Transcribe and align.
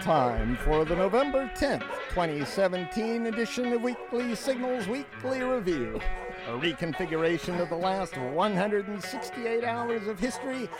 time 0.00 0.56
for 0.56 0.86
the 0.86 0.96
November 0.96 1.50
10th, 1.54 1.84
2017 2.08 3.26
edition 3.26 3.70
of 3.70 3.82
Weekly 3.82 4.34
Signals 4.34 4.88
Weekly 4.88 5.42
Review. 5.42 6.00
A 6.48 6.52
reconfiguration 6.52 7.60
of 7.60 7.68
the 7.68 7.76
last 7.76 8.16
168 8.16 9.62
hours 9.62 10.06
of 10.06 10.18
history 10.18 10.70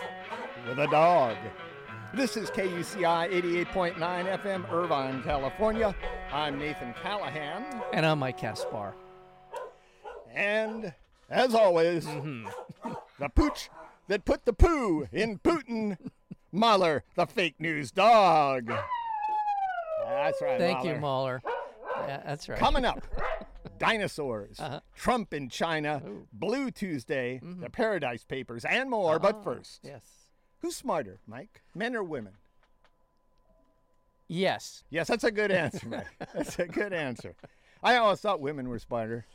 with 0.66 0.78
a 0.78 0.86
dog. 0.86 1.36
This 2.14 2.38
is 2.38 2.50
KUCI 2.50 3.30
88.9 3.66 3.96
FM, 3.98 4.72
Irvine, 4.72 5.22
California. 5.22 5.94
I'm 6.32 6.58
Nathan 6.58 6.94
Callahan. 7.02 7.64
And 7.92 8.06
I'm 8.06 8.20
Mike 8.20 8.38
Caspar. 8.38 8.94
And 10.34 10.94
as 11.28 11.54
always, 11.54 12.06
mm-hmm. 12.06 12.46
the 13.18 13.28
pooch 13.28 13.68
that 14.08 14.24
put 14.24 14.46
the 14.46 14.54
poo 14.54 15.08
in 15.12 15.38
Putin, 15.40 15.98
Mahler, 16.50 17.04
the 17.16 17.26
fake 17.26 17.56
news 17.60 17.90
dog. 17.90 18.72
That's 20.24 20.42
right. 20.42 20.58
Thank 20.58 20.78
Mahler. 20.78 20.94
you, 20.94 21.00
Mahler. 21.00 21.42
Yeah, 22.08 22.22
that's 22.24 22.48
right. 22.48 22.58
Coming 22.58 22.84
up, 22.84 23.00
dinosaurs, 23.78 24.58
Uh-huh. 24.60 24.80
Trump 24.94 25.34
in 25.34 25.48
China, 25.48 26.02
Ooh. 26.06 26.26
Blue 26.32 26.70
Tuesday, 26.70 27.40
the 27.42 27.68
Paradise 27.70 28.24
Papers, 28.24 28.64
and 28.64 28.88
more. 28.90 29.18
But 29.18 29.36
Ah, 29.36 29.42
first, 29.42 29.80
Yes. 29.82 30.02
who's 30.60 30.76
smarter, 30.76 31.20
Mike? 31.26 31.62
Men 31.74 31.94
or 31.94 32.02
women? 32.02 32.34
Yes. 34.28 34.84
Yes, 34.90 35.08
that's 35.08 35.24
a 35.24 35.30
good 35.30 35.50
answer, 35.50 35.88
Mike. 35.88 36.06
That's 36.34 36.58
a 36.58 36.66
good 36.66 36.92
answer. 36.92 37.34
I 37.82 37.96
always 37.96 38.20
thought 38.20 38.40
women 38.40 38.68
were 38.68 38.78
smarter. 38.78 39.26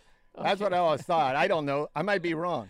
That's 0.41 0.61
what 0.61 0.73
I 0.73 0.77
always 0.77 1.01
thought. 1.01 1.35
I 1.35 1.47
don't 1.47 1.65
know. 1.65 1.89
I 1.95 2.01
might 2.01 2.21
be 2.21 2.33
wrong. 2.43 2.69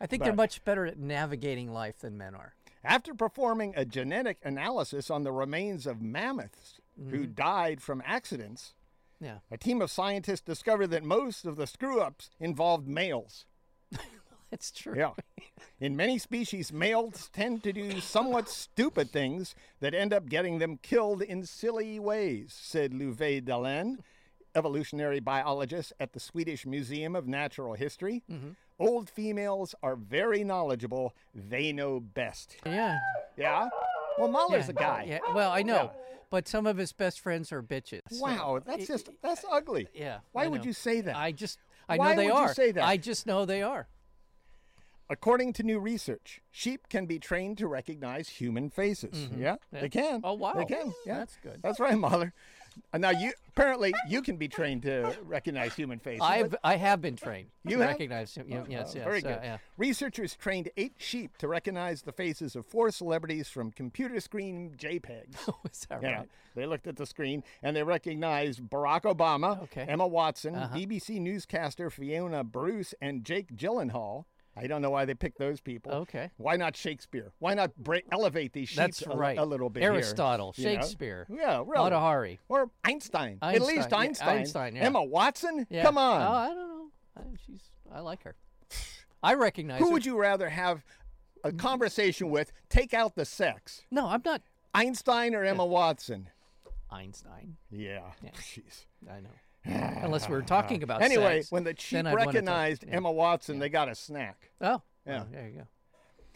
I 0.00 0.06
think 0.06 0.22
they're 0.22 0.34
much 0.34 0.62
better 0.64 0.84
at 0.86 0.98
navigating 0.98 1.72
life 1.72 1.98
than 2.00 2.18
men 2.18 2.34
are. 2.34 2.54
After 2.84 3.14
performing 3.14 3.72
a 3.76 3.84
genetic 3.84 4.38
analysis 4.44 5.10
on 5.10 5.22
the 5.24 5.32
remains 5.32 5.86
of 5.86 6.00
mammoths 6.02 6.80
who 7.10 7.18
Mm-hmm. 7.22 7.32
died 7.34 7.80
from 7.82 8.02
accidents, 8.04 8.74
Yeah. 9.20 9.38
a 9.50 9.56
team 9.56 9.80
of 9.82 9.90
scientists 9.90 10.40
discovered 10.42 10.88
that 10.88 11.04
most 11.04 11.44
of 11.44 11.56
the 11.56 11.66
screw 11.66 12.00
ups 12.00 12.30
involved 12.40 12.86
males. 12.88 13.46
It's 14.50 14.70
true. 14.70 14.94
Yeah. 14.96 15.10
In 15.78 15.94
many 15.94 16.16
species, 16.18 16.72
males 16.72 17.28
tend 17.34 17.62
to 17.64 17.72
do 17.72 18.00
somewhat 18.00 18.48
stupid 18.48 19.10
things 19.10 19.54
that 19.80 19.92
end 19.92 20.14
up 20.14 20.26
getting 20.26 20.58
them 20.58 20.78
killed 20.78 21.20
in 21.20 21.44
silly 21.44 21.98
ways, 21.98 22.56
said 22.58 22.94
Love 22.94 23.18
Dalén, 23.18 23.98
evolutionary 24.54 25.20
biologist 25.20 25.92
at 26.00 26.14
the 26.14 26.20
Swedish 26.20 26.64
Museum 26.64 27.14
of 27.14 27.28
Natural 27.28 27.74
History. 27.74 28.22
Mm-hmm. 28.30 28.52
Old 28.78 29.10
females 29.10 29.74
are 29.82 29.96
very 29.96 30.44
knowledgeable. 30.44 31.14
They 31.34 31.70
know 31.70 32.00
best. 32.00 32.56
Yeah. 32.64 32.96
Yeah? 33.36 33.68
Well, 34.18 34.28
Mahler's 34.28 34.64
yeah. 34.66 34.70
a 34.70 34.74
guy. 34.74 35.04
Yeah. 35.08 35.18
Well, 35.34 35.50
I 35.50 35.62
know, 35.62 35.92
Yeah. 35.94 36.02
but 36.30 36.48
some 36.48 36.66
of 36.66 36.76
his 36.76 36.92
best 36.92 37.20
friends 37.20 37.52
are 37.52 37.62
bitches. 37.62 38.02
so- 38.10 38.22
Wow, 38.24 38.60
that's 38.64 38.86
just, 38.86 39.08
that's 39.22 39.44
ugly. 39.50 39.88
Yeah. 39.94 40.18
Why 40.32 40.46
would 40.48 40.64
you 40.64 40.72
say 40.72 41.00
that? 41.02 41.16
I 41.16 41.32
just, 41.32 41.58
I 41.88 41.96
Why 41.96 42.10
know 42.10 42.16
they 42.16 42.26
would 42.26 42.32
you 42.34 42.38
are. 42.38 42.54
say 42.54 42.72
that? 42.72 42.84
I 42.84 42.96
just 42.96 43.26
know 43.26 43.44
they 43.44 43.62
are. 43.62 43.88
According 45.10 45.54
to 45.54 45.62
new 45.62 45.78
research, 45.78 46.42
sheep 46.50 46.90
can 46.90 47.06
be 47.06 47.18
trained 47.18 47.56
to 47.58 47.66
recognize 47.66 48.28
human 48.28 48.68
faces. 48.68 49.14
Mm-hmm. 49.28 49.40
Yeah, 49.40 49.56
Yeah. 49.72 49.80
they 49.80 49.88
can. 49.88 50.20
Oh, 50.22 50.34
wow. 50.34 50.52
They 50.52 50.66
can. 50.66 50.92
Yeah, 51.06 51.18
That's 51.20 51.36
good. 51.42 51.60
That's 51.62 51.80
right, 51.80 51.96
Mahler. 51.96 52.34
Uh, 52.92 52.98
Now 52.98 53.10
you 53.10 53.32
apparently 53.48 53.92
you 54.08 54.22
can 54.22 54.36
be 54.36 54.48
trained 54.48 54.82
to 54.82 55.16
recognize 55.24 55.74
human 55.74 55.98
faces. 55.98 56.20
I've, 56.22 56.54
I 56.62 56.76
have 56.76 57.00
been 57.00 57.16
trained. 57.16 57.48
You 57.64 57.80
recognize 57.80 58.34
him. 58.34 58.46
Yeah, 58.48 58.64
yes, 58.68 58.92
Oh, 58.94 58.98
yes. 58.98 59.04
very 59.04 59.18
uh, 59.24 59.28
good. 59.28 59.40
yeah. 59.42 59.58
Researchers 59.76 60.34
trained 60.36 60.70
eight 60.76 60.94
sheep 60.98 61.36
to 61.38 61.48
recognize 61.48 62.02
the 62.02 62.12
faces 62.12 62.56
of 62.56 62.66
four 62.66 62.90
celebrities 62.90 63.48
from 63.48 63.70
computer 63.72 64.20
screen 64.20 64.74
JPEGs. 64.76 65.48
Is 65.72 65.86
that 65.90 66.02
Yeah, 66.02 66.18
right? 66.18 66.28
they 66.54 66.66
looked 66.66 66.86
at 66.86 66.96
the 66.96 67.06
screen 67.06 67.42
and 67.62 67.74
they 67.76 67.82
recognized 67.82 68.60
Barack 68.62 69.02
Obama, 69.02 69.62
Okay. 69.64 69.82
Emma 69.88 70.06
Watson, 70.06 70.54
Uh-huh. 70.54 70.76
BBC 70.76 71.20
newscaster 71.20 71.90
Fiona 71.90 72.44
Bruce, 72.44 72.94
and 73.00 73.24
Jake 73.24 73.54
Gyllenhaal. 73.56 74.24
I 74.58 74.66
don't 74.66 74.82
know 74.82 74.90
why 74.90 75.04
they 75.04 75.14
picked 75.14 75.38
those 75.38 75.60
people. 75.60 75.92
Okay. 75.92 76.30
Why 76.36 76.56
not 76.56 76.76
Shakespeare? 76.76 77.32
Why 77.38 77.54
not 77.54 77.70
elevate 78.10 78.52
these 78.52 78.68
sheep 78.68 78.76
That's 78.78 79.02
a, 79.02 79.10
right. 79.10 79.38
a 79.38 79.44
little 79.44 79.70
bit? 79.70 79.82
here, 79.82 79.92
Aristotle, 79.92 80.54
you 80.56 80.64
know? 80.64 80.70
Shakespeare, 80.72 81.26
Yeah, 81.30 81.58
really. 81.58 81.84
Mata 81.84 81.98
Hari. 81.98 82.40
Or 82.48 82.70
Einstein. 82.84 83.38
At 83.42 83.60
least 83.62 83.92
Einstein, 83.92 83.92
yeah, 83.92 84.00
Einstein. 84.00 84.38
Einstein, 84.38 84.76
yeah. 84.76 84.82
Emma 84.84 85.02
Watson? 85.02 85.66
Yeah. 85.70 85.82
Come 85.82 85.98
on. 85.98 86.22
Oh, 86.22 86.32
I 86.32 86.48
don't 86.48 86.56
know. 86.68 86.86
I, 87.16 87.20
she's. 87.46 87.60
I 87.92 88.00
like 88.00 88.22
her. 88.24 88.34
I 89.22 89.34
recognize 89.34 89.78
Who 89.80 89.86
her. 89.86 89.92
would 89.92 90.06
you 90.06 90.16
rather 90.18 90.48
have 90.48 90.84
a 91.44 91.52
conversation 91.52 92.30
with? 92.30 92.52
Take 92.68 92.94
out 92.94 93.14
the 93.14 93.24
sex. 93.24 93.82
No, 93.90 94.06
I'm 94.06 94.22
not 94.24 94.42
Einstein 94.74 95.34
or 95.34 95.44
Emma 95.44 95.64
Watson? 95.66 96.28
Einstein. 96.90 97.56
Yeah. 97.70 98.00
Yeah. 98.22 98.30
Jeez. 98.40 98.84
I 99.10 99.20
know. 99.20 99.30
Unless 99.68 100.28
we're 100.28 100.42
talking 100.42 100.82
about 100.82 101.02
Anyway, 101.02 101.40
sex, 101.42 101.52
when 101.52 101.64
the 101.64 101.74
sheep 101.78 101.98
then 101.98 102.06
I'd 102.06 102.12
wanna 102.12 102.24
talk- 102.24 102.34
recognized 102.34 102.84
yeah. 102.86 102.96
Emma 102.96 103.12
Watson, 103.12 103.58
they 103.58 103.68
got 103.68 103.88
a 103.88 103.94
snack. 103.94 104.50
Oh, 104.60 104.82
Yeah. 105.06 105.22
oh, 105.24 105.26
there 105.32 105.48
you 105.48 105.58
go. 105.58 105.66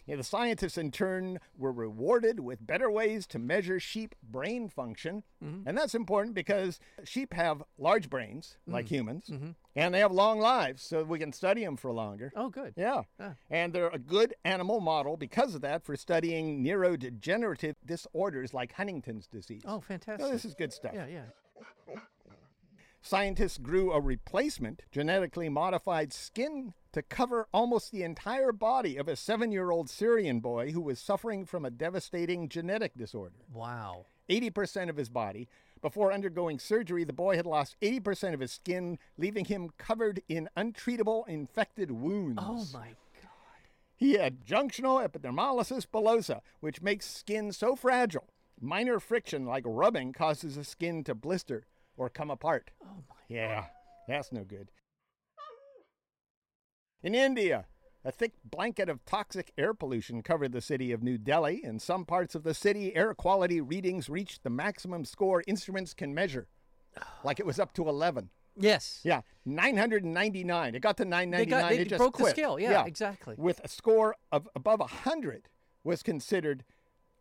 Yeah, 0.05 0.17
the 0.17 0.25
scientists, 0.25 0.77
in 0.77 0.91
turn, 0.91 1.39
were 1.57 1.71
rewarded 1.71 2.41
with 2.41 2.67
better 2.67 2.91
ways 2.91 3.25
to 3.29 3.39
measure 3.39 3.79
sheep 3.79 4.17
brain 4.21 4.69
function. 4.69 5.23
Mm-hmm. 5.43 5.69
And 5.69 5.79
that's 5.79 5.95
important 5.95 6.35
because 6.35 6.81
sheep 7.05 7.33
have 7.35 7.63
large 7.79 8.11
brains, 8.11 8.57
Mm. 8.69 8.73
like 8.73 8.89
humans, 8.89 9.29
Mm-hmm. 9.31 9.51
and 9.77 9.95
they 9.95 10.01
have 10.01 10.11
long 10.11 10.41
lives, 10.41 10.83
so 10.83 11.05
we 11.05 11.21
can 11.21 11.33
study 11.33 11.65
them 11.65 11.77
for 11.77 11.93
longer. 11.93 12.33
Oh, 12.35 12.49
good. 12.49 12.75
Yeah. 12.77 13.03
Ah. 13.21 13.35
And 13.49 13.73
they're 13.73 13.91
a 13.91 13.99
good 13.99 14.35
animal 14.45 14.81
model 14.81 15.17
because 15.17 15.55
of 15.55 15.61
that 15.61 15.85
for 15.85 15.95
studying 15.95 16.65
neurodegenerative 16.65 17.77
disorders 17.87 18.53
like 18.53 18.73
Huntington's 18.73 19.29
disease. 19.29 19.63
Oh, 19.65 19.77
So 19.77 19.81
fantastic. 19.83 20.33
this 20.33 20.45
is 20.45 20.55
good 20.55 20.73
stuff. 20.73 20.95
yeah, 20.97 21.07
yeah. 21.07 21.95
Scientists 23.05 23.59
grew 23.59 23.91
a 23.91 24.01
replacement 24.01 24.83
genetically 24.93 25.49
modified 25.49 26.13
skin 26.13 26.73
to 26.93 27.03
cover 27.03 27.49
almost 27.53 27.91
the 27.91 28.05
entire 28.05 28.53
body 28.53 28.97
of 28.97 29.09
a 29.09 29.17
seven 29.17 29.51
year 29.51 29.73
old 29.73 29.91
Syrian 29.91 30.39
boy 30.39 30.71
who 30.71 30.81
was 30.81 31.01
suffering 31.01 31.45
from 31.45 31.65
a 31.65 31.71
devastating 31.71 32.49
genetic 32.49 32.97
disorder. 32.97 33.35
Wow. 33.53 34.07
80% 34.31 34.89
of 34.89 34.97
his 34.97 35.09
body. 35.09 35.49
Before 35.81 36.13
undergoing 36.13 36.61
surgery, 36.61 37.03
the 37.03 37.13
boy 37.13 37.35
had 37.35 37.45
lost 37.45 37.75
80% 37.83 38.35
of 38.35 38.41
his 38.41 38.53
skin, 38.53 39.01
leaving 39.19 39.47
him 39.47 39.71
covered 39.79 40.23
in 40.29 40.49
untreatable 40.57 41.27
infected 41.27 41.91
wounds. 41.91 42.41
Oh 42.41 42.65
my 42.73 42.87
God. 43.21 43.63
He 43.97 44.13
had 44.13 44.47
junctional 44.47 45.05
epidermolysis 45.05 45.87
bullosa, 45.93 46.41
which 46.61 46.81
makes 46.81 47.11
skin 47.11 47.51
so 47.51 47.75
fragile. 47.75 48.29
Minor 48.61 49.01
friction, 49.01 49.45
like 49.45 49.65
rubbing, 49.67 50.13
causes 50.13 50.55
the 50.55 50.63
skin 50.63 51.03
to 51.03 51.17
blister 51.17 51.65
or 51.97 52.09
come 52.09 52.31
apart. 52.31 52.71
Oh 52.83 52.87
my. 53.09 53.17
Yeah, 53.29 53.67
that's 54.09 54.33
no 54.33 54.45
good. 54.45 54.71
In 57.03 57.15
India, 57.15 57.67
a 58.05 58.13
thick 58.13 58.33
blanket 58.45 58.89
of 58.89 59.05
toxic 59.05 59.53
air 59.59 59.75
pollution 59.75 60.23
covered 60.23 60.53
the 60.53 60.61
city 60.61 60.93
of 60.93 61.03
New 61.03 61.19
Delhi. 61.19 61.61
In 61.65 61.79
some 61.79 62.05
parts 62.05 62.35
of 62.35 62.43
the 62.45 62.55
city, 62.55 62.95
air 62.95 63.15
quality 63.15 63.61
readings 63.61 64.09
reached 64.09 64.43
the 64.43 64.51
maximum 64.51 65.05
score 65.05 65.43
instruments 65.47 65.95
can 65.95 66.15
measure, 66.15 66.47
like 67.25 67.41
it 67.41 67.47
was 67.47 67.59
up 67.59 67.73
to 67.75 67.89
11. 67.89 68.31
Yes. 68.57 69.01
Yeah, 69.03 69.23
999. 69.47 70.75
It 70.75 70.81
got 70.81 70.97
to 70.99 71.05
They 71.05 71.11
999. 71.11 71.61
got. 71.61 71.69
They 71.71 71.79
it 71.79 71.89
just 71.89 71.99
broke 71.99 72.15
quit. 72.15 72.27
the 72.27 72.31
scale. 72.43 72.61
Yeah, 72.61 72.85
exactly. 72.85 73.35
With 73.39 73.61
a 73.65 73.69
score 73.69 74.17
of 74.31 74.49
above 74.55 74.81
100 74.81 75.49
was 75.85 76.03
considered 76.03 76.65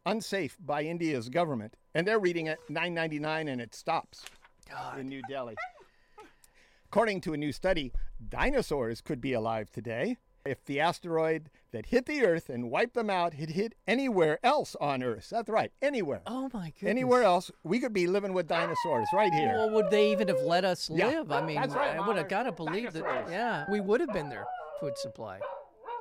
unsafe 0.05 0.57
by 0.59 0.83
India's 0.83 1.29
government, 1.29 1.75
and 1.95 2.05
they're 2.07 2.19
reading 2.19 2.47
at 2.47 2.57
999 2.69 3.47
and 3.47 3.61
it 3.61 3.73
stops 3.73 4.25
God. 4.69 4.99
in 4.99 5.07
New 5.07 5.21
Delhi. 5.29 5.55
According 6.87 7.21
to 7.21 7.33
a 7.33 7.37
new 7.37 7.51
study, 7.51 7.93
dinosaurs 8.27 9.01
could 9.01 9.21
be 9.21 9.33
alive 9.33 9.71
today 9.71 10.17
if 10.45 10.65
the 10.65 10.79
asteroid 10.79 11.49
that 11.71 11.85
hit 11.85 12.05
the 12.05 12.25
Earth 12.25 12.49
and 12.49 12.69
wiped 12.69 12.95
them 12.95 13.09
out 13.09 13.33
had 13.35 13.51
hit 13.51 13.73
anywhere 13.87 14.39
else 14.43 14.75
on 14.81 15.01
Earth. 15.03 15.29
That's 15.29 15.47
right, 15.49 15.71
anywhere. 15.81 16.21
Oh 16.25 16.49
my 16.53 16.71
goodness. 16.71 16.89
Anywhere 16.89 17.23
else, 17.23 17.49
we 17.63 17.79
could 17.79 17.93
be 17.93 18.07
living 18.07 18.33
with 18.33 18.47
dinosaurs 18.47 19.07
right 19.13 19.33
here. 19.33 19.53
Well, 19.53 19.69
would 19.69 19.89
they 19.89 20.11
even 20.11 20.27
have 20.27 20.41
let 20.41 20.65
us 20.65 20.89
Yeah, 20.93 21.07
live? 21.07 21.31
I 21.31 21.45
mean, 21.45 21.57
right, 21.57 21.97
I 21.97 22.05
would 22.05 22.17
have 22.17 22.27
got 22.27 22.43
to 22.43 22.51
believe 22.51 22.91
Dinosaurs. 22.91 23.27
that. 23.27 23.31
Yeah, 23.31 23.65
we 23.71 23.79
would 23.79 24.01
have 24.01 24.11
been 24.11 24.27
their 24.29 24.45
food 24.81 24.97
supply. 24.97 25.39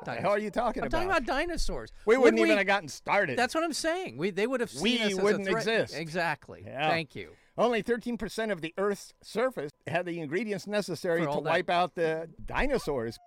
hell 0.06 0.30
are 0.30 0.38
you 0.38 0.50
talking 0.50 0.82
about? 0.82 0.98
I'm 0.98 1.04
about? 1.06 1.18
talking 1.18 1.24
about 1.26 1.26
dinosaurs. 1.26 1.92
we 2.06 2.16
Would 2.16 2.24
wouldn't 2.24 2.40
even 2.42 2.56
have 2.58 2.66
gotten 2.66 2.88
started. 2.88 3.38
That's 3.38 3.54
what 3.54 3.62
I'm 3.62 3.74
saying. 3.74 4.16
We 4.16 4.30
they 4.30 4.46
would 4.48 4.60
have 4.60 4.70
seen 4.70 5.06
We 5.06 5.14
us 5.14 5.20
wouldn't 5.20 5.46
exist. 5.48 5.94
Exactly. 5.94 6.62
Yeah. 6.66 6.88
Thank 6.88 7.14
you. 7.14 7.30
Only 7.60 7.82
13% 7.82 8.50
of 8.50 8.62
the 8.62 8.72
Earth's 8.78 9.12
surface 9.22 9.70
had 9.86 10.06
the 10.06 10.18
ingredients 10.18 10.66
necessary 10.66 11.20
to 11.20 11.26
that- 11.26 11.42
wipe 11.44 11.68
out 11.68 11.94
the 11.94 12.30
dinosaurs. 12.46 13.18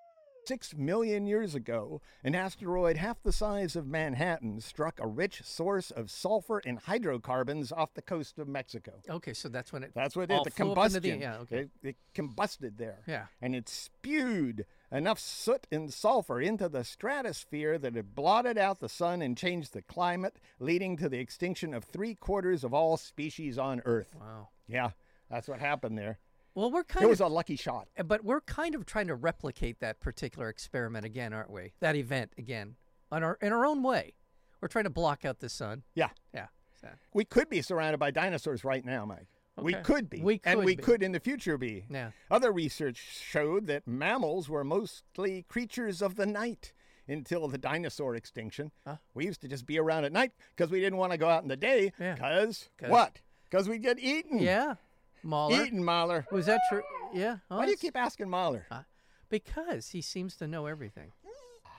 Six 0.46 0.74
million 0.76 1.26
years 1.26 1.56
ago, 1.56 2.02
an 2.22 2.36
asteroid 2.36 2.98
half 2.98 3.22
the 3.24 3.32
size 3.32 3.78
of 3.78 3.88
Manhattan 3.88 4.60
struck 4.60 5.00
a 5.00 5.08
rich 5.08 5.42
source 5.44 5.90
of 5.90 6.12
sulfur 6.12 6.62
and 6.66 6.80
hydrocarbons 6.80 7.72
off 7.72 7.94
the 7.94 8.02
coast 8.02 8.38
of 8.40 8.50
Mexico. 8.50 8.94
Okay, 9.08 9.34
so 9.34 9.48
that's 9.48 9.72
when 9.72 9.84
it. 9.84 9.92
That's 9.94 10.18
what 10.18 10.30
it 10.30 10.34
all. 10.34 10.44
The 10.44 10.50
flew 10.50 10.72
up 10.74 10.78
into 10.80 11.00
combustion. 11.00 11.02
the- 11.20 11.24
yeah. 11.24 11.38
Okay. 11.38 11.58
it, 11.60 11.70
it 11.84 11.96
combusted 12.14 12.76
there. 12.78 13.04
Yeah. 13.08 13.28
And 13.42 13.56
it 13.56 13.70
spewed 13.70 14.66
enough 14.94 15.20
soot 15.20 15.66
and 15.72 15.92
sulfur 15.92 16.40
into 16.40 16.70
the 16.70 16.84
stratosphere 16.84 17.78
that 17.80 17.98
it 17.98 18.16
blotted 18.16 18.58
out 18.58 18.80
the 18.80 18.88
sun 18.88 19.22
and 19.22 19.36
changed 19.38 19.74
the 19.74 19.82
climate, 19.82 20.38
leading 20.60 20.96
to 20.98 21.10
the 21.10 21.20
extinction 21.20 21.74
of 21.74 21.84
three 21.84 22.16
quarters 22.16 22.64
of 22.64 22.74
all 22.74 22.96
species 22.96 23.58
on 23.58 23.82
Earth. 23.86 24.16
Wow. 24.20 24.50
Yeah, 24.68 24.92
that's 25.30 25.48
what 25.48 25.60
happened 25.60 25.98
there. 25.98 26.20
Well, 26.56 26.70
we're 26.72 26.84
kind 26.84 27.02
It 27.04 27.06
of 27.06 27.10
was 27.10 27.20
a 27.20 27.28
lucky 27.28 27.56
shot. 27.56 27.88
Eh, 27.98 28.04
but 28.04 28.24
we're 28.24 28.42
kind 28.42 28.76
of 28.76 28.86
trying 28.86 29.08
to 29.08 29.16
replicate 29.16 29.80
that 29.80 30.00
particular 30.00 30.50
experiment 30.50 31.04
again, 31.04 31.34
aren't 31.34 31.50
we? 31.50 31.74
That 31.80 31.96
event 31.96 32.32
again, 32.38 32.76
on 33.12 33.24
our 33.24 33.38
in 33.42 33.52
our 33.52 33.66
own 33.66 33.82
way. 33.82 34.14
We're 34.62 34.68
trying 34.68 34.86
to 34.86 34.92
block 34.92 35.26
out 35.26 35.40
the 35.40 35.50
sun. 35.50 35.84
Yeah. 35.96 36.10
Yeah. 36.34 36.48
So, 36.80 36.88
We 37.14 37.26
could 37.26 37.50
be 37.50 37.62
surrounded 37.62 37.98
by 37.98 38.12
dinosaurs 38.12 38.64
right 38.64 38.86
now, 38.86 39.06
Mike. 39.06 39.28
We 39.58 39.74
could 39.74 40.10
be. 40.10 40.22
We 40.22 40.42
and 40.44 40.64
we 40.64 40.76
be. 40.76 40.82
could 40.82 41.04
in 41.04 41.12
the 41.12 41.20
future 41.20 41.58
be. 41.58 41.86
yeah. 41.90 42.12
Other 42.32 42.52
research 42.52 42.98
showed 42.98 43.68
that 43.68 43.88
mammals 43.88 44.50
were 44.50 44.64
mostly 44.64 45.46
creatures 45.48 46.02
of 46.02 46.16
the 46.16 46.26
night 46.26 46.74
until 47.08 47.48
the 47.48 47.58
dinosaur 47.58 48.16
extinction. 48.16 48.72
Huh? 48.86 48.96
We 49.14 49.26
used 49.26 49.42
to 49.42 49.48
just 49.48 49.66
be 49.66 49.78
around 49.78 50.06
at 50.06 50.12
night 50.12 50.32
because 50.56 50.72
we 50.72 50.80
didn't 50.80 50.98
want 50.98 51.12
to 51.12 51.18
go 51.18 51.30
out 51.30 51.44
in 51.44 51.50
the 51.50 51.58
day. 51.58 51.92
Yeah. 52.00 52.52
What? 52.88 53.22
Because 53.50 53.70
we'd 53.70 53.84
get 53.84 54.00
eaten. 54.00 54.40
Yeah. 54.40 54.76
Mahler. 55.22 55.64
Eaten, 55.64 55.84
Mahler. 55.84 56.26
Was 56.32 56.48
that 56.48 56.62
true? 56.70 56.84
Yeah. 57.14 57.38
Oh, 57.52 57.58
Why 57.58 57.66
do 57.66 57.72
you 57.72 57.78
keep 57.78 57.96
asking 57.96 58.30
Mahler? 58.30 58.66
Uh, 58.72 58.82
because 59.30 59.90
he 59.90 60.02
seems 60.02 60.36
to 60.38 60.48
know 60.48 60.66
everything. 60.66 61.12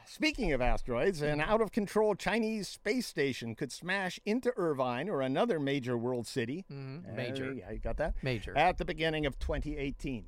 Speaking 0.06 0.52
of 0.52 0.60
asteroids, 0.60 1.22
an 1.22 1.40
out 1.40 1.60
of 1.60 1.72
control 1.72 2.14
Chinese 2.14 2.68
space 2.68 3.06
station 3.06 3.54
could 3.54 3.72
smash 3.72 4.20
into 4.24 4.52
Irvine 4.56 5.08
or 5.08 5.20
another 5.22 5.58
major 5.58 5.96
world 5.96 6.26
city. 6.26 6.64
Mhm. 6.70 7.08
Uh, 7.10 7.14
Major. 7.14 7.52
yeah, 7.52 7.70
you 7.70 7.78
got 7.78 7.96
that? 7.96 8.14
Major. 8.22 8.56
At 8.56 8.78
the 8.78 8.84
beginning 8.84 9.26
of 9.26 9.38
2018. 9.38 10.26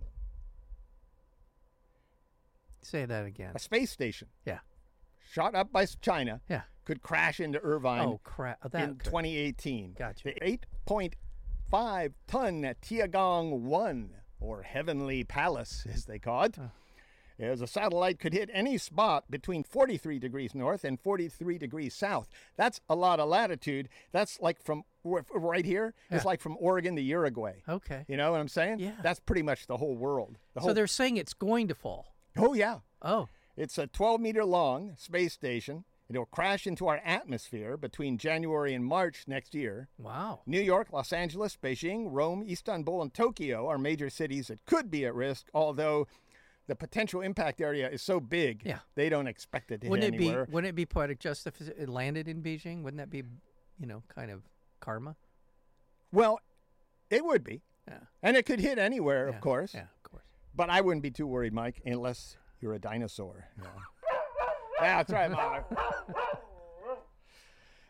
Say 2.82 3.04
that 3.04 3.24
again. 3.26 3.52
A 3.54 3.58
space 3.58 3.90
station 3.90 4.28
Yeah. 4.44 4.60
shot 5.28 5.54
up 5.54 5.72
by 5.72 5.86
China 5.86 6.40
Yeah. 6.48 6.62
could 6.84 7.02
crash 7.02 7.40
into 7.40 7.60
Irvine 7.60 8.06
Oh 8.08 8.20
crap! 8.22 8.58
Oh, 8.62 8.78
in 8.78 8.98
2018. 8.98 9.92
Gotcha. 9.94 10.24
The 10.24 10.44
8.5 10.44 12.14
ton 12.28 12.62
Tiangong 12.80 13.60
1, 13.62 14.14
or 14.38 14.62
Heavenly 14.62 15.24
Palace 15.24 15.84
as 15.86 16.04
they 16.06 16.18
call 16.20 16.44
it, 16.44 16.56
as 17.38 17.60
a 17.60 17.66
satellite 17.66 18.18
could 18.18 18.32
hit 18.32 18.50
any 18.52 18.78
spot 18.78 19.30
between 19.30 19.62
43 19.64 20.18
degrees 20.18 20.54
north 20.54 20.84
and 20.84 20.98
43 21.00 21.58
degrees 21.58 21.94
south. 21.94 22.28
That's 22.56 22.80
a 22.88 22.94
lot 22.94 23.20
of 23.20 23.28
latitude. 23.28 23.88
That's 24.12 24.40
like 24.40 24.62
from 24.62 24.84
right 25.04 25.64
here. 25.64 25.94
It's 26.10 26.24
like 26.24 26.40
from 26.40 26.56
Oregon 26.58 26.96
to 26.96 27.02
Uruguay. 27.02 27.62
okay. 27.68 28.04
You 28.08 28.16
know 28.16 28.32
what 28.32 28.40
I'm 28.40 28.48
saying? 28.48 28.80
Yeah. 28.80 28.92
That's 29.02 29.20
pretty 29.20 29.42
much 29.42 29.66
the 29.66 29.76
whole 29.76 29.96
world. 29.96 30.38
The 30.54 30.60
So 30.62 30.72
they're 30.72 30.86
saying 30.86 31.16
it's 31.16 31.34
going 31.34 31.68
to 31.68 31.74
fall. 31.74 32.14
oh, 32.36 32.54
yeah. 32.54 32.78
Oh, 33.02 33.28
It's 33.56 33.78
a 33.78 33.86
12 33.86 34.20
meter 34.20 34.44
long 34.44 34.94
space 34.96 35.32
station. 35.34 35.84
It'll 36.08 36.24
crash 36.26 36.66
into 36.68 36.86
our 36.86 37.00
atmosphere 37.04 37.76
between 37.76 38.16
January 38.16 38.74
and 38.74 38.84
March 38.84 39.24
next 39.26 39.54
year. 39.56 39.88
wow. 39.98 40.40
New 40.46 40.60
York, 40.60 40.92
Los 40.92 41.12
Angeles, 41.12 41.56
Beijing, 41.60 42.06
Rome, 42.10 42.44
Istanbul, 42.48 43.02
and 43.02 43.12
Tokyo 43.12 43.66
are 43.66 43.76
major 43.76 44.08
cities 44.08 44.46
that 44.46 44.64
could 44.66 44.88
be 44.88 45.04
at 45.04 45.14
risk, 45.16 45.46
although 45.52 46.06
the 46.66 46.74
potential 46.74 47.20
impact 47.20 47.60
area 47.60 47.88
is 47.88 48.02
so 48.02 48.20
big, 48.20 48.62
Yeah. 48.64 48.78
they 48.94 49.08
don't 49.08 49.26
expect 49.26 49.70
it 49.70 49.80
to 49.82 49.88
Wouldn't 49.88 50.14
hit 50.14 50.14
it 50.14 50.46
be? 50.46 50.52
Wouldn't 50.52 50.68
it 50.68 50.74
be 50.74 50.86
poetic 50.86 51.20
justice 51.20 51.52
if 51.60 51.68
it 51.68 51.88
landed 51.88 52.28
in 52.28 52.42
Beijing? 52.42 52.82
Wouldn't 52.82 52.98
that 52.98 53.10
be, 53.10 53.22
you 53.78 53.86
know, 53.86 54.02
kind 54.08 54.30
of 54.30 54.42
karma? 54.80 55.16
Well, 56.12 56.40
it 57.10 57.24
would 57.24 57.44
be. 57.44 57.62
Yeah. 57.88 57.98
And 58.22 58.36
it 58.36 58.46
could 58.46 58.60
hit 58.60 58.78
anywhere, 58.78 59.28
Yeah, 59.28 59.34
of 59.34 59.40
course. 59.40 59.74
Yeah, 59.74 59.82
of 59.82 60.10
course. 60.10 60.24
But 60.54 60.70
I 60.70 60.80
wouldn't 60.80 61.02
be 61.02 61.10
too 61.10 61.26
worried, 61.26 61.52
Mike, 61.52 61.80
unless 61.84 62.36
you're 62.60 62.74
a 62.74 62.78
dinosaur. 62.80 63.46
Yeah, 63.62 63.68
yeah 64.80 64.96
that's 64.96 65.12
right, 65.12 65.30
Mahler. 65.30 65.64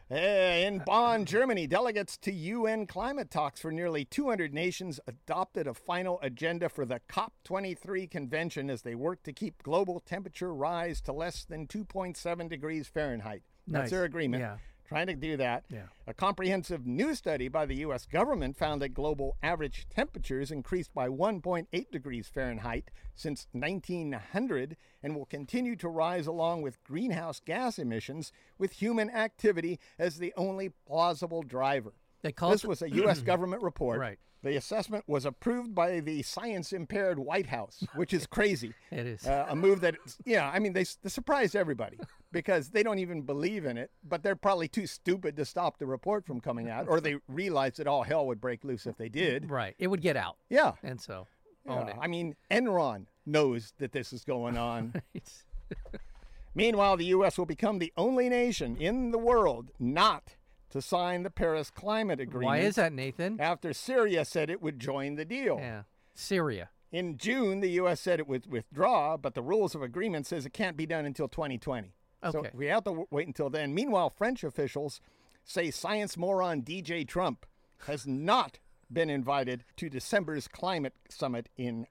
In 0.09 0.83
Bonn, 0.87 1.25
Germany, 1.25 1.67
delegates 1.67 2.17
to 2.19 2.33
UN 2.33 2.87
climate 2.87 3.29
talks 3.29 3.61
for 3.61 3.73
nearly 3.73 4.05
200 4.05 4.55
nations 4.55 5.01
adopted 5.09 5.67
a 5.67 5.75
final 5.75 6.21
agenda 6.23 6.69
for 6.69 6.87
the 6.87 7.01
COP23 7.09 8.09
convention 8.09 8.71
as 8.71 8.83
they 8.83 8.95
work 8.95 9.25
to 9.25 9.33
keep 9.33 9.65
global 9.65 9.99
temperature 9.99 10.55
rise 10.55 11.01
to 11.01 11.13
less 11.13 11.45
than 11.45 11.67
2.7 11.67 12.49
degrees 12.49 12.87
Fahrenheit. 12.87 13.43
That's 13.67 13.83
Nice. 13.83 13.91
their 13.91 14.05
agreement. 14.05 14.43
Yeah. 14.43 14.59
Trying 14.87 15.09
to 15.09 15.15
do 15.15 15.37
that. 15.37 15.65
Yeah. 15.69 15.87
A 16.07 16.15
comprehensive 16.15 16.87
new 16.87 17.15
study 17.15 17.49
by 17.49 17.67
the 17.67 17.77
U.S. 17.79 18.07
government 18.07 18.57
found 18.57 18.81
that 18.83 18.95
global 18.95 19.37
average 19.43 19.87
temperatures 19.91 20.53
increased 20.53 20.95
by 20.95 21.09
1.8 21.09 21.91
degrees 21.91 22.29
Fahrenheit 22.29 22.91
since 23.17 23.49
1900 23.53 24.77
and 25.03 25.17
will 25.17 25.27
continue 25.27 25.75
to 25.77 25.89
rise 25.89 26.29
along 26.29 26.63
with 26.63 26.83
greenhouse 26.85 27.41
gas 27.45 27.79
emissions, 27.79 28.31
with 28.59 28.73
human 28.73 29.11
activity 29.11 29.81
as 29.99 30.19
the 30.19 30.33
only 30.37 30.71
plausible 30.87 31.43
driver. 31.43 31.95
They 32.23 32.33
call 32.33 32.51
This 32.51 32.65
was 32.65 32.83
a 32.83 32.91
U.S. 33.03 33.21
government 33.21 33.63
report. 33.63 34.01
Right. 34.01 34.19
The 34.43 34.57
assessment 34.57 35.03
was 35.09 35.25
approved 35.25 35.75
by 35.75 35.99
the 36.01 36.23
science 36.23 36.73
impaired 36.73 37.19
White 37.19 37.47
House, 37.47 37.83
which 37.97 38.13
is 38.13 38.27
crazy. 38.27 38.75
It 38.93 39.07
is. 39.07 39.27
Uh, 39.27 39.47
a 39.49 39.57
move 39.57 39.81
that, 39.81 39.97
yeah, 40.25 40.49
I 40.49 40.61
mean, 40.61 40.73
they, 40.73 40.85
they 41.03 41.09
surprised 41.09 41.57
everybody 41.57 41.99
because 42.33 42.69
they 42.71 42.83
don't 42.85 43.01
even 43.01 43.23
believe 43.23 43.65
in 43.65 43.77
it, 43.77 43.91
but 44.07 44.23
they're 44.23 44.37
probably 44.37 44.69
too 44.69 44.87
stupid 44.87 45.37
to 45.37 45.45
stop 45.45 45.79
the 45.79 45.87
report 45.87 46.27
from 46.27 46.41
coming 46.41 46.71
out, 46.71 46.87
or 46.89 47.01
they 47.01 47.17
realized 47.29 47.79
that 47.79 47.89
all 47.89 48.05
hell 48.05 48.27
would 48.27 48.41
break 48.41 48.63
loose 48.63 48.87
if 48.87 48.97
they 48.97 49.09
did. 49.09 49.51
right. 49.51 49.75
It 49.79 49.89
would 49.89 50.03
get 50.03 50.17
out, 50.17 50.37
Yeah. 50.49 50.73
and 50.85 51.01
so 51.01 51.27
yeah. 51.67 51.95
I 52.01 52.07
mean, 52.07 52.37
Enron 52.49 53.07
knows 53.25 53.73
that 53.79 53.91
this 53.91 54.13
is 54.13 54.23
going 54.23 54.57
on. 54.57 54.93
Meanwhile, 56.55 56.97
the 56.99 57.07
U.S. 57.07 57.37
will 57.37 57.47
become 57.47 57.79
the 57.81 57.93
only 57.97 58.29
nation 58.29 58.77
in 58.77 59.11
the 59.11 59.19
world 59.19 59.71
not 59.81 60.36
to 60.77 60.83
sign 60.83 61.23
the 61.25 61.31
Paris 61.31 61.71
Climate 61.71 62.21
Agreement. 62.21 62.45
Why 62.47 62.59
is 62.59 62.77
that, 62.77 62.93
Nathan? 62.93 63.41
After 63.41 63.73
Syria 63.73 64.25
said 64.25 64.51
it 64.51 64.63
would 64.63 64.79
join 64.79 65.17
the 65.17 65.25
deal. 65.25 65.59
Yeah. 65.59 65.83
Syria. 66.15 66.71
In 66.93 67.19
June, 67.19 67.61
the 67.61 67.71
U.S. 67.71 68.01
said 68.01 68.21
it 68.21 68.29
would 68.29 68.51
withdraw, 68.51 69.17
but 69.17 69.35
the 69.35 69.43
rules 69.43 69.75
of 69.75 69.83
agreement 69.83 70.27
says 70.27 70.47
it 70.47 70.53
can't 70.53 70.77
be 70.77 70.87
done 70.87 71.05
until 71.05 71.29
2020. 71.29 71.93
Okay. 72.25 72.33
So 72.33 72.45
we 72.55 72.67
have 72.67 72.85
to 72.85 72.91
w- 72.91 73.07
wait 73.11 73.27
until 73.27 73.51
then. 73.51 73.75
Meanwhile, 73.75 74.11
French 74.11 74.45
officials 74.45 75.01
say 75.45 75.71
science 75.71 76.17
moron 76.17 76.63
DJ 76.63 77.07
Trump 77.07 77.45
has 77.87 78.07
not 78.07 78.59
been 78.91 79.11
invited 79.11 79.65
to 79.77 79.91
December's 79.91 80.49
climate 80.49 80.95
summit 81.11 81.49
in 81.57 81.87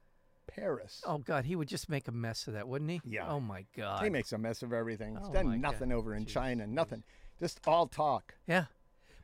Paris. 0.48 1.04
Oh 1.06 1.18
God, 1.18 1.46
he 1.46 1.56
would 1.56 1.68
just 1.68 1.90
make 1.90 2.08
a 2.08 2.12
mess 2.12 2.48
of 2.48 2.54
that, 2.54 2.68
wouldn't 2.68 2.90
he? 2.90 3.02
Yeah. 3.06 3.28
Oh 3.28 3.40
my 3.42 3.66
God. 3.76 4.04
He 4.04 4.10
makes 4.10 4.32
a 4.32 4.38
mess 4.38 4.64
of 4.64 4.72
everything. 4.74 5.16
He's 5.18 5.28
Oh, 5.30 5.34
done 5.34 5.48
my 5.48 5.54
God. 5.58 5.62
nothing 5.62 5.92
over 5.92 6.16
in 6.16 6.26
Jeez, 6.26 6.30
China, 6.30 6.66
nothing. 6.68 7.04
Just 7.40 7.60
all 7.68 7.86
talk. 7.88 8.36
Yeah. 8.48 8.66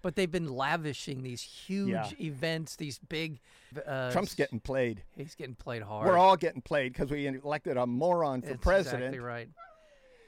But 0.02 0.16
they've 0.16 0.32
been 0.32 0.52
lavishing 0.52 1.22
these 1.24 1.42
huge 1.42 1.90
Yeah. 1.92 2.10
events, 2.20 2.76
these 2.76 2.98
big. 3.00 3.40
Uh, 3.86 4.12
Trump's 4.12 4.34
getting 4.36 4.60
played. 4.60 5.04
He's 5.16 5.36
getting 5.36 5.56
played 5.56 5.84
hard. 5.84 6.08
We're 6.08 6.18
all 6.18 6.36
getting 6.38 6.62
played 6.62 6.94
because 6.94 7.12
we 7.12 7.28
elected 7.28 7.78
a 7.78 7.86
moron 7.86 8.42
for 8.42 8.58
president. 8.58 9.04
Exactly 9.04 9.20
right. 9.20 9.50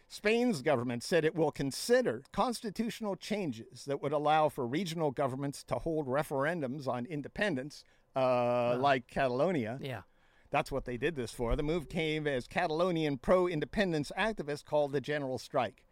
Spain's 0.07 0.61
government 0.61 1.01
said 1.01 1.25
it 1.25 1.33
will 1.33 1.51
consider 1.51 2.21
constitutional 2.31 3.15
changes 3.15 3.85
that 3.85 4.01
would 4.01 4.11
allow 4.11 4.47
for 4.47 4.67
regional 4.67 5.09
governments 5.09 5.63
to 5.63 5.75
hold 5.75 6.07
referendums 6.07 6.87
on 6.87 7.05
independence, 7.07 7.83
uh, 8.15 8.75
like 8.77 9.07
Catalonia. 9.07 9.79
Yeah. 9.81 10.01
That's 10.51 10.71
what 10.71 10.85
they 10.85 10.97
did 10.97 11.15
this 11.15 11.31
for. 11.31 11.55
The 11.55 11.63
move 11.63 11.89
came 11.89 12.27
as 12.27 12.47
Catalonian 12.47 13.17
pro 13.17 13.47
independence 13.47 14.11
activists 14.15 14.63
called 14.63 14.95
a 14.95 15.01
general 15.01 15.39
strike. 15.39 15.83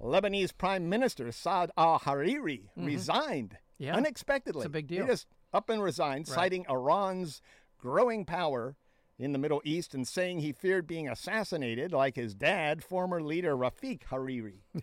Lebanese 0.00 0.56
Prime 0.56 0.88
Minister 0.88 1.30
Saad 1.32 1.70
al 1.76 1.98
Hariri 2.00 2.68
resigned 2.76 3.50
Mm-hmm. 3.50 3.84
Yeah. 3.84 3.94
unexpectedly. 3.96 4.60
It's 4.62 4.66
a 4.66 4.70
big 4.70 4.88
deal. 4.88 5.02
He 5.04 5.08
just 5.08 5.28
up 5.52 5.70
and 5.70 5.80
resigned, 5.80 6.26
citing 6.26 6.66
Iran's 6.68 7.40
growing 7.78 8.24
power 8.24 8.74
in 9.20 9.30
the 9.32 9.38
Middle 9.38 9.62
East 9.64 9.94
and 9.94 10.06
saying 10.06 10.40
he 10.40 10.50
feared 10.52 10.84
being 10.86 11.08
assassinated 11.08 11.92
like 11.92 12.16
his 12.16 12.34
dad, 12.34 12.82
former 12.82 13.22
leader 13.22 13.56
Rafiq 13.56 14.00
Hariri. 14.10 14.62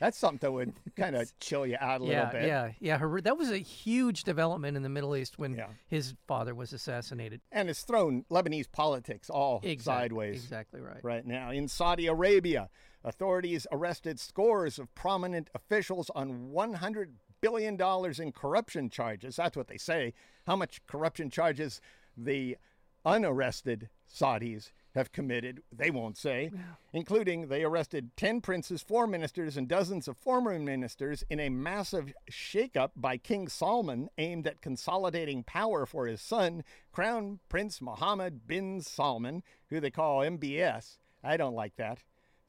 That's 0.00 0.18
something 0.18 0.38
that 0.40 0.50
would 0.50 0.72
kind 0.96 1.14
of 1.14 1.30
chill 1.38 1.64
you 1.64 1.76
out 1.80 2.00
a 2.00 2.04
little 2.04 2.26
bit. 2.26 2.46
yeah, 2.48 2.72
yeah. 2.80 2.98
That 3.22 3.38
was 3.38 3.50
a 3.52 3.58
huge 3.58 4.24
development 4.24 4.76
in 4.76 4.82
the 4.82 4.88
Middle 4.88 5.14
East 5.14 5.38
when 5.38 5.54
Yeah. 5.54 5.68
his 5.86 6.14
father 6.26 6.56
was 6.56 6.72
assassinated. 6.72 7.40
And 7.52 7.70
it's 7.70 7.82
thrown 7.82 8.24
Lebanese 8.32 8.66
politics 8.72 9.30
all 9.30 9.60
Exact- 9.62 9.84
sideways. 9.84 10.42
Exactly 10.42 10.80
right. 10.80 10.98
right 11.04 11.24
now. 11.24 11.52
In 11.52 11.68
Saudi 11.68 12.08
Arabia, 12.08 12.68
authorities 13.04 13.66
arrested 13.72 14.18
scores 14.20 14.78
of 14.78 14.94
prominent 14.94 15.50
officials 15.54 16.10
on 16.14 16.50
$100 16.52 17.06
billion 17.40 17.78
in 18.20 18.32
corruption 18.32 18.88
charges. 18.88 19.36
That's 19.36 19.56
what 19.56 19.68
they 19.68 19.76
say. 19.76 20.14
How 20.46 20.56
much 20.56 20.86
corruption 20.86 21.30
charges 21.30 21.80
the 22.16 22.56
unarrested 23.04 23.88
Saudis 24.12 24.70
have 24.94 25.12
committed, 25.12 25.62
they 25.72 25.90
won't 25.90 26.18
say, 26.18 26.50
including 26.92 27.48
they 27.48 27.64
arrested 27.64 28.10
10 28.16 28.42
princes, 28.42 28.82
four 28.82 29.06
ministers, 29.06 29.56
and 29.56 29.66
dozens 29.66 30.06
of 30.06 30.18
former 30.18 30.58
ministers 30.58 31.24
in 31.30 31.40
a 31.40 31.48
massive 31.48 32.12
shakeup 32.30 32.90
by 32.94 33.16
King 33.16 33.48
Salman 33.48 34.10
aimed 34.18 34.46
at 34.46 34.60
consolidating 34.60 35.44
power 35.44 35.86
for 35.86 36.06
his 36.06 36.20
son, 36.20 36.62
Crown 36.92 37.40
Prince 37.48 37.80
Mohammed 37.80 38.46
bin 38.46 38.82
Salman, 38.82 39.42
who 39.70 39.80
they 39.80 39.90
call 39.90 40.20
MBS. 40.20 40.98
I 41.24 41.38
don't 41.38 41.54
like 41.54 41.76
that. 41.76 42.00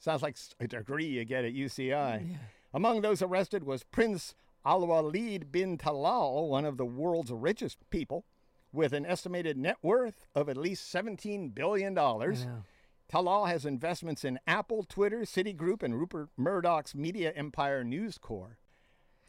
Sounds 0.04 0.22
like 0.22 0.36
a 0.60 0.68
degree 0.68 1.06
you 1.06 1.24
get 1.24 1.46
at 1.46 1.54
UCI. 1.54 2.20
Mm, 2.26 2.36
Among 2.74 3.00
those 3.00 3.22
arrested 3.22 3.64
was 3.64 3.84
Prince 3.84 4.36
Al 4.66 4.86
Walid 4.86 5.50
bin 5.50 5.78
Talal, 5.78 6.50
one 6.50 6.66
of 6.66 6.76
the 6.76 6.86
world's 6.86 7.32
richest 7.32 7.78
people, 7.90 8.26
with 8.74 8.92
an 8.92 9.06
estimated 9.06 9.58
net 9.58 9.78
worth 9.82 10.28
of 10.36 10.50
at 10.50 10.58
least 10.58 10.94
$17 10.94 11.56
billion. 11.56 11.96
Talal 11.96 13.48
has 13.48 13.66
investments 13.66 14.26
in 14.26 14.40
Apple, 14.46 14.84
Twitter, 14.84 15.22
Citigroup, 15.22 15.82
and 15.82 15.96
Rupert 15.98 16.28
Murdoch's 16.36 16.94
media 16.94 17.32
empire 17.34 17.86
News 17.86 18.18
Corp. 18.18 18.58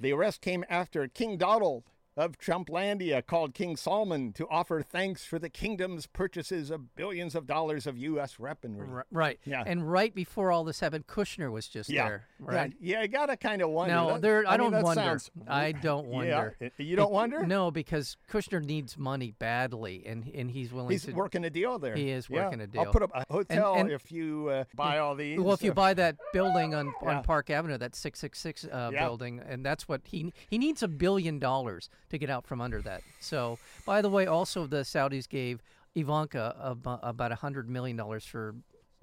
The 0.00 0.12
arrest 0.12 0.40
came 0.40 0.64
after 0.68 1.06
King 1.06 1.36
Donald 1.36 1.84
of 2.16 2.38
Trumplandia 2.38 3.26
called 3.26 3.54
King 3.54 3.76
Salman 3.76 4.32
to 4.34 4.46
offer 4.48 4.82
thanks 4.82 5.24
for 5.24 5.38
the 5.38 5.48
kingdom's 5.48 6.06
purchases 6.06 6.70
of 6.70 6.94
billions 6.94 7.34
of 7.34 7.46
dollars 7.46 7.86
of 7.86 7.98
U.S. 7.98 8.38
weaponry. 8.38 8.86
Right. 9.10 9.40
Yeah. 9.44 9.64
And 9.66 9.90
right 9.90 10.14
before 10.14 10.52
all 10.52 10.62
this 10.64 10.80
happened, 10.80 11.06
Kushner 11.08 11.50
was 11.50 11.66
just 11.66 11.90
Yeah. 11.90 12.08
there. 12.08 12.24
Right. 12.38 12.72
Yeah, 12.80 13.00
I 13.00 13.06
gotta 13.08 13.36
kind 13.36 13.62
of 13.62 13.70
wonder. 13.70 13.94
No, 13.94 14.12
That- 14.12 14.22
there. 14.22 14.46
I, 14.46 14.56
mean, 14.56 14.70
don't 14.70 14.82
wonder. 14.84 15.02
sounds- 15.02 15.30
I 15.48 15.72
don't 15.72 16.06
wonder. 16.06 16.56
Yeah, 16.60 16.68
you 16.78 16.94
don't 16.96 17.12
wonder? 17.12 17.44
No, 17.46 17.70
because 17.70 18.16
Kushner 18.30 18.62
needs 18.64 18.96
money 18.96 19.32
badly, 19.32 20.04
and 20.06 20.24
and 20.34 20.50
he's 20.50 20.72
willing 20.72 20.88
to 20.88 20.94
He's 20.94 21.04
to. 21.06 21.12
working 21.12 21.44
a 21.44 21.50
deal 21.50 21.78
there. 21.78 21.94
He 21.96 22.10
is 22.10 22.30
working 22.30 22.60
Yeah. 22.60 22.66
a 22.82 22.84
I'll 22.84 22.92
put 22.92 23.02
up 23.02 23.10
a 23.14 23.24
hotel 23.32 23.74
and- 23.74 23.90
if 23.90 24.12
you 24.12 24.48
uh, 24.50 24.64
buy 24.74 24.98
all 24.98 25.14
these. 25.14 25.38
well, 25.40 25.54
if 25.54 25.62
you 25.62 25.72
uh, 25.72 25.74
buy 25.74 25.94
that 25.94 26.16
building 26.32 26.74
on, 26.74 26.92
Yeah. 27.02 27.16
on 27.18 27.22
Park 27.24 27.50
Avenue, 27.50 27.78
that 27.78 27.94
six 27.96 28.20
six 28.20 28.38
six 28.38 28.64
uh, 28.70 28.90
building, 28.90 29.40
and 29.40 29.64
that's 29.64 29.88
what 29.88 30.02
he 30.04 30.32
he 30.48 30.58
needs 30.58 30.82
a 30.82 30.88
billion 30.88 31.38
dollars 31.38 31.88
to 32.10 32.18
get 32.18 32.30
out 32.30 32.46
from 32.46 32.60
under 32.60 32.80
that. 32.82 33.02
So, 33.20 33.58
by 33.86 34.02
the 34.02 34.08
way, 34.10 34.26
also 34.26 34.66
the 34.66 34.78
Saudis 34.82 35.28
gave 35.28 35.62
Ivanka 35.94 36.54
about 37.02 37.32
a 37.32 37.36
hundred 37.36 37.68
million 37.68 37.96
dollars 37.96 38.24
for 38.24 38.54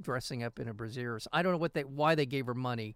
dressing 0.01 0.43
up 0.43 0.59
in 0.59 0.67
a 0.67 0.73
brassiere. 0.73 1.19
I 1.31 1.41
don't 1.43 1.51
know 1.51 1.57
what 1.57 1.73
they 1.73 1.83
why 1.83 2.15
they 2.15 2.25
gave 2.25 2.45
her 2.47 2.53
money, 2.53 2.95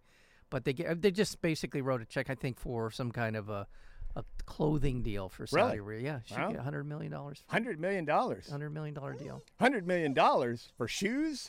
but 0.50 0.66
they 0.66 0.74
ga- 0.74 0.94
they 0.96 1.12
just 1.12 1.42
basically 1.42 1.82
wrote 1.82 2.02
a 2.02 2.06
check, 2.06 2.30
I 2.30 2.36
think, 2.36 2.60
for 2.60 2.92
some 2.92 3.12
kind 3.12 3.36
of 3.36 3.50
a 3.50 3.68
a 4.18 4.24
clothing 4.46 5.02
deal 5.04 5.28
for 5.28 5.46
Saudi 5.46 5.78
Arabia. 5.80 6.04
Yeah, 6.06 6.20
she 6.24 6.36
Wow. 6.36 6.52
get 6.52 6.60
a 6.60 6.64
hundred 6.64 6.86
million 6.86 7.12
dollars, 7.12 7.44
hundred 7.48 7.80
million 7.82 8.06
dollars. 8.06 8.50
hundred 8.50 8.70
million 8.72 8.94
dollar 8.94 9.14
deal. 9.14 9.44
Hundred 9.60 9.86
million 9.86 10.14
dollars 10.14 10.72
for 10.78 10.88
shoes. 10.88 11.48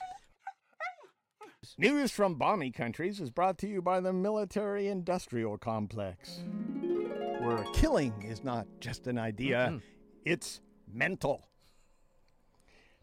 News 1.79 2.13
from 2.13 2.37
balmy 2.37 2.71
countries 2.71 3.21
is 3.21 3.31
brought 3.31 3.59
to 3.59 3.67
you 3.67 3.83
by 3.83 3.99
the 4.01 4.13
military-industrial 4.13 5.59
complex, 5.59 6.41
where 7.47 7.65
killing 7.73 8.23
is 8.23 8.43
not 8.43 8.67
just 8.81 9.07
an 9.07 9.19
idea; 9.19 9.69
mm-hmm. 9.71 9.79
it's 10.25 10.61
mental. 10.93 11.49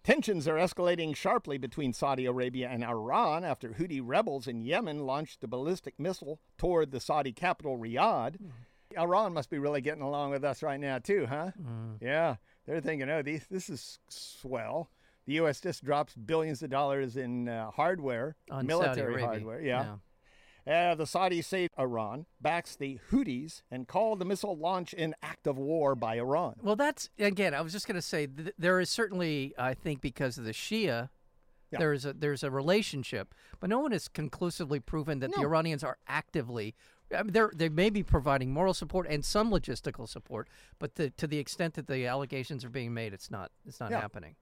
Tensions 0.03 0.49
are 0.49 0.55
escalating 0.55 1.15
sharply 1.15 1.57
between 1.57 1.93
Saudi 1.93 2.25
Arabia 2.25 2.67
and 2.69 2.83
Iran 2.83 3.45
after 3.45 3.69
Houthi 3.69 4.01
rebels 4.03 4.47
in 4.47 4.61
Yemen 4.61 5.05
launched 5.05 5.43
a 5.45 5.47
ballistic 5.47 5.97
missile 5.97 6.41
toward 6.57 6.91
the 6.91 6.99
Saudi 6.99 7.31
capital, 7.31 7.77
Riyadh. 7.77 8.35
Mm-hmm. 8.35 8.99
Iran 8.99 9.33
must 9.33 9.49
be 9.49 9.59
really 9.59 9.79
getting 9.79 10.03
along 10.03 10.31
with 10.31 10.43
us 10.43 10.61
right 10.61 10.79
now, 10.79 10.99
too, 10.99 11.25
huh? 11.25 11.51
Mm-hmm. 11.59 12.05
Yeah, 12.05 12.35
they're 12.67 12.81
thinking, 12.81 13.09
oh, 13.09 13.21
these, 13.21 13.47
this 13.49 13.69
is 13.69 13.99
swell. 14.09 14.89
The 15.25 15.33
U.S. 15.35 15.61
just 15.61 15.85
drops 15.85 16.15
billions 16.15 16.61
of 16.63 16.69
dollars 16.69 17.15
in 17.15 17.47
uh, 17.47 17.71
hardware, 17.71 18.35
On 18.51 18.65
military 18.67 19.21
hardware. 19.21 19.61
Yeah. 19.61 19.95
Uh, 20.65 20.95
the 20.95 21.03
Saudis 21.03 21.43
say 21.45 21.67
Iran 21.77 22.25
backs 22.39 22.75
the 22.77 22.97
Houthis 23.11 23.63
and 23.69 23.85
called 23.87 24.19
the 24.19 24.25
missile 24.25 24.55
launch 24.55 24.93
an 24.93 25.13
act 25.21 25.45
of 25.45 25.57
war 25.57 25.93
by 25.93 26.15
Iran. 26.17 26.55
Well, 26.61 26.77
that's 26.77 27.09
again. 27.19 27.53
I 27.53 27.59
was 27.61 27.73
just 27.73 27.85
going 27.85 27.95
to 27.95 28.01
say 28.01 28.27
th- 28.27 28.53
there 28.57 28.79
is 28.79 28.89
certainly, 28.89 29.53
I 29.57 29.73
think, 29.73 29.99
because 29.99 30.37
of 30.37 30.45
the 30.45 30.53
Shia, 30.53 31.09
Yeah. 31.71 31.79
there 31.79 31.91
is 31.91 32.05
a 32.05 32.13
there's 32.13 32.43
a 32.43 32.49
relationship, 32.51 33.35
but 33.59 33.69
no 33.69 33.79
one 33.79 33.91
has 33.91 34.07
conclusively 34.07 34.79
proven 34.79 35.19
that 35.19 35.33
the 35.33 35.41
Iranians 35.41 35.83
are 35.83 35.97
actively. 36.07 36.75
I 37.13 37.23
mean, 37.23 37.33
they're 37.33 37.51
they 37.53 37.67
may 37.67 37.89
be 37.89 38.01
providing 38.01 38.53
moral 38.53 38.73
support 38.73 39.05
and 39.09 39.25
some 39.25 39.51
logistical 39.51 40.07
support, 40.07 40.47
but 40.79 40.95
the, 40.95 41.09
to 41.11 41.27
the 41.27 41.39
extent 41.39 41.73
that 41.73 41.87
the 41.87 42.05
allegations 42.07 42.63
are 42.63 42.69
being 42.69 42.93
made, 42.93 43.13
it's 43.13 43.29
not 43.29 43.51
it's 43.65 43.81
not 43.81 43.91
Yeah. 43.91 43.99
happening. 43.99 44.35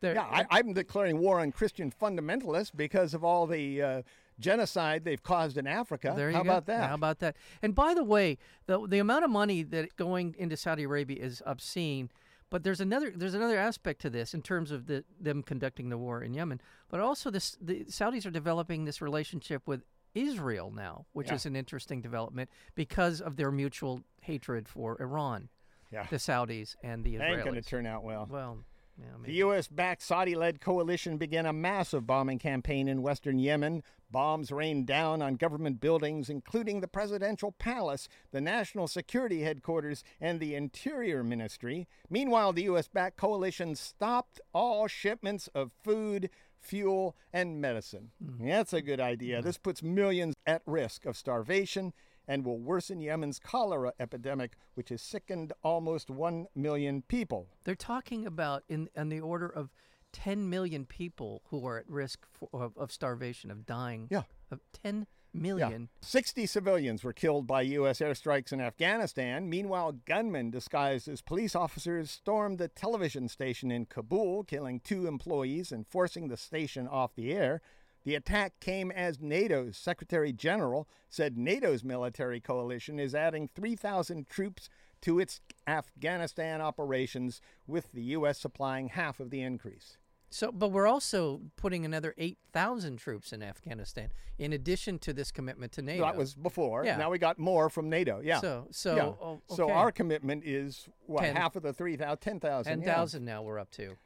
There- 0.00 0.14
Yeah, 0.14 0.22
I, 0.24 0.44
I'm 0.58 0.72
declaring 0.72 1.18
war 1.18 1.38
on 1.38 1.52
Christian 1.52 1.92
fundamentalists 1.92 2.72
because 2.74 3.14
of 3.14 3.22
all 3.22 3.46
the 3.46 3.80
uh, 3.80 4.02
genocide 4.42 5.04
they've 5.04 5.22
caused 5.22 5.56
in 5.56 5.66
Africa. 5.66 6.12
There 6.16 6.30
you 6.30 6.36
How 6.36 6.42
go. 6.42 6.50
about 6.50 6.66
that? 6.66 6.88
How 6.88 6.94
about 6.94 7.18
that? 7.20 7.36
And 7.62 7.74
by 7.74 7.94
the 7.94 8.04
way, 8.04 8.36
the 8.66 8.86
the 8.86 8.98
amount 8.98 9.24
of 9.24 9.30
money 9.30 9.62
that 9.62 9.96
going 9.96 10.34
into 10.38 10.56
Saudi 10.56 10.82
Arabia 10.82 11.22
is 11.22 11.42
obscene. 11.46 12.10
But 12.50 12.64
there's 12.64 12.82
another 12.82 13.10
there's 13.16 13.32
another 13.32 13.58
aspect 13.58 14.02
to 14.02 14.10
this 14.10 14.34
in 14.34 14.42
terms 14.42 14.70
of 14.70 14.86
the, 14.86 15.04
them 15.18 15.42
conducting 15.42 15.88
the 15.88 15.96
war 15.96 16.22
in 16.22 16.34
Yemen. 16.34 16.60
But 16.90 17.00
also 17.00 17.30
this 17.30 17.56
the 17.62 17.84
Saudis 17.84 18.26
are 18.26 18.30
developing 18.30 18.84
this 18.84 19.00
relationship 19.00 19.66
with 19.66 19.84
Israel 20.14 20.70
now, 20.70 21.06
which 21.14 21.28
Yeah. 21.28 21.36
is 21.36 21.46
an 21.46 21.56
interesting 21.56 22.02
development 22.02 22.50
because 22.74 23.22
of 23.22 23.36
their 23.36 23.50
mutual 23.50 24.02
hatred 24.20 24.68
for 24.68 25.00
Iran, 25.00 25.48
yeah, 25.90 26.06
the 26.10 26.16
Saudis 26.16 26.76
and 26.82 27.02
the 27.02 27.14
Israelis. 27.14 27.34
ain't 27.36 27.44
going 27.44 27.54
to 27.54 27.62
turn 27.62 27.86
out 27.86 28.04
well. 28.04 28.28
well, 28.30 28.58
yeah, 29.02 29.26
The. 29.26 29.32
U.S. 29.34 29.68
backed 29.68 30.02
Saudi 30.02 30.34
led 30.34 30.60
coalition 30.60 31.16
began 31.16 31.46
a 31.46 31.52
massive 31.52 32.06
bombing 32.06 32.38
campaign 32.38 32.88
in 32.88 33.02
western 33.02 33.38
Yemen. 33.38 33.82
Bombs 34.10 34.52
rained 34.52 34.86
down 34.86 35.22
on 35.22 35.36
government 35.36 35.80
buildings, 35.80 36.28
including 36.28 36.80
the 36.80 36.88
presidential 36.88 37.52
palace, 37.52 38.08
the 38.30 38.40
national 38.40 38.86
security 38.86 39.42
headquarters, 39.42 40.04
and 40.20 40.38
the 40.38 40.54
interior 40.54 41.24
ministry. 41.24 41.88
Meanwhile, 42.10 42.52
the 42.52 42.64
U.S. 42.64 42.88
backed 42.88 43.16
coalition 43.16 43.74
stopped 43.74 44.40
all 44.52 44.86
shipments 44.86 45.48
of 45.54 45.72
food, 45.82 46.28
fuel, 46.60 47.16
and 47.32 47.60
medicine. 47.60 48.10
Hmm. 48.22 48.46
That's 48.46 48.72
a 48.72 48.82
good 48.82 49.00
idea. 49.00 49.38
Hmm. 49.38 49.46
This 49.46 49.58
puts 49.58 49.82
millions 49.82 50.34
at 50.46 50.62
risk 50.66 51.06
of 51.06 51.16
starvation 51.16 51.94
and 52.26 52.44
will 52.44 52.58
worsen 52.58 53.00
Yemen's 53.00 53.38
cholera 53.38 53.92
epidemic, 53.98 54.52
which 54.74 54.90
has 54.90 55.02
sickened 55.02 55.52
almost 55.62 56.10
1 56.10 56.46
million 56.54 57.02
people. 57.02 57.48
They're 57.64 57.74
talking 57.74 58.26
about 58.26 58.64
in 58.68 58.88
on 58.96 59.08
the 59.08 59.20
order 59.20 59.48
of 59.48 59.70
10 60.12 60.48
million 60.48 60.84
people 60.84 61.42
who 61.46 61.66
are 61.66 61.78
at 61.78 61.88
risk 61.88 62.26
for, 62.30 62.48
of, 62.52 62.76
of 62.76 62.92
starvation, 62.92 63.50
of 63.50 63.66
dying. 63.66 64.08
Yeah. 64.10 64.22
Of 64.50 64.60
10 64.82 65.06
million. 65.34 65.88
Yeah. 65.92 66.06
60 66.06 66.46
civilians 66.46 67.02
were 67.02 67.12
killed 67.12 67.46
by 67.46 67.62
U.S. 67.62 68.00
airstrikes 68.00 68.52
in 68.52 68.60
Afghanistan. 68.60 69.48
Meanwhile, 69.48 69.92
gunmen 70.06 70.50
disguised 70.50 71.08
as 71.08 71.22
police 71.22 71.56
officers 71.56 72.10
stormed 72.10 72.58
the 72.58 72.68
television 72.68 73.28
station 73.28 73.70
in 73.70 73.86
Kabul, 73.86 74.44
killing 74.44 74.80
two 74.80 75.06
employees 75.06 75.72
and 75.72 75.86
forcing 75.86 76.28
the 76.28 76.36
station 76.36 76.86
off 76.86 77.14
the 77.14 77.32
air. 77.32 77.62
The 78.04 78.14
attack 78.14 78.58
came 78.60 78.90
as 78.90 79.20
NATO's 79.20 79.76
Secretary 79.76 80.32
General 80.32 80.88
said 81.08 81.38
NATO's 81.38 81.84
military 81.84 82.40
coalition 82.40 82.98
is 82.98 83.14
adding 83.14 83.48
3,000 83.54 84.28
troops 84.28 84.68
to 85.02 85.18
its 85.18 85.40
Afghanistan 85.66 86.60
operations, 86.60 87.40
with 87.66 87.92
the 87.92 88.02
U.S. 88.02 88.38
supplying 88.38 88.88
half 88.88 89.20
of 89.20 89.30
the 89.30 89.42
increase. 89.42 89.98
So, 90.30 90.50
but 90.50 90.68
we're 90.68 90.86
also 90.86 91.42
putting 91.56 91.84
another 91.84 92.14
8,000 92.16 92.96
troops 92.96 93.32
in 93.34 93.42
Afghanistan 93.42 94.08
in 94.38 94.54
addition 94.54 94.98
to 95.00 95.12
this 95.12 95.30
commitment 95.30 95.72
to 95.72 95.82
NATO. 95.82 96.04
That 96.04 96.16
was 96.16 96.34
before. 96.34 96.86
Yeah. 96.86 96.96
Now 96.96 97.10
we 97.10 97.18
got 97.18 97.38
more 97.38 97.68
from 97.68 97.90
NATO. 97.90 98.20
Yeah. 98.24 98.40
So, 98.40 98.68
so, 98.70 98.96
yeah. 98.96 99.02
oh, 99.02 99.42
So 99.54 99.70
our 99.70 99.92
commitment 99.92 100.44
is 100.46 100.88
what 101.04 101.20
Ten. 101.22 101.36
half 101.36 101.54
of 101.54 101.62
the 101.62 101.74
3,000, 101.74 102.16
10,000. 102.18 103.22
yeah. 103.22 103.32
now 103.32 103.42
we're 103.42 103.58
up 103.58 103.70
to. 103.72 103.96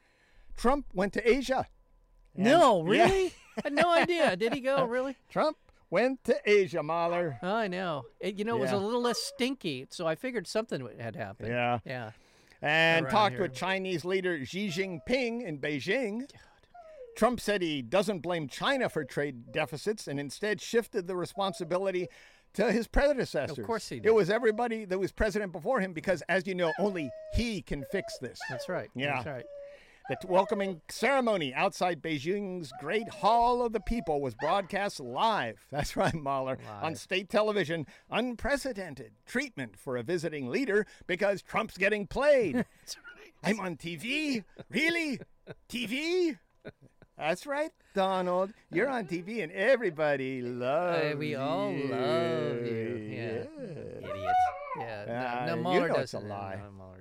Trump 0.57 0.87
went 0.93 1.13
to 1.13 1.31
Asia. 1.31 1.67
And- 2.37 2.45
no, 2.45 2.85
yeah, 2.93 3.05
really? 3.09 3.27
I 3.59 3.61
had 3.65 3.73
no 3.73 3.91
idea. 3.91 4.37
Did 4.37 4.55
he 4.55 4.61
go, 4.61 4.85
really? 4.89 5.17
Trump 5.31 5.57
went 5.91 6.23
to 6.25 6.37
Asia, 6.45 6.83
Mahler. 6.83 7.39
Oh, 7.43 7.55
I 7.55 7.69
know. 7.69 8.05
It, 8.21 8.35
you 8.37 8.45
know, 8.45 8.57
it 8.57 8.61
was 8.61 8.71
Yeah. 8.73 8.79
a 8.79 8.81
little 8.81 9.01
less 9.03 9.19
stinky, 9.19 9.87
so 9.91 10.07
I 10.07 10.15
figured 10.15 10.47
something 10.47 10.87
had 10.99 11.17
happened. 11.17 11.49
Yeah. 11.49 11.79
Yeah. 11.85 12.11
And 12.63 13.05
Around 13.07 13.13
talked 13.13 13.33
here. 13.35 13.43
with 13.43 13.55
Chinese 13.55 14.05
leader 14.05 14.45
Xi 14.45 14.69
Jinping 14.69 15.45
in 15.45 15.59
Beijing. 15.59 16.29
Trump 17.17 17.41
said 17.41 17.63
he 17.63 17.81
doesn't 17.83 18.19
blame 18.21 18.47
China 18.49 18.89
for 18.89 19.05
trade 19.05 19.53
deficits 19.53 20.07
and 20.07 20.21
instead 20.21 20.61
shifted 20.61 21.07
the 21.07 21.17
responsibility 21.17 22.09
to 22.55 22.71
his 22.73 22.87
predecessors. 22.87 23.57
Of 23.59 23.65
course 23.65 23.89
he 23.89 23.97
did. 24.01 24.07
It 24.09 24.15
was 24.15 24.29
everybody 24.31 24.85
that 24.87 24.99
was 24.99 25.13
president 25.13 25.53
before 25.53 25.81
him 25.81 25.93
because, 25.93 26.23
as 26.29 26.47
you 26.47 26.55
know, 26.55 26.73
only 26.79 27.11
he 27.35 27.63
can 27.63 27.85
fix 27.93 28.19
this. 28.19 28.39
That's 28.51 28.69
right. 28.69 28.89
Yeah. 28.95 29.15
That's 29.15 29.27
right. 29.27 29.45
The 30.09 30.17
welcoming 30.29 30.81
ceremony 30.89 31.53
outside 31.53 32.01
Beijing's 32.01 32.71
Great 32.81 33.09
Hall 33.09 33.63
of 33.63 33.73
the 33.73 33.81
People 33.81 34.21
was 34.21 34.35
broadcast 34.37 35.01
live. 35.01 35.67
That's 35.73 35.97
right, 35.97 36.15
Mahler. 36.15 36.59
On 36.81 36.95
state 36.95 37.29
television. 37.29 37.87
Unprecedented 38.09 39.13
treatment 39.27 39.77
for 39.77 39.97
a 39.97 40.05
visiting 40.05 40.49
leader 40.49 40.87
because 41.09 41.43
Trump's 41.43 41.77
getting 41.77 42.07
played. 42.07 42.65
Right. 43.43 43.59
I'm 43.59 43.61
on 43.61 43.77
TV? 43.77 44.43
Really? 44.71 45.21
TV? 45.69 46.39
That's 47.19 47.47
right, 47.47 47.71
Donald. 47.95 48.53
You're 48.71 48.89
on 48.89 49.05
TV 49.07 49.43
and 49.43 49.53
everybody 49.53 50.41
loves 50.41 51.15
Uh, 51.15 51.17
we 51.19 51.35
all 51.35 51.71
you. 51.71 51.85
love 51.89 52.57
you. 52.65 53.09
Yeah. 53.11 54.09
Idiot. 54.09 54.35
Yeah. 54.79 55.43
Ah, 55.43 55.47
no, 55.47 55.55
no, 55.55 55.57
you 55.57 55.63
Mueller 55.81 55.89
know 55.89 55.95
it's 55.97 56.15
a 56.15 56.17
doesn't. 56.17 56.29
lie. 56.31 56.57
No, 56.63 56.95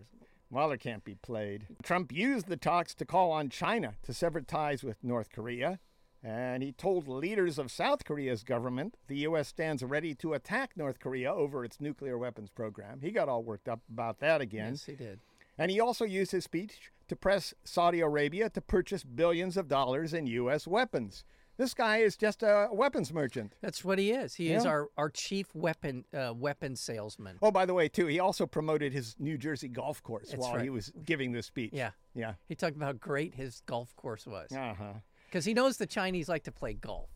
Mueller 0.56 0.78
can't 0.78 1.04
be 1.04 1.16
played. 1.16 1.68
Trump 1.84 2.14
used 2.14 2.48
the 2.48 2.56
talks 2.56 2.96
to 2.96 3.06
call 3.06 3.30
on 3.30 3.50
China 3.50 3.96
to 4.04 4.14
sever 4.14 4.40
ties 4.40 4.86
with 4.86 5.04
North 5.04 5.30
Korea. 5.30 5.80
And 6.24 6.64
he 6.64 6.72
told 6.72 7.10
leaders 7.10 7.60
of 7.60 7.70
South 7.70 8.06
Korea's 8.06 8.42
government 8.42 8.96
the 9.08 9.18
U.S. 9.18 9.50
stands 9.50 9.84
ready 9.84 10.16
to 10.16 10.34
attack 10.34 10.72
North 10.78 11.00
Korea 11.02 11.32
over 11.32 11.66
its 11.66 11.82
nuclear 11.82 12.18
weapons 12.18 12.50
program. 12.50 13.02
He 13.02 13.12
got 13.12 13.28
all 13.28 13.44
worked 13.44 13.68
up 13.68 13.82
about 13.92 14.20
that 14.20 14.40
again. 14.40 14.72
Yes, 14.72 14.86
he 14.86 14.96
did. 14.96 15.20
And 15.58 15.70
he 15.70 15.82
also 15.82 16.06
used 16.06 16.32
his 16.32 16.46
speech 16.46 16.90
to 17.10 17.18
press 17.18 17.54
Saudi 17.66 18.00
Arabia 18.00 18.50
to 18.50 18.62
purchase 18.62 19.04
billions 19.04 19.58
of 19.58 19.68
dollars 19.68 20.14
in 20.14 20.26
U.S. 20.26 20.66
weapons. 20.66 21.26
This 21.58 21.74
guy 21.74 21.98
is 21.98 22.18
just 22.18 22.44
a 22.44 22.68
weapons 22.72 23.14
merchant. 23.14 23.54
That's 23.62 23.84
what 23.86 23.98
he 23.98 24.12
is. 24.12 24.36
He 24.36 24.52
is 24.52 24.66
our, 24.66 24.90
our 24.98 25.10
chief 25.10 25.48
weapon 25.56 26.04
uh, 26.14 26.34
weapon 26.36 26.76
salesman. 26.76 27.38
Oh, 27.42 27.52
by 27.52 27.66
the 27.66 27.74
way, 27.74 27.88
too, 27.88 28.08
he 28.08 28.20
also 28.20 28.46
promoted 28.46 28.92
his 28.92 29.16
New 29.20 29.38
Jersey 29.38 29.70
golf 29.70 30.04
course 30.04 30.30
That's 30.32 30.42
while 30.42 30.60
he 30.60 30.70
was 30.70 30.92
giving 31.06 31.32
this 31.32 31.46
speech. 31.46 31.72
Yeah. 31.74 31.92
Yeah. 32.14 32.34
He 32.50 32.56
talked 32.56 32.76
about 32.76 32.86
how 32.88 32.94
great 32.94 33.36
his 33.36 33.62
golf 33.66 33.96
course 33.96 34.26
was 34.28 34.52
Uh 34.52 34.74
huh. 34.74 34.94
because 35.28 35.46
he 35.46 35.54
knows 35.54 35.78
the 35.78 35.86
Chinese 35.86 36.28
like 36.28 36.44
to 36.44 36.52
play 36.52 36.74
golf. 36.74 37.10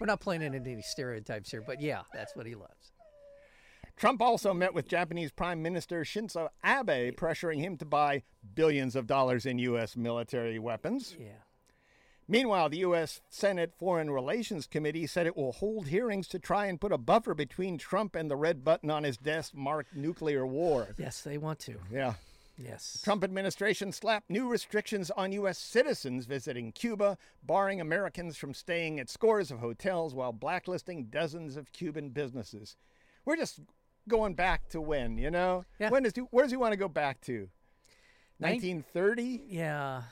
We're 0.00 0.06
not 0.06 0.20
playing 0.20 0.42
into 0.42 0.58
any 0.58 0.82
stereotypes 0.82 1.50
here, 1.50 1.62
but 1.64 1.80
yeah, 1.80 2.02
that's 2.14 2.34
what 2.36 2.46
he 2.46 2.54
loves. 2.54 2.92
Trump 3.96 4.22
also 4.22 4.54
met 4.54 4.72
with 4.74 4.86
Japanese 4.86 5.32
Prime 5.32 5.60
Minister 5.60 6.02
Shinzo 6.04 6.48
Abe, 6.64 7.16
pressuring 7.16 7.58
him 7.58 7.76
to 7.78 7.84
buy 7.84 8.22
billions 8.54 8.94
of 8.94 9.08
dollars 9.08 9.44
in 9.44 9.58
U.S. 9.58 9.96
military 9.96 10.60
weapons. 10.60 11.16
Yeah. 11.18 11.32
Meanwhile, 12.30 12.68
the 12.68 12.78
U.S. 12.78 13.22
Senate 13.30 13.72
Foreign 13.78 14.10
Relations 14.10 14.66
Committee 14.66 15.06
said 15.06 15.26
it 15.26 15.36
will 15.36 15.52
hold 15.52 15.88
hearings 15.88 16.28
to 16.28 16.38
try 16.38 16.66
and 16.66 16.80
put 16.80 16.92
a 16.92 16.98
buffer 16.98 17.34
between 17.34 17.78
Trump 17.78 18.14
and 18.14 18.30
the 18.30 18.36
red 18.36 18.62
button 18.62 18.90
on 18.90 19.04
his 19.04 19.16
desk 19.16 19.54
marked 19.54 19.96
nuclear 19.96 20.46
war. 20.46 20.94
Yes, 20.98 21.22
they 21.22 21.38
want 21.38 21.58
to. 21.60 21.76
Yeah. 21.90 22.14
Yes. 22.58 23.00
Trump 23.02 23.24
administration 23.24 23.92
slapped 23.92 24.28
new 24.28 24.46
restrictions 24.48 25.10
on 25.12 25.32
U.S. 25.32 25.56
citizens 25.56 26.26
visiting 26.26 26.72
Cuba, 26.72 27.16
barring 27.42 27.80
Americans 27.80 28.36
from 28.36 28.52
staying 28.52 29.00
at 29.00 29.08
scores 29.08 29.50
of 29.50 29.60
hotels 29.60 30.14
while 30.14 30.32
blacklisting 30.32 31.04
dozens 31.04 31.56
of 31.56 31.72
Cuban 31.72 32.10
businesses. 32.10 32.76
We're 33.24 33.36
just 33.36 33.60
going 34.08 34.34
back 34.34 34.68
to 34.70 34.80
when, 34.80 35.16
you 35.16 35.30
know? 35.30 35.64
Yeah. 35.78 35.90
When 35.90 36.02
does 36.02 36.14
where 36.30 36.44
does 36.44 36.50
he 36.50 36.56
want 36.56 36.72
to 36.72 36.78
go 36.78 36.88
back 36.88 37.20
to? 37.22 37.48
Nin- 38.40 38.52
1930? 38.52 39.42
Yeah. 39.48 40.02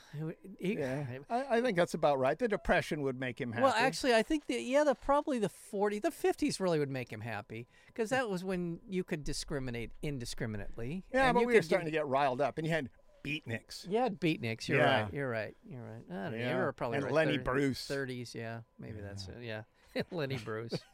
He- 0.59 0.77
Yeah, 0.79 1.05
I, 1.29 1.57
I 1.57 1.61
think 1.61 1.77
that's 1.77 1.93
about 1.93 2.19
right. 2.19 2.37
The 2.37 2.47
Depression 2.47 3.01
would 3.03 3.19
make 3.19 3.39
him 3.39 3.51
happy. 3.53 3.63
Well, 3.63 3.73
actually, 3.75 4.13
I 4.13 4.23
think 4.23 4.47
that 4.47 4.61
yeah, 4.61 4.83
the 4.83 4.95
probably 4.95 5.39
the 5.39 5.49
40, 5.49 5.99
the 5.99 6.11
50s 6.11 6.59
really 6.59 6.79
would 6.79 6.89
make 6.89 7.11
him 7.11 7.21
happy 7.21 7.67
because 7.87 8.09
that 8.09 8.29
was 8.29 8.43
when 8.43 8.79
you 8.87 9.03
could 9.03 9.23
discriminate 9.23 9.91
indiscriminately. 10.01 11.03
yeah, 11.13 11.27
and 11.27 11.35
but 11.35 11.41
you 11.41 11.47
we 11.47 11.55
were 11.55 11.61
starting 11.61 11.85
to 11.85 11.91
get 11.91 12.05
riled 12.07 12.41
up, 12.41 12.57
and 12.57 12.67
you 12.67 12.73
had 12.73 12.89
beatniks. 13.23 13.85
Yeah, 13.89 14.09
beatniks. 14.09 14.67
You're 14.67 14.79
Yeah. 14.79 15.01
right. 15.03 15.13
You're 15.13 15.29
right. 15.29 15.55
You're 15.69 15.81
right. 15.81 16.03
I 16.11 16.13
don't 16.23 16.31
know. 16.33 16.37
Yeah. 16.37 16.51
You 16.51 16.57
were 16.57 16.73
probably 16.73 16.97
And 16.97 17.05
right. 17.05 17.13
Lenny 17.13 17.37
thir- 17.37 17.43
Bruce. 17.43 17.87
30s. 17.87 18.33
Yeah, 18.35 18.59
maybe 18.79 18.99
that's 19.01 19.27
it. 19.27 19.35
Yeah, 19.41 19.61
Lenny 20.11 20.37
Bruce. 20.37 20.73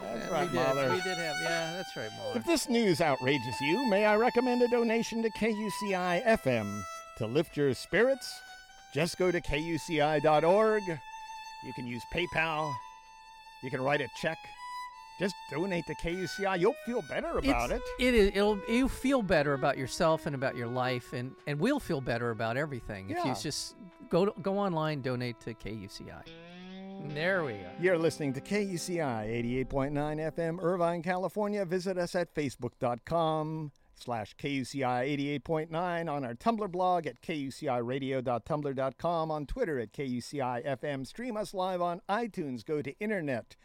That's 0.00 0.26
Yeah, 0.26 0.32
right, 0.32 0.50
we 0.50 0.58
did. 0.58 0.90
We 0.92 1.00
did 1.02 1.18
have. 1.18 1.36
Yeah, 1.42 1.72
that's 1.76 1.96
right, 1.96 2.10
Mahler. 2.18 2.36
If 2.36 2.44
this 2.44 2.68
news 2.68 3.00
outrages 3.00 3.60
you, 3.60 3.88
may 3.88 4.04
I 4.04 4.16
recommend 4.16 4.62
a 4.62 4.68
donation 4.68 5.22
to 5.22 5.30
KUCI 5.30 6.24
FM 6.24 6.82
to 7.18 7.26
lift 7.26 7.56
your 7.56 7.74
spirits? 7.74 8.40
Just 8.94 9.18
go 9.18 9.30
to 9.30 9.40
kuci.org. 9.40 10.82
You 11.64 11.72
can 11.74 11.86
use 11.86 12.02
PayPal. 12.14 12.72
You 13.62 13.70
can 13.70 13.82
write 13.82 14.00
a 14.00 14.08
check. 14.20 14.38
Just 15.18 15.34
donate 15.50 15.84
to 15.86 15.94
KUCI. 15.96 16.60
You'll 16.60 16.76
feel 16.86 17.02
better 17.08 17.38
about 17.38 17.70
It's- 17.72 17.80
it. 17.98 18.04
It 18.04 18.14
is. 18.14 18.28
It'll. 18.34 18.60
You 18.68 18.88
feel 18.88 19.20
better 19.20 19.54
about 19.54 19.76
yourself 19.76 20.26
and 20.26 20.34
about 20.34 20.54
your 20.56 20.68
life, 20.68 21.12
and 21.12 21.34
and 21.48 21.58
we'll 21.58 21.80
feel 21.80 22.00
better 22.00 22.30
about 22.30 22.56
everything 22.56 23.10
if 23.10 23.16
Yeah. 23.16 23.26
you 23.26 23.34
just 23.34 23.74
go 24.08 24.26
to, 24.26 24.40
go 24.40 24.56
online, 24.58 25.02
donate 25.02 25.40
to 25.40 25.54
KUCI. 25.54 26.22
There 27.06 27.44
we 27.44 27.52
go. 27.54 27.68
You're 27.80 27.98
listening 27.98 28.32
to 28.34 28.40
KUCI 28.40 29.66
88.9 29.68 29.92
FM, 30.34 30.62
Irvine, 30.62 31.02
California. 31.02 31.64
Visit 31.64 31.96
us 31.98 32.14
at 32.14 32.32
facebook.com 32.34 33.72
slash 33.94 34.36
KUCI 34.36 35.40
88.9, 35.42 36.10
on 36.10 36.24
our 36.24 36.34
Tumblr 36.34 36.70
blog 36.70 37.06
at 37.06 37.20
kuciradio.tumblr.com, 37.22 39.30
on 39.30 39.46
Twitter 39.46 39.78
at 39.78 39.92
KUCI 39.92 40.66
FM. 40.66 41.06
Stream 41.06 41.36
us 41.36 41.54
live 41.54 41.80
on 41.80 42.00
iTunes. 42.08 42.64
Go 42.64 42.82
to 42.82 42.98
Internet, 43.00 43.56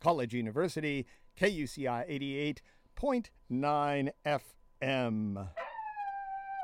College 0.00 0.34
University, 0.34 1.06
KUCI 1.38 2.56
88.9 3.00 4.10
FM. 4.26 5.48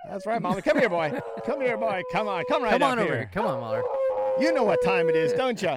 That's 0.08 0.26
right, 0.26 0.40
Mama. 0.40 0.62
Come 0.62 0.78
here, 0.78 0.88
boy. 0.88 1.18
Come 1.44 1.60
here, 1.60 1.76
boy. 1.76 2.02
Come 2.12 2.28
on. 2.28 2.44
Come 2.48 2.62
right 2.62 2.70
here. 2.70 2.78
Come 2.78 2.90
on 2.90 2.98
here. 2.98 3.06
over 3.06 3.16
here. 3.16 3.30
Come 3.32 3.46
on, 3.46 3.60
Mahler. 3.60 3.82
You 4.40 4.52
know 4.52 4.62
what 4.62 4.82
time 4.84 5.08
it 5.08 5.16
is, 5.16 5.32
don't 5.36 5.60
you? 5.60 5.76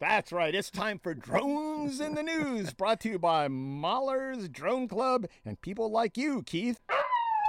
That's 0.00 0.32
right. 0.32 0.54
It's 0.54 0.70
time 0.70 0.98
for 0.98 1.14
Drones 1.14 2.00
in 2.00 2.14
the 2.14 2.22
News, 2.22 2.72
brought 2.72 3.00
to 3.00 3.08
you 3.08 3.18
by 3.18 3.46
Mahler's 3.48 4.48
Drone 4.48 4.88
Club 4.88 5.26
and 5.44 5.60
people 5.60 5.90
like 5.90 6.16
you, 6.16 6.42
Keith. 6.42 6.80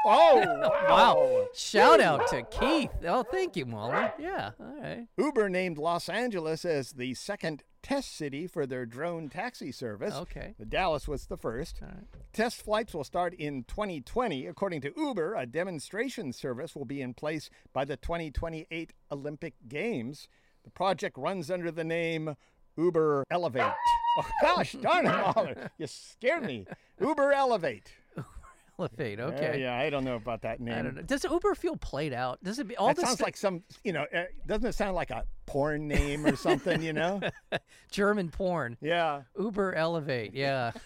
Oh, 0.05 0.35
wow. 0.45 0.71
Wow. 0.89 1.45
Shout 1.55 1.99
out 1.99 2.27
to 2.27 2.43
Keith. 2.43 2.91
Oh, 3.07 3.23
thank 3.23 3.55
you, 3.55 3.65
Mahler. 3.65 4.13
Yeah. 4.19 4.51
All 4.59 4.75
right. 4.81 5.07
Uber 5.17 5.49
named 5.49 5.77
Los 5.77 6.09
Angeles 6.09 6.65
as 6.65 6.91
the 6.91 7.13
second 7.15 7.63
test 7.81 8.15
city 8.15 8.47
for 8.47 8.65
their 8.65 8.85
drone 8.85 9.29
taxi 9.29 9.71
service. 9.71 10.13
Okay. 10.13 10.55
The 10.59 10.65
Dallas 10.65 11.07
was 11.07 11.25
the 11.25 11.37
first. 11.37 11.79
All 11.81 11.87
right. 11.89 12.05
Test 12.31 12.61
flights 12.61 12.93
will 12.93 13.03
start 13.03 13.33
in 13.33 13.63
2020. 13.63 14.45
According 14.47 14.81
to 14.81 14.93
Uber, 14.95 15.35
a 15.35 15.45
demonstration 15.45 16.31
service 16.33 16.75
will 16.75 16.85
be 16.85 17.01
in 17.01 17.13
place 17.13 17.49
by 17.73 17.85
the 17.85 17.97
2028 17.97 18.93
Olympic 19.11 19.55
Games. 19.67 20.27
The 20.63 20.69
project 20.71 21.17
runs 21.17 21.51
under 21.51 21.71
the 21.71 21.83
name 21.83 22.35
Uber 22.77 23.25
Elevate. 23.29 23.71
Oh, 24.15 24.29
gosh 24.43 24.73
darn 24.73 25.07
it, 25.07 25.09
Mahler. 25.09 25.71
You 25.79 25.87
scared 25.87 26.43
me. 26.45 26.67
Uber 27.01 27.31
Elevate. 27.33 27.91
Elevate. 28.77 29.19
Uh, 29.19 29.23
Okay. 29.23 29.59
yeah, 29.61 29.75
I 29.75 29.89
don't 29.89 30.03
know 30.03 30.17
about 30.17 30.43
that 30.43 30.59
name. 30.59 30.75
I 30.77 30.81
don't 30.83 30.95
know. 30.95 31.01
Does 31.01 31.23
Uber 31.23 31.55
feel 31.55 31.75
played 31.77 32.13
out? 32.13 32.37
Does 32.43 32.59
it 32.59 32.67
be 32.67 32.77
all 32.77 32.89
That 32.89 32.97
this 32.97 33.05
sounds 33.05 33.21
like 33.21 33.35
some, 33.35 33.63
you 33.83 33.91
know, 33.91 34.05
uh, 34.15 34.25
doesn't 34.45 34.67
it 34.67 34.75
sound 34.75 34.93
like 34.93 35.09
a 35.09 35.25
porn 35.47 35.87
name 35.87 36.27
or 36.27 36.35
something, 36.35 36.83
you 36.83 36.93
know? 36.93 37.21
German 37.91 38.29
porn? 38.29 38.77
Yeah. 38.81 39.23
Uber 39.35 39.73
Elevate. 39.73 40.35
Yeah. 40.35 40.73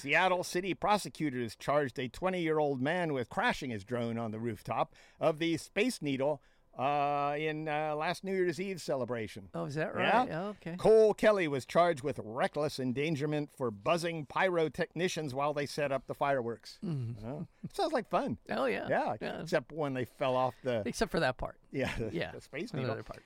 Seattle 0.00 0.44
City 0.44 0.74
prosecutors 0.74 1.54
charged 1.56 1.98
a 1.98 2.08
20 2.08 2.40
year 2.40 2.58
old 2.58 2.80
man 2.80 3.12
with 3.12 3.28
crashing 3.28 3.70
his 3.70 3.84
drone 3.84 4.18
on 4.18 4.30
the 4.30 4.38
rooftop 4.38 4.94
of 5.20 5.38
the 5.38 5.56
Space 5.56 6.00
Needle 6.02 6.40
uh, 6.78 7.34
in 7.38 7.68
uh, 7.68 7.94
last 7.96 8.22
New 8.24 8.32
Year's 8.32 8.58
Eve 8.60 8.80
celebration. 8.80 9.48
oh, 9.54 9.64
is 9.66 9.74
that 9.74 9.94
right? 9.94 10.26
Yeah, 10.28 10.42
okay. 10.44 10.76
Cole 10.78 11.12
Kelly 11.12 11.48
was 11.48 11.66
charged 11.66 12.02
with 12.02 12.18
reckless 12.22 12.78
endangerment 12.78 13.50
for 13.56 13.70
buzzing 13.70 14.24
pyrotechnicians 14.26 15.34
while 15.34 15.52
they 15.52 15.66
set 15.66 15.92
up 15.92 16.06
the 16.06 16.14
fireworks. 16.14 16.78
Oh, 17.26 17.46
sounds 17.74 17.92
like 17.92 18.08
fun. 18.08 18.38
Oh 18.50 18.66
yeah. 18.66 18.86
Yeah, 18.88 19.40
except 19.42 19.72
when 19.72 19.94
they 19.94 20.04
fell 20.04 20.36
off 20.36 20.54
the 20.62 20.82
Except 20.86 21.10
for 21.10 21.20
that 21.20 21.36
part. 21.36 21.56
yeah 21.72 21.90
the, 21.98 22.10
Yeah. 22.12 22.30
the 22.32 22.40
Space 22.40 22.72
Needle. 22.72 22.92
other 22.92 23.02
part. 23.02 23.22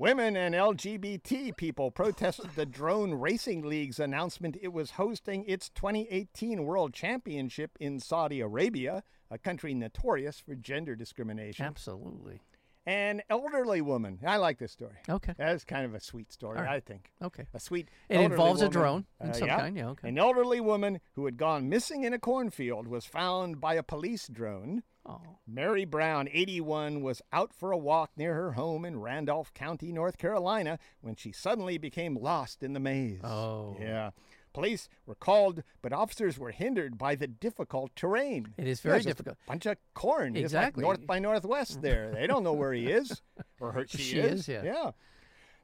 Women 0.00 0.36
and 0.36 0.54
LGBT 0.54 1.56
people 1.56 1.90
protested 1.90 2.50
the 2.54 2.64
Drone 2.64 3.14
Racing 3.14 3.62
League's 3.62 3.98
announcement 3.98 4.56
it 4.62 4.72
was 4.72 4.92
hosting 4.92 5.44
its 5.48 5.70
2018 5.70 6.62
World 6.62 6.94
Championship 6.94 7.72
in 7.80 7.98
Saudi 7.98 8.40
Arabia, 8.40 9.02
a 9.28 9.38
country 9.38 9.74
notorious 9.74 10.38
for 10.38 10.54
gender 10.54 10.94
discrimination. 10.94 11.66
Absolutely. 11.66 12.40
An 12.86 13.22
elderly 13.28 13.80
woman. 13.80 14.20
I 14.24 14.36
like 14.36 14.58
this 14.58 14.70
story. 14.70 14.94
Okay. 15.08 15.34
That's 15.36 15.64
kind 15.64 15.84
of 15.84 15.94
a 15.94 16.00
sweet 16.00 16.32
story, 16.32 16.60
right. 16.60 16.68
I 16.68 16.78
think. 16.78 17.10
Okay. 17.20 17.48
A 17.52 17.58
sweet. 17.58 17.88
It 18.08 18.20
involves 18.20 18.62
a 18.62 18.68
drone 18.68 19.04
in 19.20 19.30
uh, 19.30 19.32
some 19.32 19.48
yeah. 19.48 19.58
kind, 19.58 19.76
yeah, 19.76 19.88
okay. 19.88 20.10
An 20.10 20.16
elderly 20.16 20.60
woman 20.60 21.00
who 21.14 21.24
had 21.24 21.36
gone 21.36 21.68
missing 21.68 22.04
in 22.04 22.12
a 22.12 22.20
cornfield 22.20 22.86
was 22.86 23.04
found 23.04 23.60
by 23.60 23.74
a 23.74 23.82
police 23.82 24.28
drone. 24.28 24.84
Oh. 25.08 25.20
Mary 25.46 25.84
Brown, 25.86 26.28
81, 26.30 27.00
was 27.00 27.22
out 27.32 27.54
for 27.54 27.72
a 27.72 27.78
walk 27.78 28.10
near 28.16 28.34
her 28.34 28.52
home 28.52 28.84
in 28.84 29.00
Randolph 29.00 29.54
County, 29.54 29.90
North 29.90 30.18
Carolina, 30.18 30.78
when 31.00 31.16
she 31.16 31.32
suddenly 31.32 31.78
became 31.78 32.14
lost 32.14 32.62
in 32.62 32.74
the 32.74 32.80
maze. 32.80 33.20
Oh. 33.24 33.76
Yeah. 33.80 34.10
Police 34.52 34.88
were 35.06 35.14
called, 35.14 35.62
but 35.82 35.92
officers 35.92 36.38
were 36.38 36.50
hindered 36.50 36.98
by 36.98 37.14
the 37.14 37.26
difficult 37.26 37.94
terrain. 37.96 38.54
It 38.58 38.66
is 38.66 38.80
very 38.80 39.00
difficult. 39.02 39.36
A 39.46 39.50
bunch 39.50 39.66
of 39.66 39.76
corn. 39.94 40.28
It's 40.36 40.36
like 40.36 40.44
Exactly. 40.44 40.82
north 40.82 41.06
by 41.06 41.18
northwest 41.18 41.80
there. 41.80 42.10
They 42.12 42.26
don't 42.26 42.42
know 42.42 42.52
where 42.54 42.72
he 42.72 42.86
is 42.90 43.22
or 43.60 43.72
her, 43.72 43.86
she, 43.86 43.98
She 43.98 44.18
is, 44.18 44.48
yeah. 44.48 44.62
Yeah. 44.64 44.90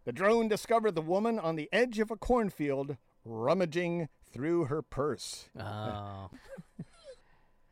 The 0.04 0.12
drone 0.12 0.48
discovered 0.48 0.94
the 0.94 1.02
woman 1.02 1.38
on 1.38 1.56
the 1.56 1.68
edge 1.72 1.98
of 1.98 2.10
a 2.10 2.16
cornfield 2.16 2.96
rummaging 3.24 4.08
through 4.32 4.66
her 4.66 4.80
purse. 4.82 5.48
Oh. 5.58 6.30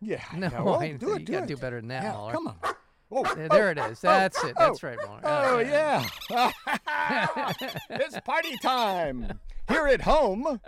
Yeah. 0.05 0.23
No, 0.37 0.49
yeah, 0.49 0.59
oh, 0.59 0.65
well, 0.65 0.81
I- 0.81 0.93
do 0.93 1.07
you 1.07 1.15
it. 1.15 1.25
Do 1.25 1.33
gotta 1.33 1.45
it. 1.45 1.47
do 1.49 1.57
better 1.57 1.77
than 1.81 1.89
that, 1.89 2.03
Yeah, 2.03 2.13
Mahler. 2.13 2.33
come 2.33 2.47
on. 2.49 2.57
Oh, 3.15 3.35
There, 3.35 3.47
oh, 3.51 3.55
there 3.55 3.71
it 3.71 3.79
is. 3.79 3.99
Oh, 4.05 4.09
That's 4.09 4.43
it. 4.45 4.55
That's 4.59 4.83
right, 4.83 4.99
Mahler. 5.05 5.21
Oh, 5.23 5.57
oh 5.57 5.59
yeah, 5.61 6.07
it's 7.91 8.19
party 8.21 8.57
time 8.63 9.39
here 9.69 9.87
at 9.87 10.01
home. 10.03 10.61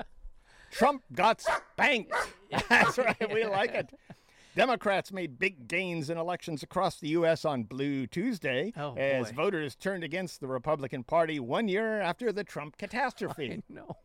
Trump 0.70 1.02
got 1.14 1.40
spanked. 1.40 2.12
That's 2.68 2.98
right. 2.98 3.32
We 3.32 3.44
like 3.46 3.70
it. 3.74 3.90
Democrats 4.56 5.12
made 5.12 5.38
big 5.38 5.66
gains 5.66 6.10
in 6.10 6.18
elections 6.18 6.62
across 6.62 7.00
the 7.00 7.08
U.S. 7.08 7.44
on 7.44 7.64
Blue 7.64 8.06
Tuesday 8.06 8.72
Oh, 8.76 8.94
as 8.94 9.30
boy. 9.32 9.36
voters 9.44 9.74
turned 9.74 10.04
against 10.04 10.40
the 10.40 10.46
Republican 10.46 11.02
Party 11.02 11.40
one 11.40 11.66
year 11.66 12.00
after 12.00 12.30
the 12.32 12.44
Trump 12.44 12.76
catastrophe. 12.78 13.62
No. 13.68 13.96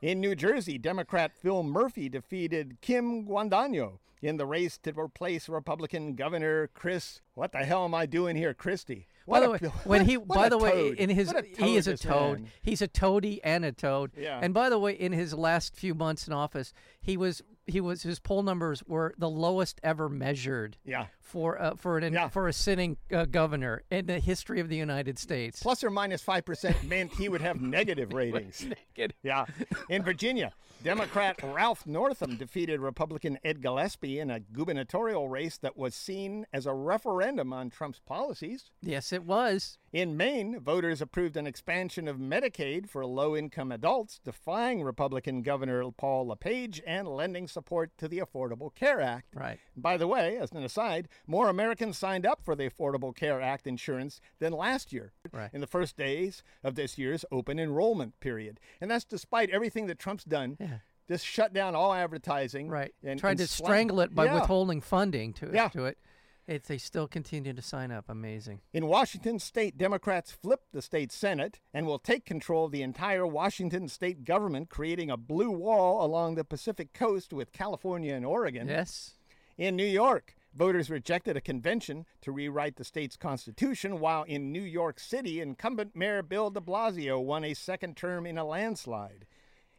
In 0.00 0.20
New 0.20 0.34
Jersey, 0.36 0.78
Democrat 0.78 1.32
Phil 1.40 1.62
Murphy 1.64 2.08
defeated 2.08 2.76
Kim 2.80 3.26
Guadagno 3.26 3.98
in 4.22 4.36
the 4.36 4.46
race 4.46 4.78
to 4.78 4.92
replace 4.98 5.48
Republican 5.48 6.14
Governor 6.14 6.68
Chris. 6.74 7.20
What 7.34 7.52
the 7.52 7.58
hell 7.58 7.84
am 7.84 7.94
I 7.94 8.06
doing 8.06 8.36
here, 8.36 8.54
Christie? 8.54 9.06
By 9.26 9.40
the 9.40 9.46
a- 9.46 9.50
way, 9.52 9.58
when 9.84 10.04
he 10.06 10.16
by 10.16 10.48
the 10.48 10.58
way, 10.58 10.94
in 10.96 11.10
his 11.10 11.32
he 11.58 11.76
is 11.76 11.86
a 11.88 11.96
toad. 11.96 12.40
man. 12.40 12.50
He's 12.62 12.80
a 12.82 12.88
toady 12.88 13.42
and 13.42 13.64
a 13.64 13.72
toad. 13.72 14.12
Yeah. 14.16 14.38
And 14.42 14.54
by 14.54 14.68
the 14.68 14.78
way, 14.78 14.92
in 14.92 15.12
his 15.12 15.34
last 15.34 15.74
few 15.76 15.94
months 15.94 16.26
in 16.26 16.32
office, 16.32 16.72
he 17.00 17.16
was 17.16 17.42
he 17.66 17.80
was 17.80 18.02
his 18.02 18.18
poll 18.18 18.42
numbers 18.42 18.82
were 18.86 19.14
the 19.18 19.30
lowest 19.30 19.80
ever 19.82 20.08
measured 20.08 20.76
Yeah. 20.84 21.06
For 21.22 21.60
uh, 21.60 21.74
for 21.76 21.98
an 21.98 22.12
Yeah. 22.12 22.28
for 22.28 22.48
a 22.48 22.52
sitting 22.52 22.96
uh, 23.12 23.24
governor 23.24 23.82
in 23.90 24.06
the 24.06 24.18
history 24.20 24.60
of 24.60 24.68
the 24.68 24.76
United 24.76 25.18
States. 25.18 25.62
Plus 25.62 25.82
or 25.84 25.90
5% 25.90 26.84
meant 26.84 27.12
he 27.14 27.28
would 27.28 27.40
have 27.40 27.60
negative 27.60 28.12
ratings. 28.14 28.62
Negative. 28.62 29.16
Yeah. 29.22 29.46
In 29.88 30.02
Virginia, 30.02 30.52
Democrat 30.82 31.38
Ralph 31.42 31.86
Northam 31.86 32.36
defeated 32.36 32.80
Republican 32.80 33.38
Ed 33.44 33.62
Gillespie 33.62 34.18
in 34.18 34.30
a 34.30 34.40
gubernatorial 34.40 35.28
race 35.28 35.56
that 35.58 35.76
was 35.76 35.94
seen 35.94 36.44
as 36.52 36.66
a 36.66 36.74
referendum 36.74 37.52
on 37.52 37.70
Trump's 37.70 38.00
policies. 38.00 38.70
Yes, 38.80 39.12
it 39.12 39.24
was. 39.24 39.78
In 39.92 40.16
Maine, 40.16 40.58
voters 40.60 41.00
approved 41.00 41.36
an 41.36 41.46
expansion 41.46 42.08
of 42.08 42.16
Medicaid 42.16 42.88
for 42.88 43.04
low 43.06 43.36
income 43.36 43.70
adults, 43.70 44.18
defying 44.24 44.82
Republican 44.82 45.42
Governor 45.42 45.84
Paul 45.96 46.26
LePage 46.26 46.82
and 46.86 47.06
lending 47.06 47.46
support 47.46 47.90
to 47.98 48.08
the 48.08 48.18
Affordable 48.18 48.74
Care 48.74 49.00
Act. 49.00 49.34
Right. 49.34 49.58
By 49.76 49.96
the 49.96 50.06
way, 50.08 50.38
as 50.38 50.50
an 50.52 50.64
aside, 50.64 51.08
more 51.26 51.48
Americans 51.48 51.98
signed 51.98 52.26
up 52.26 52.42
for 52.44 52.54
the 52.54 52.68
Affordable 52.68 53.14
Care 53.14 53.40
Act 53.40 53.66
insurance 53.66 54.20
than 54.38 54.52
last 54.52 54.92
year 54.92 55.12
Right. 55.32 55.50
in 55.52 55.60
the 55.60 55.66
first 55.66 55.96
days 55.96 56.42
of 56.62 56.74
this 56.74 56.98
year's 56.98 57.24
open 57.30 57.58
enrollment 57.58 58.18
period. 58.20 58.60
And 58.80 58.90
that's 58.90 59.04
despite 59.04 59.50
everything 59.50 59.86
that 59.86 59.98
Trump's 59.98 60.24
done. 60.24 60.56
Yeah. 60.60 60.78
Just 61.08 61.26
shut 61.26 61.52
down 61.52 61.74
all 61.74 61.92
advertising. 61.92 62.68
Right. 62.68 62.94
And, 63.02 63.18
Tried 63.18 63.30
and 63.32 63.38
to 63.40 63.46
slam- 63.48 63.66
strangle 63.66 64.00
it 64.00 64.14
by 64.14 64.26
Yeah. 64.26 64.34
withholding 64.34 64.80
funding 64.80 65.32
to 65.34 65.50
Yeah. 65.52 65.68
to 65.68 65.84
it. 65.86 65.98
It, 66.46 66.64
they 66.64 66.76
still 66.78 67.06
continue 67.06 67.52
to 67.52 67.62
sign 67.62 67.92
up. 67.92 68.06
Amazing. 68.08 68.62
In 68.72 68.86
Washington 68.88 69.38
state, 69.38 69.78
Democrats 69.78 70.32
flipped 70.32 70.72
the 70.72 70.82
state 70.82 71.12
Senate 71.12 71.60
and 71.72 71.86
will 71.86 72.00
take 72.00 72.24
control 72.24 72.64
of 72.66 72.72
the 72.72 72.82
entire 72.82 73.24
Washington 73.24 73.88
state 73.88 74.24
government, 74.24 74.68
creating 74.68 75.08
a 75.08 75.16
blue 75.16 75.52
wall 75.52 76.04
along 76.04 76.34
the 76.34 76.44
Pacific 76.44 76.92
coast 76.92 77.32
with 77.32 77.52
California 77.52 78.12
and 78.14 78.26
Oregon. 78.26 78.66
Yes. 78.66 79.14
In 79.56 79.76
New 79.76 79.86
York, 79.86 80.34
voters 80.54 80.90
rejected 80.90 81.36
a 81.36 81.40
convention 81.40 82.04
to 82.20 82.32
rewrite 82.32 82.76
the 82.76 82.84
state's 82.84 83.16
constitution, 83.16 84.00
while 84.00 84.22
in 84.24 84.52
New 84.52 84.62
York 84.62 85.00
City, 85.00 85.40
incumbent 85.40 85.96
Mayor 85.96 86.22
Bill 86.22 86.50
de 86.50 86.60
Blasio 86.60 87.22
won 87.22 87.44
a 87.44 87.54
second 87.54 87.96
term 87.96 88.26
in 88.26 88.36
a 88.38 88.44
landslide. 88.44 89.26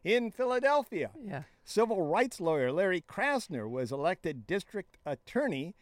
In 0.03 0.31
Philadelphia, 0.31 1.12
Yeah. 1.19 1.43
civil 1.63 2.01
rights 2.05 2.41
lawyer 2.41 2.71
Larry 2.71 3.01
Krasner 3.01 3.69
was 3.69 3.91
elected 3.91 4.45
district 4.45 4.97
attorney. 5.05 5.75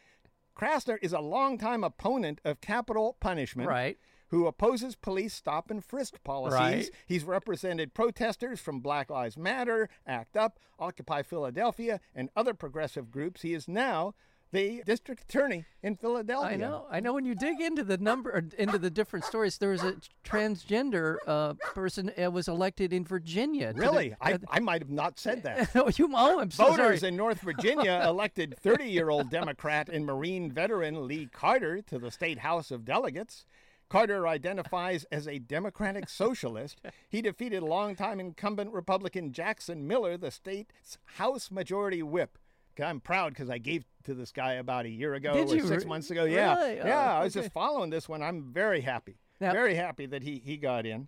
Krasner 0.55 0.99
is 1.01 1.13
a 1.13 1.19
longtime 1.21 1.83
opponent 1.83 2.39
of 2.45 2.61
capital 2.61 3.17
punishment 3.19 3.67
Right. 3.69 3.97
who 4.27 4.45
opposes 4.45 4.95
police 4.95 5.33
stop 5.33 5.71
and 5.71 5.83
frisk 5.83 6.23
policies. 6.23 6.59
Right. 6.59 6.89
He's 7.07 7.23
represented 7.23 7.93
protesters 7.95 8.59
from 8.59 8.79
Black 8.81 9.09
Lives 9.09 9.37
Matter, 9.37 9.89
ACT 10.05 10.37
UP, 10.37 10.59
Occupy 10.77 11.23
Philadelphia, 11.23 11.99
and 12.13 12.29
other 12.35 12.53
progressive 12.53 13.09
groups. 13.09 13.41
He 13.41 13.53
is 13.55 13.67
now 13.67 14.13
the 14.51 14.81
district 14.85 15.23
attorney 15.23 15.65
in 15.81 15.95
Philadelphia. 15.95 16.49
I 16.51 16.55
know. 16.55 16.85
I 16.91 16.99
know. 16.99 17.13
When 17.13 17.25
you 17.25 17.35
dig 17.35 17.61
into 17.61 17.83
the 17.83 17.97
number, 17.97 18.43
into 18.57 18.77
the 18.77 18.89
different 18.89 19.25
stories, 19.25 19.57
there 19.57 19.69
was 19.69 19.83
a 19.83 19.95
transgender 20.25 21.17
uh, 21.25 21.53
person 21.73 22.11
uh, 22.21 22.29
was 22.31 22.47
elected 22.47 22.93
in 22.93 23.05
Virginia. 23.05 23.67
to 23.67 23.73
the- 23.73 23.79
Really? 23.79 24.15
I, 24.19 24.33
uh, 24.33 24.37
I 24.49 24.59
might 24.59 24.81
have 24.81 24.89
not 24.89 25.19
said 25.19 25.43
that. 25.43 25.69
oh, 25.75 25.89
you, 25.95 26.09
oh, 26.13 26.39
I'm 26.39 26.51
so 26.51 26.65
Voters 26.71 26.99
sorry. 27.01 27.09
in 27.09 27.15
North 27.15 27.41
Virginia 27.41 28.01
elected 28.07 28.55
30 28.61 28.85
year 28.85 29.09
old 29.09 29.29
Democrat 29.29 29.89
and 29.89 30.05
Marine 30.05 30.51
veteran 30.51 31.07
Lee 31.07 31.27
Carter 31.31 31.81
to 31.83 31.97
the 31.99 32.11
state 32.11 32.39
House 32.39 32.71
of 32.71 32.85
Delegates. 32.85 33.45
Carter 33.89 34.25
identifies 34.25 35.03
as 35.11 35.27
a 35.27 35.37
Democratic 35.37 36.07
socialist. 36.07 36.79
He 37.09 37.21
defeated 37.21 37.61
longtime 37.61 38.21
incumbent 38.21 38.71
Republican 38.71 39.33
Jackson 39.33 39.85
Miller, 39.85 40.15
the 40.15 40.31
state's 40.31 40.97
House 41.17 41.51
Majority 41.51 42.01
Whip. 42.01 42.37
I'm 42.79 42.99
proud 42.99 43.33
because 43.33 43.49
I 43.49 43.57
gave 43.57 43.83
to 44.05 44.13
this 44.13 44.31
guy 44.31 44.53
about 44.53 44.85
a 44.85 44.89
year 44.89 45.13
ago 45.13 45.33
Did 45.33 45.49
or 45.51 45.55
you 45.55 45.67
six 45.67 45.85
months 45.85 46.09
ago. 46.11 46.23
Yeah, 46.25 46.55
really? 46.55 46.79
Oh, 46.81 46.85
yeah. 46.87 47.17
I 47.19 47.23
was 47.23 47.33
just 47.33 47.51
following 47.51 47.89
this 47.89 48.07
one. 48.09 48.21
I'm 48.23 48.51
very 48.53 48.81
happy, 48.81 49.17
Now- 49.39 49.51
very 49.53 49.75
happy 49.75 50.05
that 50.07 50.23
he 50.23 50.41
he 50.43 50.57
got 50.57 50.85
in. 50.85 51.07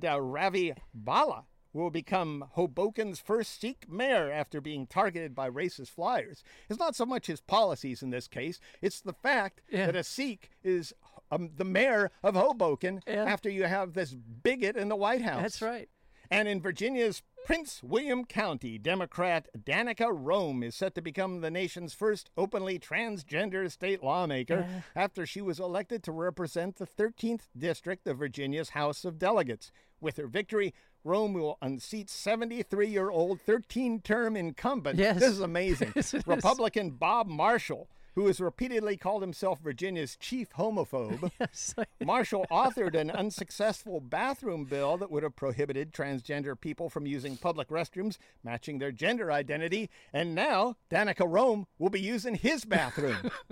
Now, 0.00 0.18
Ravi 0.18 0.72
Bhalla 0.94 1.44
will 1.74 1.90
become 1.90 2.44
Hoboken's 2.56 3.18
first 3.20 3.60
Sikh 3.60 3.86
mayor 3.88 4.30
after 4.30 4.60
being 4.60 4.86
targeted 4.86 5.34
by 5.34 5.48
racist 5.48 5.88
flyers. 5.90 6.42
It's 6.68 6.78
not 6.78 6.94
so 6.94 7.06
much 7.06 7.26
his 7.28 7.40
policies 7.40 8.02
in 8.02 8.10
this 8.10 8.28
case, 8.28 8.58
it's 8.82 9.00
the 9.00 9.12
fact 9.14 9.62
Yeah. 9.70 9.86
that 9.86 9.96
a 9.96 10.04
Sikh 10.04 10.50
is 10.62 10.92
um, 11.30 11.50
the 11.56 11.64
mayor 11.64 12.10
of 12.22 12.34
Hoboken 12.34 13.00
Yeah. 13.06 13.24
after 13.24 13.48
you 13.48 13.64
have 13.64 13.94
this 13.94 14.14
bigot 14.14 14.76
in 14.76 14.88
the 14.88 14.96
White 14.96 15.22
House. 15.22 15.40
That's 15.42 15.62
right. 15.62 15.88
And 16.30 16.46
in 16.48 16.60
Virginia's 16.60 17.22
Prince 17.44 17.82
William 17.82 18.24
County, 18.24 18.78
Democrat 18.78 19.48
Danica 19.58 20.08
Roem 20.12 20.62
is 20.62 20.76
set 20.76 20.94
to 20.94 21.02
become 21.02 21.40
the 21.40 21.50
nation's 21.50 21.92
first 21.92 22.30
openly 22.36 22.78
transgender 22.78 23.68
state 23.70 24.02
lawmaker 24.02 24.66
after 24.94 25.26
she 25.26 25.40
was 25.40 25.58
elected 25.58 26.04
to 26.04 26.12
represent 26.12 26.76
the 26.76 26.86
13th 26.86 27.48
district 27.58 28.06
of 28.06 28.18
Virginia's 28.18 28.70
House 28.70 29.04
of 29.04 29.18
Delegates. 29.18 29.72
With 30.00 30.18
her 30.18 30.28
victory, 30.28 30.72
Roem 31.04 31.32
will 31.32 31.58
unseat 31.60 32.08
73 32.08 32.86
year 32.86 33.10
old 33.10 33.40
13 33.40 34.00
term 34.02 34.36
incumbent. 34.36 34.98
Yes. 34.98 35.18
This 35.18 35.30
is 35.30 35.40
amazing. 35.40 35.92
Yes, 35.96 36.14
it 36.14 36.18
is. 36.18 36.26
Republican 36.26 36.90
Bob 36.90 37.26
Marshall, 37.26 37.88
who 38.14 38.26
has 38.26 38.40
repeatedly 38.40 38.96
called 38.96 39.22
himself 39.22 39.60
Virginia's 39.60 40.16
chief 40.16 40.50
homophobe. 40.54 41.30
Yes. 41.40 41.74
Marshall 42.04 42.46
authored 42.50 42.94
an 42.94 43.10
unsuccessful 43.10 44.00
bathroom 44.00 44.64
bill 44.64 44.96
that 44.98 45.10
would 45.10 45.22
have 45.22 45.34
prohibited 45.34 45.92
transgender 45.92 46.58
people 46.60 46.88
from 46.88 47.06
using 47.06 47.36
public 47.36 47.68
restrooms 47.68 48.18
matching 48.44 48.78
their 48.78 48.92
gender 48.92 49.32
identity, 49.32 49.90
and 50.12 50.34
now 50.34 50.76
Danica 50.90 51.26
Roem 51.28 51.66
will 51.78 51.90
be 51.90 52.00
using 52.00 52.34
his 52.34 52.64
bathroom. 52.64 53.30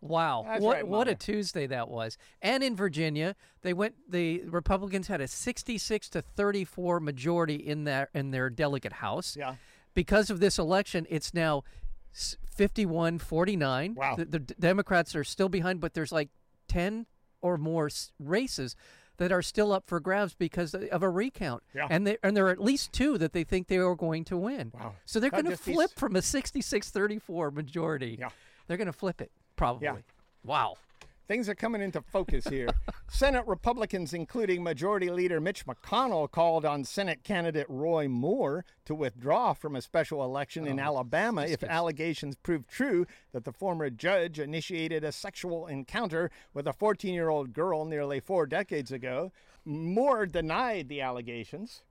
Wow. 0.00 0.44
That's 0.46 0.62
what 0.62 0.76
right, 0.76 0.86
what 0.86 1.08
a 1.08 1.14
Tuesday 1.14 1.66
that 1.66 1.88
was. 1.88 2.18
And 2.40 2.62
in 2.62 2.76
Virginia, 2.76 3.34
they 3.62 3.72
went 3.72 3.94
the 4.08 4.42
Republicans 4.46 5.08
had 5.08 5.20
a 5.20 5.28
66 5.28 6.08
to 6.10 6.22
34 6.22 7.00
majority 7.00 7.56
in 7.56 7.84
their 7.84 8.08
in 8.14 8.30
their 8.30 8.48
delegate 8.50 8.94
house. 8.94 9.36
Yeah. 9.36 9.56
Because 9.94 10.30
of 10.30 10.38
this 10.38 10.58
election, 10.58 11.06
it's 11.10 11.34
now 11.34 11.64
51 12.50 13.18
49. 13.18 13.94
Wow. 13.94 14.16
The, 14.16 14.24
the 14.24 14.38
Democrats 14.38 15.14
are 15.14 15.24
still 15.24 15.48
behind, 15.48 15.80
but 15.80 15.94
there's 15.94 16.12
like 16.12 16.28
10 16.68 17.06
or 17.40 17.56
more 17.56 17.88
races 18.18 18.76
that 19.18 19.32
are 19.32 19.42
still 19.42 19.72
up 19.72 19.84
for 19.86 20.00
grabs 20.00 20.34
because 20.34 20.74
of 20.74 21.02
a 21.02 21.10
recount. 21.10 21.62
Yeah. 21.74 21.86
And 21.90 22.06
they 22.06 22.18
and 22.22 22.36
there 22.36 22.46
are 22.46 22.50
at 22.50 22.62
least 22.62 22.92
two 22.92 23.18
that 23.18 23.32
they 23.32 23.44
think 23.44 23.66
they 23.66 23.78
are 23.78 23.94
going 23.94 24.24
to 24.24 24.36
win. 24.36 24.72
Wow. 24.74 24.94
So 25.04 25.20
they're 25.20 25.30
going 25.30 25.44
to 25.44 25.56
flip 25.56 25.90
from 25.96 26.16
a 26.16 26.20
66-34 26.20 27.52
majority. 27.52 28.16
Yeah. 28.18 28.30
They're 28.66 28.76
going 28.76 28.86
to 28.86 28.92
flip 28.92 29.20
it 29.20 29.30
probably. 29.56 29.86
Yeah. 29.86 29.96
Wow. 30.44 30.76
Things 31.28 31.46
are 31.50 31.54
coming 31.54 31.82
into 31.82 32.00
focus 32.00 32.46
here. 32.48 32.70
Senate 33.10 33.46
Republicans, 33.46 34.14
including 34.14 34.62
Majority 34.62 35.10
Leader 35.10 35.42
Mitch 35.42 35.66
McConnell, 35.66 36.30
called 36.30 36.64
on 36.64 36.84
Senate 36.84 37.22
candidate 37.22 37.66
Roy 37.68 38.08
Moore 38.08 38.64
to 38.86 38.94
withdraw 38.94 39.52
from 39.52 39.76
a 39.76 39.82
special 39.82 40.24
election 40.24 40.66
in 40.66 40.80
oh, 40.80 40.84
Alabama 40.84 41.42
if 41.42 41.62
allegations 41.62 42.34
prove 42.36 42.66
true 42.66 43.06
that 43.32 43.44
the 43.44 43.52
former 43.52 43.90
judge 43.90 44.40
initiated 44.40 45.04
a 45.04 45.12
sexual 45.12 45.66
encounter 45.66 46.30
with 46.54 46.66
a 46.66 46.72
14 46.72 47.12
year 47.12 47.28
old 47.28 47.52
girl 47.52 47.84
nearly 47.84 48.20
four 48.20 48.46
decades 48.46 48.90
ago. 48.90 49.30
Moore 49.66 50.24
denied 50.24 50.88
the 50.88 51.02
allegations. 51.02 51.82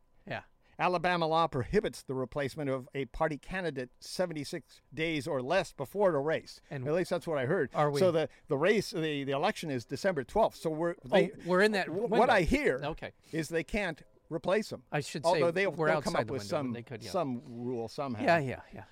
Alabama 0.79 1.27
law 1.27 1.47
prohibits 1.47 2.03
the 2.03 2.13
replacement 2.13 2.69
of 2.69 2.87
a 2.93 3.05
party 3.05 3.37
candidate 3.37 3.89
76 3.99 4.81
days 4.93 5.27
or 5.27 5.41
less 5.41 5.73
before 5.73 6.11
the 6.11 6.19
race. 6.19 6.61
And 6.69 6.87
At 6.87 6.93
least 6.93 7.09
that's 7.09 7.25
what 7.27 7.37
I 7.37 7.45
heard. 7.45 7.71
are 7.73 7.89
we- 7.89 7.99
So 7.99 8.11
the, 8.11 8.29
the 8.47 8.57
race, 8.57 8.91
the, 8.91 9.23
the 9.23 9.31
election 9.31 9.71
is 9.71 9.85
December 9.85 10.23
12th. 10.23 10.55
So 10.55 10.69
we're 10.69 10.91
oh, 11.05 11.09
they, 11.09 11.31
oh, 11.31 11.37
we're 11.45 11.61
in 11.61 11.71
that. 11.73 11.89
window. 11.89 12.07
what 12.07 12.29
I 12.29 12.41
hear 12.41 12.79
Okay. 12.83 13.11
is 13.31 13.49
they 13.49 13.63
can't 13.63 14.01
replace 14.29 14.69
them. 14.69 14.83
I 14.91 14.99
should 14.99 15.23
say 15.25 15.29
Although 15.29 15.51
they'll, 15.51 15.71
we're 15.71 15.87
they'll 15.87 16.01
come 16.01 16.15
up 16.15 16.21
with 16.29 16.41
window, 16.41 16.45
some 16.45 16.73
could, 16.83 17.03
yeah. 17.03 17.09
some 17.11 17.41
rule 17.47 17.87
somehow. 17.87 18.23
Yeah, 18.23 18.39
yeah, 18.39 18.59
yeah. 18.73 18.83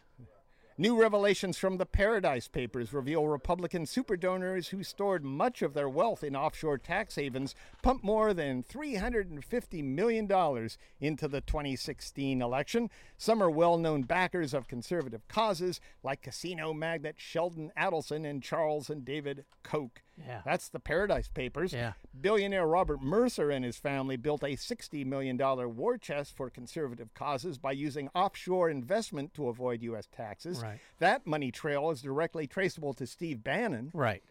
New 0.77 0.99
revelations 0.99 1.57
from 1.57 1.77
the 1.77 1.85
Paradise 1.85 2.49
Papers 2.49 2.91
reveal 2.91 3.25
Republican 3.29 3.85
superdonors 3.85 4.67
who 4.67 4.83
stored 4.83 5.23
much 5.23 5.61
of 5.61 5.73
their 5.73 5.87
wealth 5.87 6.21
in 6.21 6.35
offshore 6.35 6.77
tax 6.77 7.15
havens 7.15 7.55
pumped 7.81 8.03
more 8.03 8.33
than 8.33 8.61
$350 8.61 9.83
million 9.85 10.29
into 10.99 11.29
the 11.29 11.39
2016 11.39 12.41
election. 12.41 12.89
Some 13.17 13.41
are 13.41 13.49
well 13.49 13.77
known 13.77 14.01
backers 14.01 14.53
of 14.53 14.67
conservative 14.67 15.25
causes, 15.29 15.79
like 16.03 16.21
casino 16.21 16.73
magnate 16.73 17.21
Sheldon 17.21 17.71
Adelson 17.77 18.29
and 18.29 18.43
Charles 18.43 18.89
and 18.89 19.05
David 19.05 19.45
Koch. 19.63 20.01
Yeah. 20.17 20.41
That's 20.45 20.69
the 20.69 20.79
Paradise 20.79 21.27
Papers. 21.27 21.73
Yeah. 21.73 21.93
Billionaire 22.19 22.67
Robert 22.67 23.01
Mercer 23.01 23.49
and 23.49 23.65
his 23.65 23.77
family 23.77 24.17
built 24.17 24.43
a 24.43 24.55
$60 24.55 25.05
million 25.05 25.37
war 25.75 25.97
chest 25.97 26.35
for 26.35 26.49
conservative 26.49 27.13
causes 27.13 27.57
by 27.57 27.73
using 27.73 28.09
offshore 28.15 28.69
investment 28.69 29.33
to 29.33 29.49
avoid 29.49 29.81
U.S. 29.83 30.07
taxes. 30.15 30.61
Right. 30.61 30.79
That 30.99 31.27
money 31.27 31.51
trail 31.51 31.89
is 31.91 32.01
directly 32.01 32.47
traceable 32.47 32.93
to 32.93 33.05
Steve 33.05 33.43
Bannon. 33.43 33.91
Right. 33.93 34.23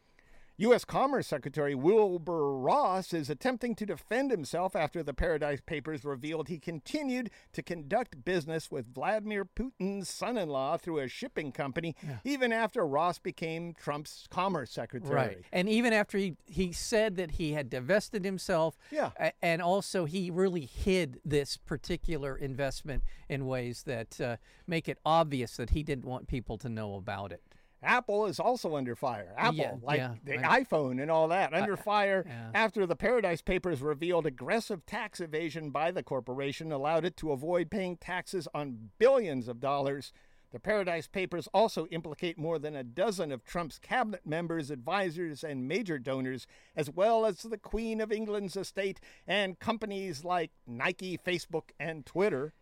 U.S. 0.58 0.84
Commerce 0.84 1.26
Secretary 1.26 1.74
Wilbur 1.74 2.56
Ross 2.56 3.12
is 3.12 3.28
attempting 3.28 3.74
to 3.74 3.84
defend 3.84 4.30
himself 4.30 4.76
after 4.76 5.02
the 5.02 5.12
Paradise 5.12 5.60
Papers 5.66 6.04
revealed 6.04 6.46
he 6.46 6.60
continued 6.60 7.30
to 7.52 7.60
conduct 7.60 8.24
business 8.24 8.70
with 8.70 8.94
Vladimir 8.94 9.44
Putin's 9.44 10.08
son 10.08 10.38
in 10.38 10.48
law 10.48 10.76
through 10.76 11.00
a 11.00 11.08
shipping 11.08 11.50
company, 11.50 11.96
even 12.22 12.52
after 12.52 12.86
Ross 12.86 13.18
became 13.18 13.74
Trump's 13.74 14.28
Commerce 14.30 14.70
Secretary. 14.70 15.12
Right. 15.12 15.38
And 15.52 15.68
even 15.68 15.92
after 15.92 16.18
he, 16.18 16.36
he 16.46 16.70
said 16.70 17.16
that 17.16 17.32
he 17.32 17.54
had 17.54 17.68
divested 17.68 18.24
himself, 18.24 18.78
Yeah. 18.92 19.10
and 19.42 19.60
also 19.60 20.04
he 20.04 20.30
really 20.30 20.66
hid 20.66 21.18
this 21.24 21.56
particular 21.56 22.36
investment 22.36 23.02
in 23.28 23.46
ways 23.46 23.82
that 23.84 24.20
uh, 24.20 24.36
make 24.68 24.88
it 24.88 24.98
obvious 25.04 25.56
that 25.56 25.70
he 25.70 25.82
didn't 25.82 26.04
want 26.04 26.28
people 26.28 26.58
to 26.58 26.68
know 26.68 26.94
about 26.94 27.32
it. 27.32 27.42
Apple 27.84 28.26
is 28.26 28.40
also 28.40 28.76
under 28.76 28.96
fire. 28.96 29.34
Apple, 29.36 29.56
Yeah, 29.56 29.74
like 29.82 29.98
yeah, 29.98 30.14
the 30.24 30.38
iPhone 30.38 31.00
and 31.00 31.10
all 31.10 31.28
that, 31.28 31.52
uh, 31.52 31.58
under 31.58 31.76
fire 31.76 32.24
yeah. 32.26 32.50
after 32.54 32.86
the 32.86 32.96
Paradise 32.96 33.42
Papers 33.42 33.80
revealed 33.82 34.26
aggressive 34.26 34.84
tax 34.86 35.20
evasion 35.20 35.70
by 35.70 35.90
the 35.90 36.02
corporation 36.02 36.72
allowed 36.72 37.04
it 37.04 37.16
to 37.18 37.32
avoid 37.32 37.70
paying 37.70 37.96
taxes 37.96 38.48
on 38.54 38.90
billions 38.98 39.48
of 39.48 39.60
dollars. 39.60 40.12
The 40.54 40.60
Paradise 40.60 41.08
Papers 41.08 41.48
also 41.52 41.86
implicate 41.88 42.38
more 42.38 42.60
than 42.60 42.76
a 42.76 42.84
dozen 42.84 43.32
of 43.32 43.44
Trump's 43.44 43.80
cabinet 43.80 44.24
members, 44.24 44.70
advisors, 44.70 45.42
and 45.42 45.66
major 45.66 45.98
donors, 45.98 46.46
as 46.76 46.88
well 46.88 47.26
as 47.26 47.42
the 47.42 47.58
Queen 47.58 48.00
of 48.00 48.12
England's 48.12 48.56
estate 48.56 49.00
and 49.26 49.58
companies 49.58 50.24
like 50.24 50.52
Nike, 50.64 51.18
Facebook, 51.18 51.70
and 51.80 52.06
Twitter. 52.06 52.52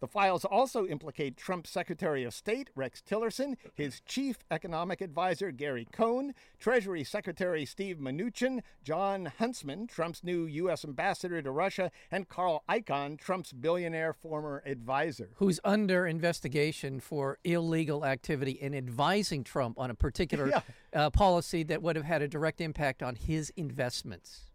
The 0.00 0.06
files 0.08 0.44
also 0.44 0.86
implicate 0.86 1.36
Trump's 1.36 1.70
Secretary 1.70 2.24
of 2.24 2.34
State, 2.34 2.70
Rex 2.74 3.02
Tillerson, 3.08 3.56
his 3.74 4.00
chief 4.06 4.38
economic 4.50 5.00
advisor, 5.00 5.50
Gary 5.50 5.86
Cohn, 5.92 6.34
Treasury 6.58 7.04
Secretary 7.04 7.64
Steve 7.64 7.98
Mnuchin, 7.98 8.60
Jon 8.84 9.26
Huntsman, 9.38 9.86
Trump's 9.86 10.22
new 10.24 10.44
U.S. 10.46 10.84
ambassador 10.84 11.40
to 11.40 11.50
Russia, 11.50 11.90
and 12.10 12.28
Carl 12.28 12.64
Icahn, 12.68 13.18
Trump's 13.18 13.52
billionaire 13.52 14.12
former 14.12 14.62
advisor. 14.66 15.30
Who's 15.36 15.60
under 15.64 16.06
investigation 16.06 17.00
for 17.00 17.38
illegal 17.44 18.04
activity 18.04 18.52
in 18.52 18.74
advising 18.74 19.44
Trump 19.44 19.78
on 19.78 19.90
a 19.90 19.94
particular 19.94 20.48
Yeah. 20.52 20.60
uh, 20.94 21.10
policy 21.10 21.62
that 21.64 21.82
would 21.82 21.96
have 21.96 22.04
had 22.04 22.20
a 22.22 22.28
direct 22.28 22.60
impact 22.60 23.02
on 23.02 23.14
his 23.14 23.50
investments. 23.56 24.50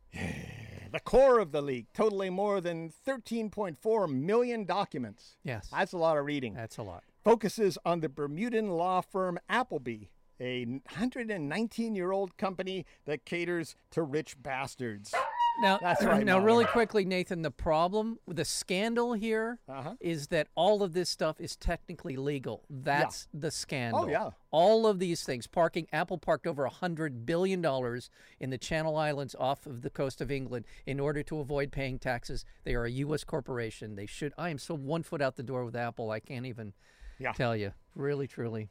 The 0.97 1.03
core 1.03 1.37
of 1.37 1.51
the 1.51 1.61
leak, 1.61 1.93
totaling 1.93 2.33
more 2.33 2.59
than 2.59 2.91
13.4 3.07 4.09
million 4.09 4.65
documents. 4.65 5.37
Yes. 5.43 5.69
That's 5.71 5.93
a 5.93 5.97
lot 5.99 6.17
of 6.17 6.25
reading. 6.25 6.55
That's 6.55 6.79
a 6.79 6.81
lot. 6.81 7.03
focuses 7.23 7.77
on 7.85 7.99
the 7.99 8.09
Bermudan 8.09 8.71
law 8.71 9.01
firm 9.01 9.37
Appleby, 9.47 10.05
a 10.39 10.65
119 10.65 11.93
year 11.93 12.11
old 12.11 12.35
company 12.37 12.83
that 13.05 13.25
caters 13.25 13.75
to 13.91 14.01
rich 14.01 14.41
bastards. 14.41 15.13
Now, 15.59 15.77
That's 15.81 16.03
right, 16.05 16.25
now, 16.25 16.39
really 16.39 16.65
quickly, 16.65 17.03
Nathan. 17.05 17.41
The 17.41 17.51
problem, 17.51 18.19
the 18.27 18.45
scandal 18.45 19.13
here, 19.13 19.59
is 19.99 20.23
Uh-huh. 20.23 20.27
that 20.29 20.47
all 20.55 20.83
of 20.83 20.93
this 20.93 21.09
stuff 21.09 21.39
is 21.41 21.55
technically 21.55 22.15
legal. 22.15 22.63
That's 22.69 23.27
the 23.33 23.49
scandal. 23.51 24.05
Oh, 24.05 24.07
yeah. 24.07 24.29
All 24.51 24.85
of 24.87 24.99
these 24.99 25.23
things, 25.23 25.47
parking. 25.47 25.87
Apple 25.91 26.17
parked 26.17 26.47
over 26.47 26.63
a 26.65 26.69
hundred 26.69 27.25
billion 27.25 27.61
dollars 27.61 28.09
in 28.39 28.49
the 28.49 28.57
Channel 28.57 28.95
Islands 28.95 29.35
off 29.39 29.65
of 29.65 29.81
the 29.81 29.89
coast 29.89 30.21
of 30.21 30.31
England 30.31 30.65
in 30.85 30.99
order 30.99 31.23
to 31.23 31.39
avoid 31.39 31.71
paying 31.71 31.99
taxes. 31.99 32.45
They 32.63 32.73
are 32.75 32.85
a 32.85 32.91
U.S. 32.91 33.23
corporation. 33.23 33.95
They 33.95 34.05
should. 34.05 34.33
I 34.37 34.49
am 34.49 34.57
so 34.59 34.75
one 34.75 35.03
foot 35.03 35.21
out 35.21 35.35
the 35.35 35.43
door 35.43 35.65
with 35.65 35.75
Apple. 35.75 36.11
I 36.11 36.19
can't 36.19 36.45
even 36.45 36.73
Yeah. 37.19 37.33
tell 37.33 37.55
you. 37.55 37.73
Really, 37.95 38.27
truly. 38.27 38.69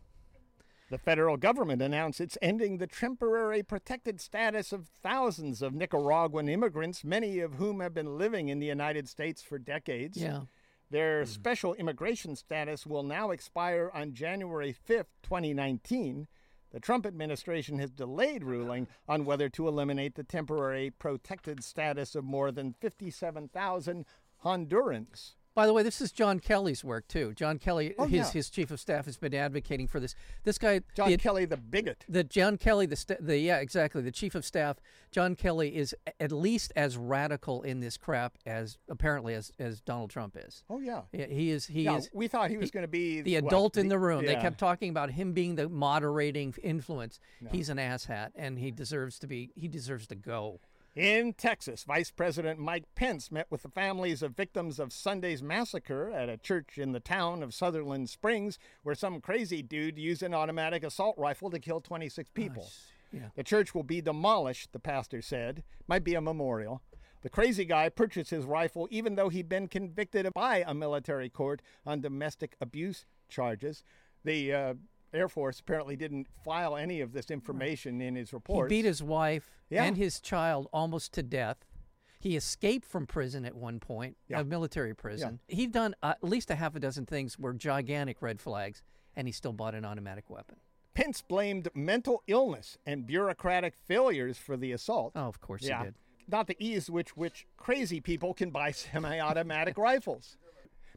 The 0.88 0.98
federal 0.98 1.36
government 1.36 1.82
announced 1.82 2.20
it's 2.20 2.38
ending 2.40 2.78
the 2.78 2.86
temporary 2.86 3.62
protected 3.62 4.20
status 4.20 4.72
of 4.72 4.86
thousands 4.86 5.60
of 5.60 5.74
Nicaraguan 5.74 6.48
immigrants, 6.48 7.02
many 7.02 7.40
of 7.40 7.54
whom 7.54 7.80
have 7.80 7.92
been 7.92 8.16
living 8.16 8.48
in 8.48 8.60
the 8.60 8.66
United 8.66 9.08
States 9.08 9.42
for 9.42 9.58
decades. 9.58 10.16
Yeah. 10.16 10.42
Their 10.90 11.22
mm-hmm. 11.22 11.30
special 11.30 11.74
immigration 11.74 12.36
status 12.36 12.86
will 12.86 13.02
now 13.02 13.30
expire 13.30 13.90
on 13.92 14.14
January 14.14 14.74
5th, 14.88 15.06
2019. 15.22 16.28
The 16.70 16.80
Trump 16.80 17.06
administration 17.06 17.78
has 17.78 17.90
delayed 17.90 18.44
ruling 18.44 18.86
on 19.08 19.24
whether 19.24 19.48
to 19.48 19.66
eliminate 19.66 20.14
the 20.14 20.24
temporary 20.24 20.90
protected 20.90 21.64
status 21.64 22.14
of 22.14 22.24
more 22.24 22.52
than 22.52 22.74
57,000 22.80 24.04
Hondurans. 24.44 25.35
By 25.56 25.66
the 25.66 25.72
way, 25.72 25.82
this 25.82 26.02
is 26.02 26.12
John 26.12 26.38
Kelly's 26.38 26.84
work 26.84 27.08
too. 27.08 27.32
John 27.34 27.58
Kelly, 27.58 27.94
Oh, 27.98 28.04
his 28.04 28.26
yeah. 28.26 28.30
his 28.30 28.50
chief 28.50 28.70
of 28.70 28.78
staff, 28.78 29.06
has 29.06 29.16
been 29.16 29.34
advocating 29.34 29.88
for 29.88 29.98
this. 29.98 30.14
This 30.44 30.58
guy, 30.58 30.82
John 30.94 31.08
the, 31.08 31.16
Kelly, 31.16 31.46
the 31.46 31.56
bigot. 31.56 32.04
the 32.10 32.22
John 32.22 32.58
Kelly, 32.58 32.84
the, 32.84 33.16
the 33.18 33.38
yeah, 33.38 33.56
exactly, 33.56 34.02
the 34.02 34.12
chief 34.12 34.34
of 34.34 34.44
staff, 34.44 34.76
John 35.10 35.34
Kelly 35.34 35.74
is 35.74 35.94
at 36.20 36.30
least 36.30 36.74
as 36.76 36.98
radical 36.98 37.62
in 37.62 37.80
this 37.80 37.96
crap 37.96 38.36
as 38.44 38.76
apparently 38.90 39.32
as, 39.32 39.50
as 39.58 39.80
Donald 39.80 40.10
Trump 40.10 40.36
is. 40.38 40.62
Oh, 40.68 40.78
yeah. 40.78 41.02
Yeah, 41.10 41.24
He 41.26 41.50
is. 41.50 41.66
He 41.66 41.84
Yeah, 41.84 41.96
is 41.96 42.10
we 42.12 42.28
thought 42.28 42.50
he 42.50 42.58
was 42.58 42.70
going 42.70 42.84
to 42.84 42.88
be 42.88 43.22
the 43.22 43.36
what, 43.40 43.46
adult 43.46 43.76
in 43.78 43.88
the 43.88 43.98
room. 43.98 44.26
They 44.26 44.34
kept 44.36 44.58
talking 44.58 44.90
about 44.90 45.10
him 45.10 45.32
being 45.32 45.54
the 45.54 45.70
moderating 45.70 46.54
influence. 46.62 47.18
He's 47.50 47.70
an 47.70 47.78
asshat, 47.78 48.32
and 48.36 48.58
he 48.58 48.70
deserves 48.70 49.18
to 49.20 49.26
be. 49.26 49.52
He 49.56 49.68
deserves 49.68 50.06
to 50.08 50.14
go. 50.14 50.60
In 50.96 51.34
Texas, 51.34 51.84
Vice 51.84 52.10
President 52.10 52.58
Mike 52.58 52.86
Pence 52.94 53.30
met 53.30 53.48
with 53.50 53.62
the 53.62 53.68
families 53.68 54.22
of 54.22 54.34
victims 54.34 54.78
of 54.78 54.94
Sunday's 54.94 55.42
massacre 55.42 56.10
at 56.10 56.30
a 56.30 56.38
church 56.38 56.78
in 56.78 56.92
the 56.92 57.00
town 57.00 57.42
of 57.42 57.52
Sutherland 57.52 58.08
Springs, 58.08 58.58
where 58.82 58.94
some 58.94 59.20
crazy 59.20 59.60
dude 59.60 59.98
used 59.98 60.22
an 60.22 60.32
automatic 60.32 60.82
assault 60.82 61.14
rifle 61.18 61.50
to 61.50 61.58
kill 61.58 61.82
26 61.82 62.30
people. 62.30 62.66
Yeah. 63.12 63.28
The 63.34 63.44
church 63.44 63.74
will 63.74 63.82
be 63.82 64.00
demolished, 64.00 64.72
the 64.72 64.78
pastor 64.78 65.20
said. 65.20 65.64
Might 65.86 66.02
be 66.02 66.14
a 66.14 66.22
memorial. 66.22 66.80
The 67.20 67.28
crazy 67.28 67.66
guy 67.66 67.90
purchased 67.90 68.30
his 68.30 68.46
rifle 68.46 68.88
even 68.90 69.16
though 69.16 69.28
he'd 69.28 69.50
been 69.50 69.68
convicted 69.68 70.32
by 70.32 70.64
a 70.66 70.72
military 70.72 71.28
court 71.28 71.60
on 71.84 72.00
domestic 72.00 72.56
abuse 72.58 73.04
charges. 73.28 73.84
The 74.24 74.52
uh, 74.54 74.74
Air 75.12 75.28
Force 75.28 75.60
apparently 75.60 75.96
didn't 75.96 76.26
file 76.44 76.76
any 76.76 77.00
of 77.00 77.12
this 77.12 77.30
information 77.30 78.00
in 78.00 78.14
his 78.16 78.32
report. 78.32 78.70
He 78.70 78.78
beat 78.78 78.84
his 78.86 79.02
wife 79.02 79.50
Yeah. 79.70 79.84
and 79.84 79.96
his 79.96 80.20
child 80.20 80.68
almost 80.72 81.12
to 81.14 81.22
death. 81.22 81.64
He 82.18 82.36
escaped 82.36 82.84
from 82.86 83.06
prison 83.06 83.44
at 83.44 83.54
one 83.54 83.78
point, 83.78 84.16
Yeah. 84.28 84.40
a 84.40 84.44
military 84.44 84.94
prison. 84.94 85.40
He'd 85.48 85.72
done 85.72 85.94
uh, 86.02 86.14
at 86.16 86.24
least 86.24 86.50
a 86.50 86.56
half 86.56 86.74
a 86.74 86.80
dozen 86.80 87.06
things 87.06 87.38
were 87.38 87.52
gigantic 87.52 88.20
red 88.20 88.40
flags, 88.40 88.82
and 89.14 89.28
he 89.28 89.32
still 89.32 89.52
bought 89.52 89.74
an 89.74 89.84
automatic 89.84 90.28
weapon. 90.28 90.56
Pence 90.94 91.20
blamed 91.22 91.68
mental 91.74 92.22
illness 92.26 92.78
and 92.86 93.06
bureaucratic 93.06 93.74
failures 93.76 94.38
for 94.38 94.56
the 94.56 94.72
assault. 94.72 95.12
Oh, 95.14 95.26
of 95.26 95.40
course 95.40 95.62
yeah. 95.62 95.78
he 95.80 95.84
did. 95.86 95.94
Not 96.28 96.48
the 96.48 96.56
ease 96.58 96.90
which 96.90 97.16
which 97.16 97.46
crazy 97.56 98.00
people 98.00 98.34
can 98.34 98.50
buy 98.50 98.72
semi-automatic 98.72 99.76
rifles. 99.78 100.36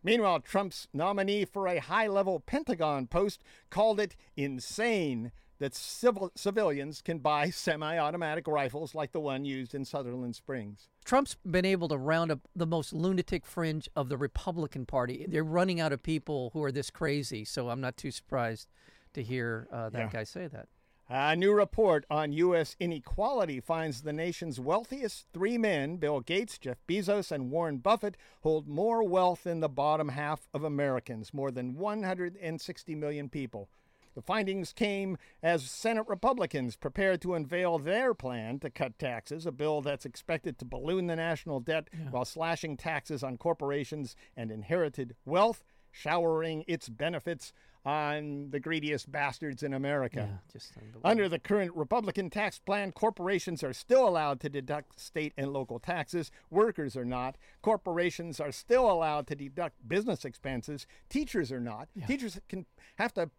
Meanwhile, 0.03 0.41
Trump's 0.41 0.87
nominee 0.93 1.45
for 1.45 1.67
a 1.67 1.79
high-level 1.79 2.41
Pentagon 2.41 3.07
post 3.07 3.43
called 3.69 3.99
it 3.99 4.15
insane 4.35 5.31
that 5.59 5.75
civil 5.75 6.31
civilians 6.35 7.01
can 7.01 7.19
buy 7.19 7.49
semi-automatic 7.49 8.47
rifles 8.47 8.95
like 8.95 9.11
the 9.11 9.19
one 9.19 9.43
used 9.43 9.75
in 9.75 9.83
Sutherland 9.83 10.35
Springs. 10.35 10.87
Trump's 11.03 11.35
been 11.49 11.65
able 11.65 11.87
to 11.89 11.97
round 11.97 12.31
up 12.31 12.39
the 12.55 12.65
most 12.67 12.93
lunatic 12.93 13.45
fringe 13.45 13.89
of 13.95 14.07
the 14.09 14.17
Republican 14.17 14.85
Party. 14.85 15.25
They're 15.27 15.43
running 15.43 15.79
out 15.81 15.91
of 15.91 16.01
people 16.01 16.51
who 16.53 16.63
are 16.63 16.71
this 16.71 16.89
crazy, 16.89 17.43
so 17.43 17.69
I'm 17.69 17.81
not 17.81 17.97
too 17.97 18.11
surprised 18.11 18.69
to 19.13 19.23
hear 19.23 19.67
uh, 19.71 19.89
that 19.89 19.99
Yeah. 19.99 20.09
guy 20.09 20.23
say 20.23 20.47
that. 20.47 20.67
A 21.11 21.35
new 21.35 21.53
report 21.53 22.05
on 22.11 22.33
U.S. 22.33 22.75
inequality 22.79 23.59
finds 23.59 24.03
the 24.03 24.13
nation's 24.13 24.59
wealthiest 24.59 25.25
three 25.33 25.57
men, 25.57 25.95
Bill 25.95 26.19
Gates, 26.19 26.59
Jeff 26.59 26.77
Bezos, 26.87 27.31
and 27.31 27.49
Warren 27.49 27.79
Buffett, 27.79 28.15
hold 28.41 28.67
more 28.67 29.03
wealth 29.03 29.45
than 29.45 29.59
the 29.59 29.67
bottom 29.67 30.09
half 30.09 30.47
of 30.53 30.63
Americans, 30.63 31.33
more 31.33 31.49
than 31.49 31.75
160 31.75 32.93
million 32.93 33.27
people. 33.27 33.69
The 34.13 34.21
findings 34.21 34.71
came 34.71 35.17
as 35.41 35.63
Senate 35.63 36.05
Republicans 36.07 36.75
prepared 36.75 37.21
to 37.21 37.33
unveil 37.33 37.79
their 37.79 38.13
plan 38.13 38.59
to 38.59 38.69
cut 38.69 38.99
taxes, 38.99 39.47
a 39.47 39.51
bill 39.51 39.81
that's 39.81 40.05
expected 40.05 40.59
to 40.59 40.65
balloon 40.65 41.07
the 41.07 41.15
national 41.15 41.59
debt 41.59 41.87
while 42.11 42.25
slashing 42.25 42.77
taxes 42.77 43.23
on 43.23 43.37
corporations 43.37 44.15
and 44.37 44.51
inherited 44.51 45.15
wealth, 45.25 45.63
showering 45.91 46.63
its 46.67 46.87
benefits 46.87 47.51
on 47.85 48.49
the 48.51 48.59
greediest 48.59 49.11
bastards 49.11 49.63
in 49.63 49.73
America. 49.73 50.27
Yeah, 50.29 50.37
just 50.51 50.71
unbelievable. 50.75 51.09
Under 51.09 51.29
the 51.29 51.39
current 51.39 51.75
Republican 51.75 52.29
tax 52.29 52.59
plan, 52.59 52.91
corporations 52.91 53.63
are 53.63 53.73
still 53.73 54.07
allowed 54.07 54.39
to 54.41 54.49
deduct 54.49 54.99
state 54.99 55.33
and 55.37 55.53
local 55.53 55.79
taxes. 55.79 56.31
Workers 56.49 56.97
are 56.97 57.05
not. 57.05 57.37
Corporations 57.61 58.39
are 58.39 58.51
still 58.51 58.91
allowed 58.91 59.27
to 59.27 59.35
deduct 59.35 59.87
business 59.87 60.25
expenses. 60.25 60.85
Teachers 61.09 61.51
are 61.51 61.61
not. 61.61 61.87
Teachers 62.07 62.39
can 62.49 62.65
have 62.97 63.13
to 63.13 63.29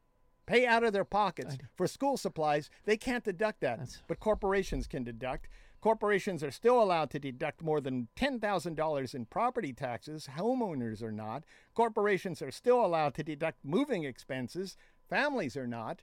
pay 0.51 0.67
out 0.67 0.83
of 0.83 0.93
their 0.93 1.05
pockets 1.05 1.57
for 1.77 1.87
school 1.87 2.17
supplies. 2.17 2.71
They 2.85 2.97
can't 2.97 3.23
deduct 3.23 3.61
that, 3.61 3.79
That's- 3.79 4.03
but 4.09 4.19
corporations 4.19 4.89
can 4.89 5.05
deduct. 5.05 5.49
Corporations 5.81 6.43
are 6.43 6.51
still 6.51 6.83
allowed 6.83 7.11
to 7.11 7.19
deduct 7.21 7.63
more 7.63 7.81
than 7.81 8.09
$10,000 8.17 9.15
in 9.15 9.27
property 9.27 9.73
taxes. 9.73 10.29
Homeowners 10.37 11.03
are 11.03 11.13
not. 11.13 11.45
Corporations 11.75 12.43
are 12.43 12.51
still 12.51 12.85
allowed 12.85 13.15
to 13.15 13.23
deduct 13.23 13.65
moving 13.65 14.05
expenses. 14.05 14.77
Families 15.09 15.57
are 15.57 15.69
not. 15.69 16.03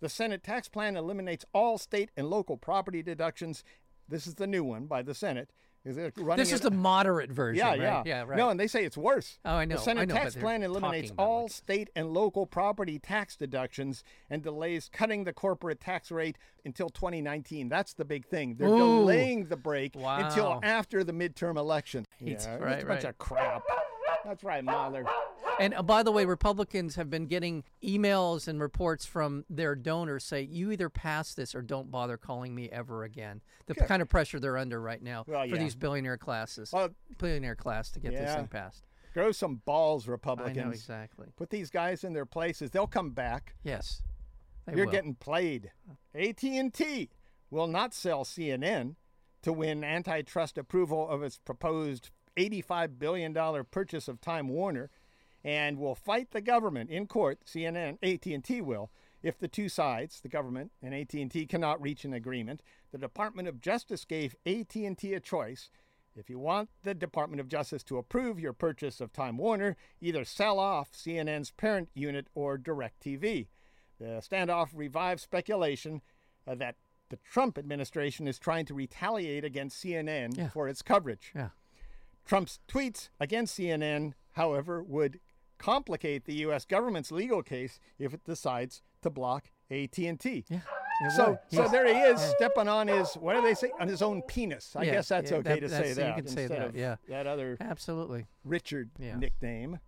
The 0.00 0.08
Senate 0.08 0.42
tax 0.42 0.68
plan 0.68 0.96
eliminates 0.96 1.46
all 1.54 1.78
state 1.78 2.10
and 2.16 2.28
local 2.28 2.58
property 2.58 3.02
deductions. 3.02 3.64
This 4.08 4.26
is 4.26 4.34
the 4.34 4.46
new 4.46 4.64
one 4.64 4.86
by 4.86 5.02
the 5.02 5.14
Senate. 5.14 5.50
Is 5.86 5.96
it 5.96 6.14
running 6.16 6.42
This 6.42 6.52
is 6.52 6.60
the 6.60 6.70
moderate 6.72 7.30
version. 7.30 7.58
yeah, 7.64 7.68
right? 7.70 7.80
yeah, 7.80 8.02
yeah, 8.04 8.22
right. 8.26 8.36
No, 8.36 8.50
and 8.50 8.58
they 8.58 8.66
say 8.66 8.84
it's 8.84 8.96
worse. 8.96 9.38
Oh, 9.44 9.52
I 9.54 9.64
know, 9.64 9.76
The 9.76 9.82
Senate 9.82 10.00
I 10.00 10.04
know, 10.06 10.14
tax 10.14 10.34
plan 10.34 10.64
eliminates 10.64 11.10
talking 11.10 11.14
about 11.14 11.22
it 11.22 11.26
all 11.28 11.42
like 11.44 11.52
state 11.52 11.90
and 11.94 12.10
local 12.12 12.44
property 12.44 12.98
tax 12.98 13.36
deductions 13.36 14.02
and 14.28 14.42
delays 14.42 14.90
cutting 14.92 15.22
the 15.22 15.32
corporate 15.32 15.80
tax 15.80 16.10
rate 16.10 16.38
until 16.64 16.88
2019. 16.90 17.68
That's 17.68 17.94
the 17.94 18.04
big 18.04 18.26
thing. 18.26 18.56
They're 18.56 18.66
Ooh. 18.68 19.00
delaying 19.00 19.46
the 19.46 19.56
break 19.56 19.94
until 19.94 20.58
after 20.64 21.04
the 21.04 21.12
midterm 21.12 21.56
election. 21.56 22.04
It's- 22.20 22.46
yeah, 22.46 22.56
right, 22.56 22.72
it's 22.74 22.82
a 22.82 22.86
bunch 22.86 23.04
right. 23.04 23.10
of 23.10 23.18
crap. 23.18 23.62
That's 24.24 24.42
right, 24.42 24.64
Mahler. 24.64 25.04
And 25.58 25.72
uh, 25.74 25.82
by 25.82 26.02
the 26.02 26.12
way, 26.12 26.24
Republicans 26.26 26.96
have 26.96 27.08
been 27.08 27.26
getting 27.26 27.64
emails 27.82 28.46
and 28.48 28.60
reports 28.60 29.06
from 29.06 29.44
their 29.48 29.74
donors 29.74 30.24
say, 30.24 30.42
"You 30.42 30.70
either 30.70 30.88
pass 30.90 31.32
this 31.34 31.54
or 31.54 31.62
don't 31.62 31.90
bother 31.90 32.16
calling 32.16 32.54
me 32.54 32.68
ever 32.70 33.04
again." 33.04 33.40
The 33.66 33.74
kind 33.74 34.02
of 34.02 34.08
pressure 34.08 34.38
they're 34.38 34.58
under 34.58 34.80
right 34.80 35.02
now 35.02 35.24
Well, 35.26 35.40
for 35.48 35.54
yeah. 35.54 35.62
these 35.62 35.74
billionaire 35.74 36.18
classes, 36.18 36.72
Well, 36.72 36.90
billionaire 37.18 37.56
class 37.56 37.90
to 37.92 38.00
get 38.00 38.12
this 38.12 38.34
thing 38.34 38.46
passed. 38.48 38.84
grow 39.14 39.32
some 39.32 39.56
balls, 39.64 40.06
I 40.06 40.12
Republicans. 40.12 40.56
know 40.56 40.70
exactly. 40.70 41.28
Put 41.36 41.50
these 41.50 41.70
guys 41.70 42.04
in 42.04 42.12
their 42.12 42.26
places. 42.26 42.70
They'll 42.70 42.86
come 42.86 43.10
back. 43.10 43.54
Yes, 43.64 44.02
You're 44.74 44.84
will. 44.86 44.92
getting 44.92 45.14
played. 45.14 45.70
AT&T 46.14 47.08
will 47.50 47.66
not 47.66 47.94
sell 47.94 48.24
CNN 48.24 48.96
to 49.42 49.52
win 49.52 49.84
antitrust 49.84 50.58
approval 50.58 51.08
of 51.08 51.22
its 51.22 51.38
proposed 51.38 52.10
$85 52.36 52.98
billion 52.98 53.34
purchase 53.70 54.08
of 54.08 54.20
Time 54.20 54.48
Warner 54.48 54.90
and 55.46 55.78
will 55.78 55.94
fight 55.94 56.32
the 56.32 56.40
government 56.40 56.90
in 56.90 57.06
court, 57.06 57.38
CNN, 57.46 57.98
AT&T 58.02 58.60
will, 58.62 58.90
if 59.22 59.38
the 59.38 59.46
two 59.46 59.68
sides, 59.68 60.20
the 60.20 60.28
government 60.28 60.72
and 60.82 60.92
AT&T 60.92 61.46
cannot 61.46 61.80
reach 61.80 62.04
an 62.04 62.12
agreement. 62.12 62.62
The 62.90 62.98
Department 62.98 63.46
of 63.46 63.60
Justice 63.60 64.04
gave 64.04 64.34
AT&T 64.44 65.14
a 65.14 65.20
choice. 65.20 65.70
If 66.16 66.28
you 66.28 66.40
want 66.40 66.70
the 66.82 66.94
Department 66.94 67.40
of 67.40 67.48
Justice 67.48 67.84
to 67.84 67.96
approve 67.98 68.40
your 68.40 68.52
purchase 68.52 69.00
of 69.00 69.12
Time 69.12 69.36
Warner, 69.36 69.76
either 70.00 70.24
sell 70.24 70.58
off 70.58 70.90
CNN's 70.92 71.52
parent 71.52 71.90
unit 71.94 72.26
or 72.34 72.58
DirecTV. 72.58 73.46
The 74.00 74.04
standoff 74.28 74.70
revives 74.74 75.22
speculation 75.22 76.02
uh, 76.46 76.56
that 76.56 76.74
the 77.08 77.18
Trump 77.30 77.56
administration 77.56 78.26
is 78.26 78.38
trying 78.40 78.66
to 78.66 78.74
retaliate 78.74 79.44
against 79.44 79.80
CNN 79.82 80.36
Yeah. 80.36 80.48
for 80.48 80.66
its 80.68 80.82
coverage. 80.82 81.30
Yeah. 81.36 81.50
Trump's 82.24 82.58
tweets 82.66 83.10
against 83.20 83.56
CNN, 83.56 84.14
however, 84.32 84.82
would 84.82 85.20
complicate 85.58 86.24
the 86.24 86.34
U.S. 86.36 86.64
government's 86.64 87.10
legal 87.12 87.42
case 87.42 87.78
if 87.98 88.12
it 88.14 88.24
decides 88.24 88.82
to 89.02 89.10
block 89.10 89.50
AT&T. 89.70 90.44
Yeah. 90.48 90.60
So, 91.14 91.38
so 91.48 91.62
Yes. 91.62 91.70
there 91.70 91.86
he 91.86 92.00
is, 92.00 92.20
stepping 92.36 92.68
on 92.68 92.88
his 92.88 93.14
what 93.14 93.34
do 93.34 93.42
they 93.42 93.52
say 93.54 93.70
on 93.78 93.86
his 93.88 94.00
own 94.00 94.22
penis? 94.22 94.74
I 94.74 94.84
Yeah, 94.84 94.92
guess 94.92 95.08
that's 95.08 95.30
yeah, 95.30 95.36
okay 95.38 95.54
that- 95.54 95.60
to 95.60 95.68
say 95.68 95.74
that's- 95.76 95.96
you 95.96 96.02
that 96.04 96.16
can 96.16 96.26
say 96.28 96.46
that, 96.46 96.74
yeah. 96.74 96.96
that 97.08 97.26
other 97.26 97.56
Absolutely. 97.60 98.26
Richard 98.44 98.90
Yeah. 98.98 99.16
nickname. 99.16 99.80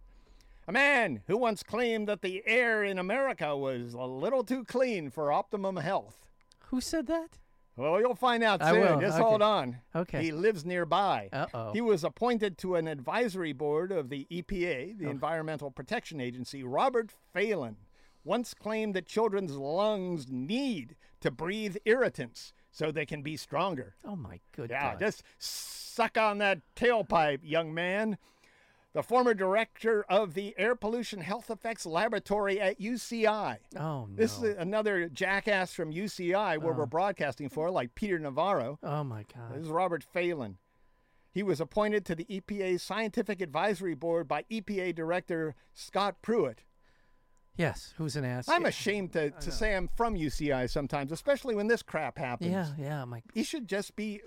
A 0.67 0.73
man 0.73 1.23
who 1.27 1.39
once 1.39 1.63
claimed 1.63 2.09
that 2.09 2.21
the 2.21 2.43
air 2.47 2.85
in 2.85 2.99
America 2.99 3.57
was 3.57 3.95
a 3.95 4.03
little 4.03 4.45
too 4.45 4.65
clean 4.65 5.09
for 5.09 5.33
optimum 5.33 5.77
health. 5.77 6.27
Who 6.67 6.83
said 6.83 7.07
that? 7.07 7.39
Well, 7.79 8.01
you'll 8.01 8.15
find 8.17 8.43
out 8.43 8.61
I 8.61 8.73
soon. 8.73 8.81
will, 8.81 9.01
Just 9.01 9.19
okay. 9.19 9.25
hold 9.25 9.41
on. 9.43 9.79
Okay. 9.95 10.23
He 10.25 10.33
lives 10.33 10.65
nearby. 10.65 11.29
Uh-oh. 11.33 11.73
He 11.73 11.81
was 11.81 12.03
appointed 12.05 12.59
to 12.59 12.75
an 12.75 12.89
advisory 12.89 13.53
board 13.53 13.93
of 13.93 14.09
the 14.09 14.27
EPA, 14.31 14.95
Oh. 14.95 15.05
the 15.05 15.09
Environmental 15.09 15.71
Protection 15.71 16.21
Agency. 16.21 16.63
Robert 16.65 17.11
Phalen 17.35 17.77
once 18.25 18.53
claimed 18.53 18.95
that 18.95 19.07
children's 19.07 19.57
lungs 19.57 20.27
need 20.29 20.97
to 21.21 21.31
breathe 21.31 21.77
irritants 21.85 22.53
so 22.71 22.91
they 22.91 23.07
can 23.07 23.23
be 23.23 23.37
stronger. 23.37 23.95
Oh 24.05 24.17
my 24.17 24.41
good 24.53 24.71
Yeah, 24.71 24.91
God. 24.93 24.99
just 25.01 25.23
suck 25.39 26.19
on 26.19 26.39
that 26.39 26.61
tailpipe, 26.77 27.41
young 27.43 27.73
man. 27.73 28.19
The 28.99 29.05
former 29.05 29.33
director 29.33 30.05
of 30.09 30.35
the 30.35 30.57
Air 30.59 30.75
Pollution 30.75 31.21
Health 31.21 31.51
Effects 31.51 31.87
Laboratory 31.87 32.61
at 32.61 32.81
UCI. 32.81 33.59
oh 33.77 33.79
no. 33.79 34.09
This 34.13 34.37
is 34.39 34.57
another 34.59 35.09
jackass 35.09 35.73
from 35.73 35.93
UCI 35.93 36.59
where 36.59 36.75
we're 36.75 36.83
oh. 36.83 36.87
broadcasting 36.87 37.49
for, 37.49 37.71
like 37.71 37.95
Peter 37.95 38.19
Navarro. 38.19 38.81
oh 38.83 39.05
my 39.05 39.25
God. 39.33 39.55
This 39.55 39.67
is 39.67 39.69
Robert 39.69 40.05
Phalen. 40.13 40.57
He 41.31 41.45
was 41.45 41.61
appointed 41.61 42.05
to 42.07 42.17
the 42.17 42.25
EPA's 42.25 42.83
Scientific 42.83 43.41
Advisory 43.41 43.95
Board 43.95 44.27
by 44.27 44.43
EPA 44.51 44.97
Director 44.97 45.55
Scott 45.75 46.17
Pruitt. 46.21 46.65
Yes. 47.57 47.95
Who's 47.99 48.17
an 48.17 48.25
ass? 48.25 48.49
I'm 48.49 48.67
ashamed 48.67 49.13
to, 49.13 49.31
to 49.31 49.53
say 49.53 49.77
I'm 49.77 49.91
from 49.97 50.17
UCI 50.17 50.69
sometimes, 50.69 51.13
especially 51.13 51.55
when 51.55 51.69
this 51.69 51.83
crap 51.83 52.19
happens. 52.19 52.51
Yeah. 52.51 52.67
Yeah. 52.77 53.05
My. 53.05 53.23
He 53.33 53.45
should 53.45 53.69
just 53.69 53.95
be 53.95 54.23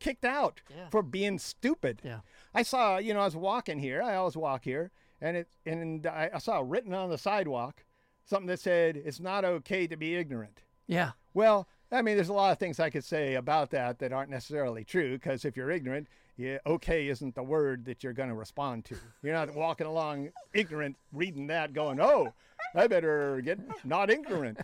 kicked 0.00 0.24
out 0.24 0.60
Yeah. 0.70 0.88
for 0.90 1.02
being 1.02 1.38
stupid. 1.38 2.00
Yeah. 2.04 2.20
I 2.54 2.62
saw, 2.62 2.98
you 2.98 3.14
know, 3.14 3.20
I 3.20 3.24
was 3.24 3.36
walking 3.36 3.78
here. 3.78 4.02
I 4.02 4.16
always 4.16 4.36
walk 4.36 4.64
here, 4.64 4.90
and 5.20 5.36
it 5.36 5.48
and 5.66 6.06
I, 6.06 6.30
I 6.34 6.38
saw 6.38 6.62
written 6.64 6.94
on 6.94 7.10
the 7.10 7.18
sidewalk 7.18 7.84
something 8.24 8.46
that 8.48 8.60
said 8.60 8.96
it's 8.96 9.20
not 9.20 9.44
okay 9.44 9.86
to 9.86 9.96
be 9.96 10.14
ignorant. 10.16 10.62
Yeah. 10.86 11.12
Well, 11.34 11.68
I 11.90 12.02
mean, 12.02 12.16
there's 12.16 12.28
a 12.28 12.34
lot 12.34 12.52
of 12.52 12.58
things 12.58 12.78
I 12.80 12.90
could 12.90 13.04
say 13.04 13.34
about 13.34 13.70
that 13.70 13.98
that 14.00 14.12
aren't 14.12 14.30
necessarily 14.30 14.84
true 14.84 15.12
because 15.14 15.44
if 15.46 15.56
you're 15.56 15.70
ignorant, 15.70 16.08
yeah, 16.36 16.58
okay 16.66 17.08
isn't 17.08 17.34
the 17.34 17.42
word 17.42 17.84
that 17.86 18.04
you're 18.04 18.12
going 18.12 18.28
to 18.28 18.34
respond 18.34 18.84
to. 18.86 18.96
You're 19.22 19.32
not 19.34 19.54
walking 19.54 19.86
along 19.86 20.30
ignorant, 20.54 20.96
reading 21.12 21.46
that, 21.48 21.72
going, 21.72 22.00
"Oh, 22.00 22.32
I 22.74 22.86
better 22.86 23.40
get 23.40 23.58
not 23.84 24.10
ignorant." 24.10 24.58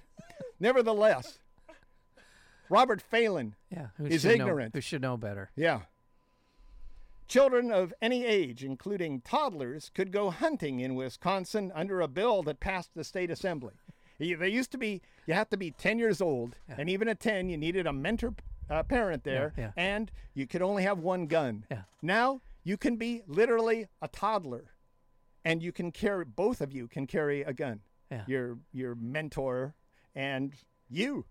Nevertheless, 0.60 1.38
Robert 2.68 3.02
Phalen, 3.12 3.52
Yeah. 3.70 3.88
Who 3.96 4.06
Is 4.06 4.22
should 4.22 4.38
know- 4.38 4.44
ignorant. 4.46 4.74
who 4.74 4.80
should 4.80 5.02
know 5.02 5.16
better? 5.16 5.50
yeah. 5.56 5.82
Children 7.26 7.72
of 7.72 7.94
any 8.02 8.24
age, 8.26 8.62
including 8.62 9.22
toddlers, 9.22 9.90
could 9.94 10.12
go 10.12 10.30
hunting 10.30 10.80
in 10.80 10.94
Wisconsin 10.94 11.72
under 11.74 12.00
a 12.02 12.08
bill 12.08 12.42
that 12.42 12.60
passed 12.60 12.90
the 12.94 13.02
state 13.02 13.30
assembly. 13.30 13.72
They 14.18 14.26
used 14.48 14.70
to 14.72 14.78
be, 14.78 15.00
you 15.26 15.32
have 15.34 15.48
to 15.50 15.56
be 15.56 15.70
10 15.70 15.98
years 15.98 16.20
old, 16.20 16.56
and 16.68 16.88
even 16.90 17.08
at 17.08 17.20
10, 17.20 17.48
you 17.48 17.56
needed 17.56 17.86
a 17.86 17.92
mentor 17.92 18.34
uh, 18.70 18.82
parent 18.82 19.24
there, 19.24 19.52
yeah. 19.56 19.72
and 19.76 20.10
you 20.34 20.46
could 20.46 20.62
only 20.62 20.82
have 20.84 20.98
one 20.98 21.26
gun. 21.26 21.64
Yeah. 21.70 21.82
Now, 22.02 22.40
you 22.62 22.76
can 22.76 22.96
be 22.96 23.22
literally 23.26 23.88
a 24.02 24.08
toddler, 24.08 24.66
and 25.44 25.62
you 25.62 25.72
can 25.72 25.92
carry, 25.92 26.24
both 26.26 26.60
of 26.60 26.72
you 26.72 26.86
can 26.88 27.06
carry 27.06 27.40
a 27.42 27.52
gun. 27.54 27.80
Yeah. 28.10 28.24
Your, 28.26 28.58
your 28.72 28.94
mentor 28.94 29.74
and 30.14 30.54
you. 30.88 31.24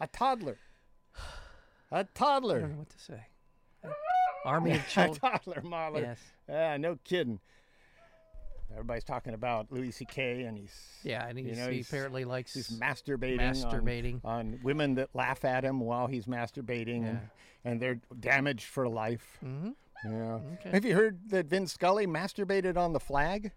A 0.00 0.06
toddler. 0.06 0.58
A 1.90 2.04
toddler. 2.04 2.58
I 2.58 2.60
don't 2.60 2.70
know 2.72 2.78
what 2.78 2.90
to 2.90 2.98
say. 2.98 3.20
Army 4.44 4.72
of 4.72 4.86
children. 4.88 5.16
A 5.22 5.38
toddler 5.38 5.62
Mahler. 5.62 6.00
yes. 6.00 6.18
Yeah, 6.48 6.76
no 6.76 6.98
kidding. 7.04 7.40
Everybody's 8.72 9.04
talking 9.04 9.32
about 9.32 9.70
Louis 9.70 9.90
C.K. 9.92 10.42
and 10.42 10.58
he's 10.58 10.74
Yeah, 11.02 11.26
and 11.26 11.38
you 11.38 11.46
he's, 11.46 11.56
know, 11.58 11.68
he 11.68 11.76
he's- 11.76 11.88
apparently 11.88 12.24
likes. 12.24 12.52
he's 12.52 12.68
masturbating, 12.68 13.38
Masturbating. 13.40 14.20
On, 14.24 14.58
women 14.62 14.96
that 14.96 15.08
laugh 15.14 15.44
at 15.44 15.64
him 15.64 15.80
while 15.80 16.08
he's 16.08 16.26
masturbating, 16.26 17.08
and, 17.08 17.20
and 17.64 17.80
they're 17.80 18.00
damaged 18.20 18.66
for 18.66 18.88
life. 18.88 19.38
hmm 19.40 19.70
Yeah. 20.04 20.40
Okay. 20.54 20.70
Have 20.70 20.84
you 20.84 20.94
heard 20.94 21.30
that 21.30 21.46
Vin 21.46 21.66
Scully 21.68 22.06
masturbated 22.06 22.76
on 22.76 22.92
the 22.92 23.00
flag? 23.00 23.52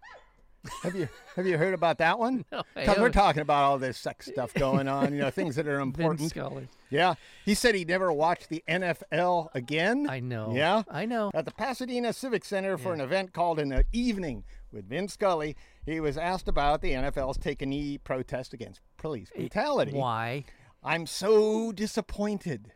Have 0.82 0.94
you 0.94 1.08
have 1.36 1.46
you 1.46 1.56
heard 1.58 1.74
about 1.74 1.98
that 1.98 2.18
one? 2.18 2.44
No, 2.76 2.94
we're 2.98 3.10
talking 3.10 3.42
about 3.42 3.64
all 3.64 3.78
this 3.78 3.98
sex 3.98 4.26
stuff 4.26 4.54
going 4.54 4.88
on, 4.88 5.12
you 5.12 5.20
know, 5.20 5.30
things 5.30 5.56
that 5.56 5.66
are 5.66 5.80
important. 5.88 6.30
Scully. 6.30 6.68
Yeah. 6.88 7.14
He 7.44 7.54
said 7.54 7.74
he'd 7.74 7.88
never 7.88 8.10
watched 8.12 8.48
the 8.48 8.62
NFL 8.68 9.48
again. 9.54 10.08
I 10.08 10.20
know. 10.20 10.52
Yeah. 10.54 10.82
I 10.90 11.04
know. 11.04 11.30
At 11.34 11.44
the 11.44 11.50
Pasadena 11.50 12.12
Civic 12.12 12.44
Center 12.44 12.78
for 12.78 12.88
Yeah. 12.88 12.94
an 12.94 13.00
event 13.02 13.32
called 13.32 13.58
an 13.58 13.82
evening 13.92 14.44
with 14.72 14.88
Vin 14.88 15.08
Scully, 15.08 15.56
he 15.84 16.00
was 16.00 16.16
asked 16.16 16.48
about 16.48 16.80
the 16.80 16.92
NFL's 16.92 17.36
take 17.38 17.60
a 17.62 17.66
knee 17.66 17.98
protest 17.98 18.54
against 18.54 18.80
police 18.96 19.30
eh, 19.34 19.40
brutality. 19.40 19.92
Why? 19.92 20.44
I'm 20.82 21.06
so 21.06 21.72
disappointed, 21.72 22.72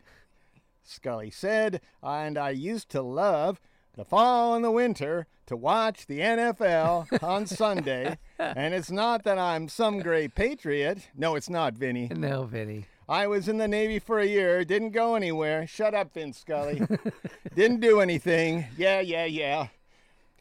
Scully 0.82 1.30
said, 1.30 1.80
and 2.02 2.36
I 2.36 2.50
used 2.50 2.90
to 2.90 3.00
love 3.02 3.60
the 3.96 4.04
fall 4.04 4.54
and 4.54 4.64
the 4.64 4.70
winter 4.70 5.26
to 5.46 5.56
watch 5.56 6.06
the 6.06 6.20
NFL 6.20 7.22
on 7.22 7.46
Sunday. 7.46 8.18
And 8.38 8.74
it's 8.74 8.90
not 8.90 9.24
that 9.24 9.38
I'm 9.38 9.68
some 9.68 10.00
great 10.00 10.34
patriot. 10.34 11.08
No, 11.16 11.34
it's 11.36 11.50
not, 11.50 11.74
Vinny. 11.74 12.10
No, 12.14 12.44
Vinny. 12.44 12.86
I 13.06 13.26
was 13.26 13.48
in 13.48 13.58
the 13.58 13.68
Navy 13.68 13.98
for 13.98 14.18
a 14.18 14.26
year, 14.26 14.64
didn't 14.64 14.92
go 14.92 15.14
anywhere. 15.14 15.66
Shut 15.66 15.92
up, 15.92 16.14
Vince 16.14 16.38
Scully. 16.38 16.80
didn't 17.54 17.80
do 17.80 18.00
anything. 18.00 18.66
Yeah, 18.78 19.00
yeah, 19.00 19.26
yeah. 19.26 19.68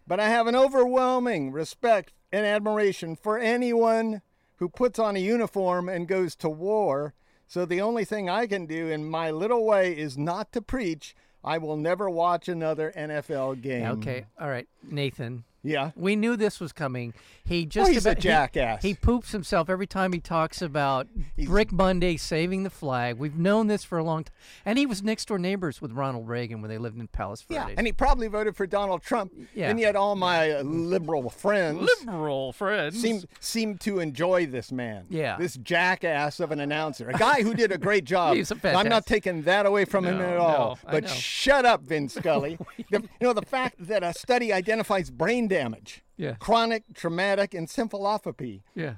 But 0.07 0.21
I 0.21 0.29
have 0.29 0.47
an 0.47 0.55
overwhelming 0.55 1.51
respect 1.51 2.13
and 2.31 2.45
admiration 2.45 3.17
for 3.17 3.37
anyone 3.37 4.21
who 4.57 4.69
puts 4.69 4.97
on 4.97 5.17
a 5.17 5.19
uniform 5.19 5.89
and 5.89 6.07
goes 6.07 6.35
to 6.37 6.49
war. 6.49 7.13
So 7.47 7.65
the 7.65 7.81
only 7.81 8.05
thing 8.05 8.29
I 8.29 8.47
can 8.47 8.65
do 8.65 8.87
in 8.87 9.09
my 9.09 9.29
little 9.29 9.65
way 9.65 9.91
is 9.91 10.17
not 10.17 10.53
to 10.53 10.61
preach. 10.61 11.15
I 11.43 11.57
will 11.57 11.77
never 11.77 12.09
watch 12.09 12.47
another 12.47 12.93
NFL 12.95 13.61
game. 13.61 13.85
Okay, 13.85 14.25
all 14.39 14.49
right, 14.49 14.67
Nathan. 14.83 15.43
Yeah. 15.63 15.91
We 15.95 16.15
knew 16.15 16.35
this 16.35 16.59
was 16.59 16.73
coming. 16.73 17.13
He 17.45 17.65
just 17.65 17.91
he's 17.91 18.05
a 18.05 18.09
about, 18.09 18.17
he- 18.23 18.29
jackass. 18.29 18.83
He, 18.83 18.93
poops 18.93 19.31
himself 19.31 19.69
every 19.69 19.87
time 19.87 20.13
he 20.13 20.19
talks 20.19 20.61
about 20.61 21.07
He's- 21.35 21.49
Rick 21.49 21.71
Monday 21.71 22.17
saving 22.17 22.63
the 22.63 22.69
flag. 22.69 23.17
We've 23.17 23.37
known 23.37 23.67
this 23.67 23.83
for 23.83 23.97
a 23.97 24.03
long 24.03 24.25
time. 24.25 24.33
And 24.65 24.77
he 24.77 24.85
was 24.85 25.03
next 25.03 25.27
door 25.27 25.39
neighbors 25.39 25.81
with 25.81 25.91
Ronald 25.91 26.27
Reagan 26.27 26.61
when 26.61 26.69
they 26.69 26.77
lived 26.77 26.97
in 26.99 27.07
Palace 27.07 27.45
Yeah, 27.49 27.69
and 27.77 27.87
he 27.87 27.93
probably 27.93 28.27
voted 28.27 28.55
for 28.55 28.67
Donald 28.67 29.01
Trump. 29.01 29.33
Yeah. 29.53 29.69
And 29.69 29.79
yet 29.79 29.95
all 29.95 30.15
my 30.15 30.51
uh, 30.51 30.63
liberal 30.63 31.29
friends 31.29 31.89
liberal 32.05 32.53
friends. 32.53 32.99
seem 32.99 33.23
seem 33.39 33.77
to 33.79 33.99
enjoy 33.99 34.45
this 34.45 34.71
man. 34.71 35.05
Yeah. 35.09 35.37
This 35.37 35.55
jackass 35.55 36.39
of 36.39 36.51
an 36.51 36.59
announcer. 36.59 37.09
A 37.09 37.13
guy 37.13 37.41
who 37.41 37.53
did 37.53 37.71
a 37.71 37.77
great 37.77 38.05
job. 38.05 38.35
He's 38.35 38.51
a 38.51 38.77
I'm 38.77 38.89
not 38.89 39.05
taking 39.05 39.43
that 39.43 39.65
away 39.65 39.85
from 39.85 40.05
him 40.05 40.21
at 40.21 40.37
all. 40.37 40.79
no, 40.83 40.91
but 40.91 41.09
shut 41.09 41.65
up, 41.65 41.81
Vince 41.83 42.15
Scully. 42.15 42.57
the, 42.91 43.01
you 43.01 43.09
know, 43.21 43.33
the 43.33 43.41
fact 43.45 43.75
that 43.87 44.03
a 44.03 44.13
study 44.13 44.51
identifies 44.51 45.09
brain 45.09 45.47
damage, 45.53 46.03
Yeah. 46.17 46.33
chronic 46.39 46.83
traumatic 46.93 47.51
encephalopathy 47.51 48.61
yeah. 48.75 48.95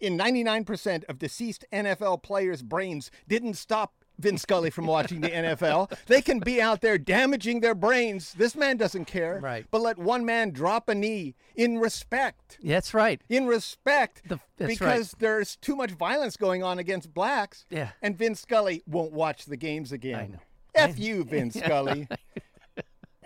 in 0.00 0.16
99% 0.18 1.04
of 1.08 1.18
deceased 1.18 1.64
NFL 1.72 2.22
players' 2.22 2.62
brains 2.62 3.10
didn't 3.26 3.54
stop 3.54 3.92
Vince 4.20 4.42
Scully 4.42 4.70
from 4.70 4.86
watching 4.86 5.20
the 5.20 5.28
NFL. 5.28 5.96
They 6.06 6.20
can 6.20 6.40
be 6.40 6.60
out 6.60 6.80
there 6.80 6.98
damaging 6.98 7.60
their 7.60 7.74
brains. 7.76 8.34
This 8.34 8.56
man 8.56 8.76
doesn't 8.76 9.04
care. 9.04 9.38
Right. 9.40 9.64
But 9.70 9.80
let 9.80 9.96
one 9.96 10.24
man 10.24 10.50
drop 10.50 10.88
a 10.88 10.94
knee 10.94 11.36
in 11.54 11.78
respect. 11.78 12.58
That's 12.60 12.92
right. 12.94 13.20
In 13.28 13.46
respect. 13.46 14.22
The- 14.28 14.40
that's 14.56 14.70
right. 14.70 14.78
because 14.80 15.14
there's 15.20 15.54
too 15.56 15.76
much 15.76 15.92
violence 15.92 16.36
going 16.36 16.64
on 16.64 16.80
against 16.80 17.14
blacks. 17.14 17.64
Yeah. 17.70 17.90
And 18.02 18.18
Vince 18.18 18.40
Scully 18.40 18.82
won't 18.88 19.12
watch 19.12 19.44
the 19.44 19.56
games 19.56 19.92
again. 19.92 20.32
know. 20.32 20.38
F 20.74 20.98
you, 20.98 21.22
Vince 21.24 21.54
Scully. 21.64 22.08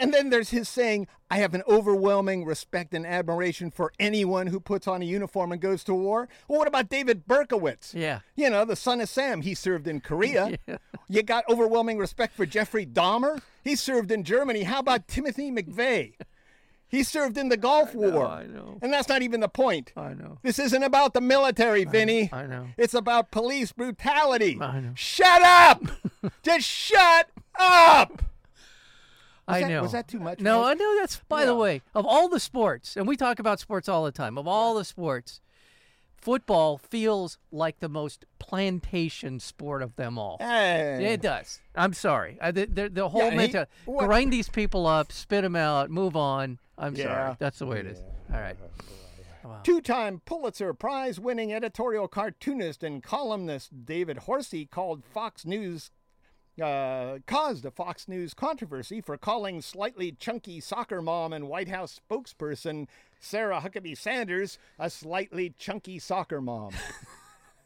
And 0.02 0.12
then 0.12 0.30
there's 0.30 0.50
his 0.50 0.68
saying, 0.68 1.06
I 1.30 1.36
have 1.38 1.54
an 1.54 1.62
overwhelming 1.68 2.44
respect 2.44 2.92
and 2.92 3.06
admiration 3.06 3.70
for 3.70 3.92
anyone 3.98 4.48
who 4.48 4.60
puts 4.60 4.86
on 4.88 5.00
a 5.00 5.04
uniform 5.04 5.52
and 5.52 5.60
goes 5.60 5.84
to 5.84 5.94
war. 5.94 6.28
Well, 6.48 6.58
what 6.58 6.68
about 6.68 6.88
David 6.88 7.26
Berkowitz? 7.26 7.94
Yeah. 7.94 8.20
You 8.34 8.50
know, 8.50 8.64
the 8.64 8.76
son 8.76 9.00
of 9.00 9.08
Sam. 9.08 9.42
He 9.42 9.54
served 9.54 9.86
in 9.86 10.00
Korea. 10.00 10.58
You 11.08 11.22
got 11.22 11.44
overwhelming 11.46 11.98
respect 11.98 12.34
for 12.34 12.46
Jeffrey 12.46 12.86
Dahmer. 12.86 13.42
He 13.62 13.76
served 13.76 14.10
in 14.10 14.24
Germany. 14.24 14.62
How 14.62 14.78
about 14.78 15.08
Timothy 15.08 15.50
McVeigh? 15.50 16.14
He 16.88 17.02
served 17.02 17.36
in 17.36 17.50
the 17.50 17.58
Gulf 17.58 17.94
War. 17.94 18.26
I 18.26 18.46
know. 18.46 18.78
And 18.80 18.90
that's 18.90 19.08
not 19.10 19.20
even 19.20 19.40
the 19.40 19.48
point. 19.48 19.92
I 19.94 20.14
know. 20.14 20.38
This 20.42 20.58
isn't 20.58 20.82
about 20.82 21.12
the 21.12 21.20
military, 21.20 21.84
Vinny. 21.84 22.30
I 22.32 22.46
know. 22.46 22.68
It's 22.78 22.94
about 22.94 23.30
police 23.30 23.72
brutality. 23.72 24.58
I 24.58 24.80
know. 24.80 24.92
Shut 24.94 25.42
up! 25.42 25.82
Just 26.42 26.66
shut 26.66 27.28
up! 27.58 28.22
I 29.48 29.60
that- 29.62 29.68
know. 29.68 29.82
was 29.82 29.92
that 29.92 30.08
too 30.08 30.20
much, 30.20 30.40
No, 30.40 30.64
I 30.64 30.74
know 30.74 30.96
that's. 31.00 31.20
By 31.28 31.44
the 31.44 31.54
way, 31.54 31.82
of 31.94 32.06
all 32.06 32.28
the 32.28 32.38
sports, 32.40 32.96
and 32.96 33.06
we 33.08 33.16
talk 33.16 33.38
about 33.38 33.58
sports 33.60 33.88
all 33.88 34.04
the 34.04 34.12
time. 34.12 34.38
Of 34.38 34.46
all 34.46 34.74
the 34.74 34.84
sports, 34.84 35.40
football 36.16 36.78
feels 36.78 37.38
like 37.50 37.80
the 37.80 37.88
most 37.88 38.24
plantation 38.38 39.40
sport 39.40 39.82
of 39.82 39.96
them 39.96 40.18
all. 40.18 40.36
Hey. 40.38 41.12
It 41.14 41.20
does. 41.22 41.60
I'm 41.74 41.92
sorry. 41.92 42.38
I, 42.40 42.52
the, 42.52 42.66
the, 42.66 42.88
the 42.88 43.08
whole 43.08 43.32
Yeah, 43.32 43.64
he- 43.86 43.92
Grind 43.98 44.32
these 44.32 44.48
people 44.48 44.86
up, 44.86 45.10
spit 45.10 45.42
them 45.42 45.56
out, 45.56 45.90
move 45.90 46.16
on. 46.16 46.58
I'm 46.78 46.94
Yeah. 46.94 47.04
sorry. 47.04 47.36
That's 47.40 47.58
the 47.58 47.66
way 47.66 47.80
it 47.80 47.86
is. 47.86 47.98
All 48.32 48.40
right. 48.40 48.56
Two 49.64 49.80
time 49.80 50.20
Pulitzer 50.24 50.72
Prize 50.72 51.18
winning 51.18 51.52
editorial 51.52 52.06
cartoonist 52.06 52.84
and 52.84 53.02
columnist 53.02 53.84
David 53.84 54.18
Horsey 54.18 54.66
called 54.66 55.04
Fox 55.04 55.44
News. 55.44 55.90
Uh, 56.60 57.18
caused 57.26 57.64
a 57.64 57.70
Fox 57.70 58.08
News 58.08 58.34
controversy 58.34 59.00
for 59.00 59.16
calling 59.16 59.62
slightly 59.62 60.12
chunky 60.12 60.60
soccer 60.60 61.00
mom 61.00 61.32
and 61.32 61.48
White 61.48 61.68
House 61.68 61.98
spokesperson 62.10 62.88
Sarah 63.18 63.62
Huckabee 63.62 63.96
Sanders 63.96 64.58
a 64.78 64.90
slightly 64.90 65.54
chunky 65.58 65.98
soccer 65.98 66.40
mom. 66.40 66.72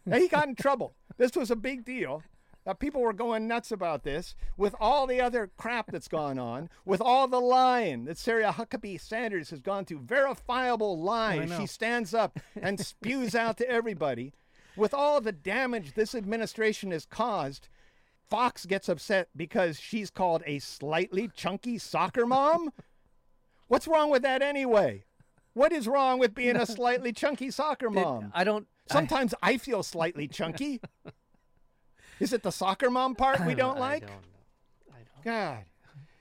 Now, 0.09 0.19
he 0.19 0.29
got 0.29 0.47
in 0.47 0.55
trouble. 0.55 0.95
This 1.17 1.35
was 1.35 1.51
a 1.51 1.57
big 1.57 1.85
deal. 1.85 2.23
Uh, 2.65 2.75
people 2.75 3.01
were 3.01 3.13
going 3.13 3.47
nuts 3.47 3.73
about 3.73 4.05
this 4.05 4.35
with 4.57 4.75
all 4.81 5.07
the 5.07 5.21
other 5.21 5.51
crap 5.57 5.91
that's 5.91 6.09
gone 6.09 6.39
on, 6.39 6.69
with 6.85 7.01
all 7.01 7.27
the 7.29 7.41
lying 7.41 8.05
that 8.05 8.19
Sarah 8.19 8.53
Huckabee 8.53 9.01
Sanders 9.01 9.51
has 9.51 9.61
gone 9.61 9.85
to, 9.87 9.99
verifiable 9.99 11.01
lies. 11.01 11.51
She 11.59 11.67
stands 11.67 12.15
up 12.15 12.39
and 12.61 12.79
spews 12.79 13.35
out 13.35 13.57
to 13.59 13.69
everybody. 13.69 14.33
With 14.77 14.95
all 14.95 15.21
the 15.21 15.33
damage 15.33 15.95
this 15.95 16.15
administration 16.15 16.91
has 16.91 17.07
caused, 17.07 17.69
Fox 18.29 18.67
gets 18.67 18.89
upset 18.89 19.29
because 19.37 19.79
she's 19.79 20.11
called 20.11 20.43
a 20.47 20.59
slightly 20.59 21.29
chunky 21.35 21.79
soccer 21.79 22.27
mom? 22.27 22.73
What's 23.69 23.87
wrong 23.89 24.11
with 24.11 24.23
that 24.23 24.43
anyway? 24.43 25.05
What 25.55 25.73
is 25.73 25.89
wrong 25.89 26.19
with 26.19 26.35
being 26.35 26.57
a 26.57 26.67
slightly 26.67 27.13
chunky 27.13 27.51
soccer 27.51 27.87
It- 27.87 27.93
mom? 27.93 28.33
I 28.35 28.45
don't. 28.45 28.67
Sometimes 28.89 29.35
I, 29.43 29.57
feel 29.57 29.83
slightly 29.83 30.29
chunky. 30.29 30.81
Is 32.21 32.33
it 32.33 32.43
the 32.45 32.53
soccer 32.53 32.89
mom 32.89 33.15
part 33.17 33.45
we 33.45 33.55
don't 33.55 33.77
I 33.79 33.81
like? 33.81 34.03
don't 34.03 34.11
know. 34.11 34.95
I 34.95 34.99
don't. 34.99 35.25
God. 35.25 35.65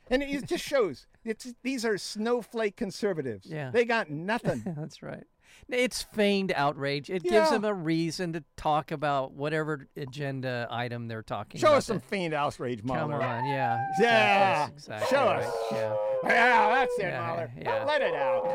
And 0.09 0.23
it 0.23 0.45
just 0.47 0.63
shows 0.63 1.05
it's 1.23 1.53
these 1.63 1.85
are 1.85 1.97
snowflake 1.97 2.75
conservatives. 2.75 3.45
Yeah. 3.47 3.71
They 3.71 3.85
got 3.85 4.09
nothing. 4.09 4.63
That's 4.77 5.01
right. 5.03 5.25
It's 5.69 6.03
feigned 6.03 6.51
outrage. 6.55 7.09
It 7.09 7.23
gives 7.23 7.49
them 7.49 7.65
a 7.65 7.73
reason 7.73 8.33
to 8.33 8.43
talk 8.55 8.91
about 8.91 9.31
whatever 9.33 9.87
agenda 9.97 10.67
item 10.69 11.07
they're 11.07 11.23
talking 11.23 11.59
Show 11.59 11.67
about. 11.69 11.77
us 11.77 11.85
some 11.87 11.99
fiend 11.99 12.33
outrage, 12.33 12.81
Come 12.85 13.11
on, 13.13 13.45
yeah. 13.47 13.83
Yeah, 13.99 14.67
exactly 14.67 15.07
show 15.09 15.25
right. 15.25 15.43
us. 15.43 15.53
Yeah. 15.71 15.95
Yeah, 16.23 16.69
that's 16.69 16.99
it, 16.99 17.03
Yeah, 17.03 17.19
Mahler. 17.21 17.51
yeah. 17.59 17.83
Let 17.85 18.01
it 18.01 18.15
out. 18.15 18.45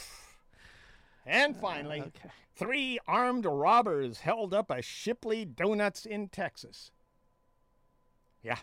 And 1.26 1.56
finally, 1.56 2.00
uh, 2.00 2.04
Okay. 2.06 2.30
three 2.56 2.98
armed 3.06 3.44
robbers 3.44 4.20
held 4.20 4.52
up 4.54 4.70
a 4.70 4.82
Shipley 4.82 5.44
Donuts 5.44 6.06
in 6.06 6.28
Texas. 6.28 6.90
Yeah. 8.42 8.58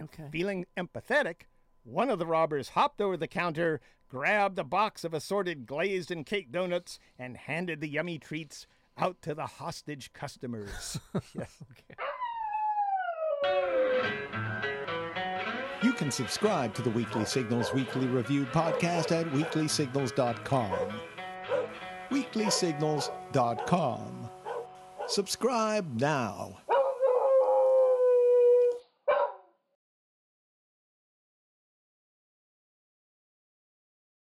Okay. 0.00 0.28
Feeling 0.32 0.66
empathetic, 0.76 1.42
one 1.84 2.08
of 2.10 2.18
the 2.18 2.26
robbers 2.26 2.70
hopped 2.70 3.00
over 3.00 3.16
the 3.16 3.28
counter, 3.28 3.80
grabbed 4.08 4.58
a 4.58 4.64
box 4.64 5.04
of 5.04 5.14
assorted 5.14 5.66
glazed 5.66 6.10
and 6.10 6.26
cake 6.26 6.50
donuts, 6.50 6.98
and 7.18 7.36
handed 7.36 7.80
the 7.80 7.88
yummy 7.88 8.18
treats 8.18 8.66
out 8.96 9.20
to 9.22 9.34
the 9.34 9.46
hostage 9.46 10.12
customers. 10.12 10.98
yes. 11.34 11.62
You 15.82 15.92
can 15.92 16.10
subscribe 16.10 16.74
to 16.74 16.82
the 16.82 16.90
Weekly 16.90 17.24
Signals 17.24 17.72
Weekly 17.72 18.06
Review 18.06 18.44
podcast 18.46 19.12
at 19.12 19.26
weeklysignals.com. 19.26 20.88
Weeklysignals.com. 22.10 24.30
Subscribe 25.06 26.00
now. 26.00 26.58